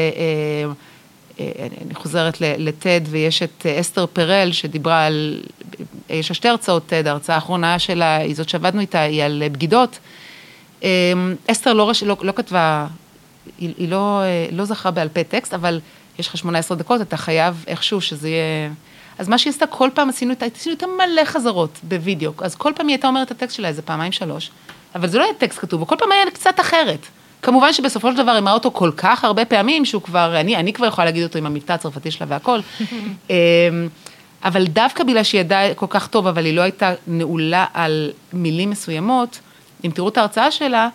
אני 1.41 1.95
חוזרת 1.95 2.41
לטד 2.41 3.01
ויש 3.05 3.43
את 3.43 3.67
אסתר 3.81 4.07
פרל 4.07 4.53
שדיברה 4.53 5.07
על 5.07 5.43
יש 6.11 6.31
לה 6.31 6.35
שתי 6.35 6.49
הרצאות 6.49 6.93
TED, 6.93 7.09
ההרצאה 7.09 7.35
האחרונה 7.35 7.79
שלה 7.79 8.17
היא 8.17 8.35
זאת 8.37 8.49
שעבדנו 8.49 8.81
איתה, 8.81 9.01
היא 9.01 9.23
על 9.23 9.43
בגידות. 9.53 9.99
אסתר 11.47 11.73
לא, 11.73 11.93
לא, 12.07 12.17
לא 12.23 12.33
כתבה, 12.37 12.87
היא, 13.59 13.75
היא 13.79 13.89
לא, 13.89 14.23
לא 14.53 14.65
זכרה 14.65 14.93
בעל 14.93 15.09
פה 15.09 15.25
טקסט, 15.25 15.55
אבל 15.55 15.81
יש 16.19 16.29
לך 16.29 16.37
18 16.37 16.77
דקות, 16.77 17.01
אתה 17.01 17.17
חייב 17.17 17.65
איכשהו 17.67 18.01
שזה 18.01 18.29
יהיה... 18.29 18.71
אז 19.19 19.29
מה 19.29 19.39
שהיא 19.39 19.51
עשתה, 19.51 19.67
כל 19.67 19.91
פעם 19.95 20.09
עשינו 20.09 20.31
איתה, 20.31 20.47
עשינו 20.55 20.75
איתה 20.75 20.87
מלא 20.87 21.25
חזרות 21.25 21.79
בווידאו, 21.83 22.33
אז 22.39 22.55
כל 22.55 22.73
פעם 22.77 22.89
היא 22.89 22.95
הייתה 22.95 23.09
אומרת 23.09 23.27
את 23.27 23.33
הטקסט 23.33 23.57
שלה 23.57 23.69
איזה 23.69 23.83
פעמיים 23.83 24.13
שלוש, 24.13 24.51
אבל 24.95 25.09
זה 25.09 25.19
לא 25.19 25.25
היה 25.25 25.35
טקסט 25.35 25.59
כתוב, 25.59 25.83
וכל 25.83 25.97
פעם 25.99 26.13
היה 26.13 26.31
קצת 26.31 26.61
אחרת. 26.61 27.07
כמובן 27.43 27.73
שבסופו 27.73 28.11
של 28.11 28.17
דבר 28.17 28.31
היא 28.31 28.39
אמרה 28.39 28.55
אותו 28.55 28.71
כל 28.71 28.91
כך 28.97 29.25
הרבה 29.25 29.45
פעמים, 29.45 29.85
שהוא 29.85 30.03
כבר, 30.03 30.41
אני, 30.41 30.57
אני 30.57 30.73
כבר 30.73 30.87
יכולה 30.87 31.05
להגיד 31.05 31.23
אותו 31.23 31.39
עם 31.39 31.47
המבטא 31.47 31.73
הצרפתי 31.73 32.11
שלה 32.11 32.27
והכל. 32.31 32.61
אמ, 33.31 33.35
אבל 34.45 34.67
דווקא 34.67 35.05
בגלל 35.05 35.23
שהיא 35.23 35.41
ידעה 35.41 35.75
כל 35.75 35.87
כך 35.89 36.07
טוב, 36.07 36.27
אבל 36.27 36.45
היא 36.45 36.55
לא 36.55 36.61
הייתה 36.61 36.93
נעולה 37.07 37.67
על 37.75 38.11
מילים 38.33 38.71
מסוימות, 38.71 39.41
אם 39.85 39.91
תראו 39.91 40.09
את 40.09 40.19
ההרצאה 40.19 40.51
שלה, 40.51 40.89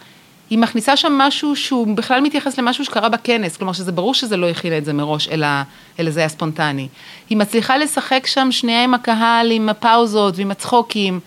היא 0.51 0.59
מכניסה 0.59 0.97
שם 0.97 1.11
משהו 1.11 1.55
שהוא 1.55 1.95
בכלל 1.95 2.21
מתייחס 2.21 2.57
למשהו 2.57 2.85
שקרה 2.85 3.09
בכנס, 3.09 3.57
כלומר 3.57 3.73
שזה 3.73 3.91
ברור 3.91 4.13
שזה 4.13 4.37
לא 4.37 4.49
הכילה 4.49 4.77
את 4.77 4.85
זה 4.85 4.93
מראש, 4.93 5.27
אלא, 5.27 5.47
אלא 5.99 6.11
זה 6.11 6.19
היה 6.19 6.29
ספונטני. 6.29 6.87
היא 7.29 7.37
מצליחה 7.37 7.77
לשחק 7.77 8.27
שם 8.27 8.47
שנייה 8.51 8.83
עם 8.83 8.93
הקהל, 8.93 9.51
עם 9.51 9.69
הפאוזות 9.69 10.37
ועם 10.37 10.51
הצחוקים, 10.51 11.19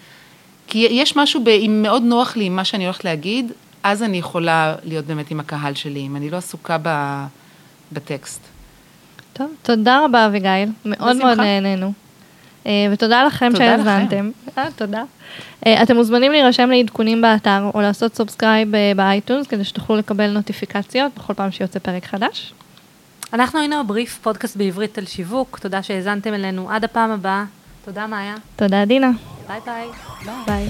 כי 0.66 0.86
יש 0.90 1.16
משהו, 1.16 1.44
ב, 1.44 1.48
אם 1.48 1.80
מאוד 1.82 2.02
נוח 2.02 2.36
לי 2.36 2.44
עם 2.44 2.56
מה 2.56 2.64
שאני 2.64 2.84
הולכת 2.84 3.04
להגיד, 3.04 3.52
אז 3.82 4.02
אני 4.02 4.18
יכולה 4.18 4.74
להיות 4.84 5.04
באמת 5.04 5.30
עם 5.30 5.40
הקהל 5.40 5.74
שלי, 5.74 6.06
אם 6.06 6.16
אני 6.16 6.30
לא 6.30 6.36
עסוקה 6.36 6.78
ב, 6.82 6.88
בטקסט. 7.92 8.40
טוב, 9.32 9.50
תודה 9.62 10.04
רבה 10.04 10.26
אביגיל, 10.26 10.68
מאוד 10.84 11.16
מאוד 11.16 11.40
נהנינו. 11.40 11.92
אה, 12.66 12.86
ותודה 12.92 13.24
לכם 13.24 13.52
שהאזנתם. 13.56 14.30
אה, 14.58 14.68
תודה. 14.76 15.02
אה, 15.66 15.82
אתם 15.82 15.96
מוזמנים 15.96 16.32
להירשם 16.32 16.70
לעדכונים 16.70 17.22
באתר 17.22 17.70
או 17.74 17.80
לעשות 17.80 18.14
subscribe 18.14 18.68
ב 18.96 19.03
iTunes 19.03 19.46
כדי 19.46 19.64
שתוכלו 19.64 19.96
לקבל 19.96 20.30
נוטיפיקציות 20.30 21.12
בכל 21.16 21.34
פעם 21.34 21.50
שיוצא 21.50 21.78
פרק 21.78 22.04
חדש. 22.04 22.54
אנחנו 23.32 23.58
היינו 23.58 23.80
הבריף, 23.80 24.18
פודקאסט 24.22 24.56
בעברית 24.56 24.98
על 24.98 25.06
שיווק, 25.06 25.58
תודה 25.58 25.82
שהאזנתם 25.82 26.34
אלינו, 26.34 26.70
עד 26.70 26.84
הפעם 26.84 27.10
הבאה. 27.10 27.44
תודה 27.84 28.06
מאיה. 28.06 28.34
תודה 28.56 28.84
דינה. 28.84 29.10
ביי 29.48 29.60
ביי. 29.66 29.88
ביי. 30.46 30.68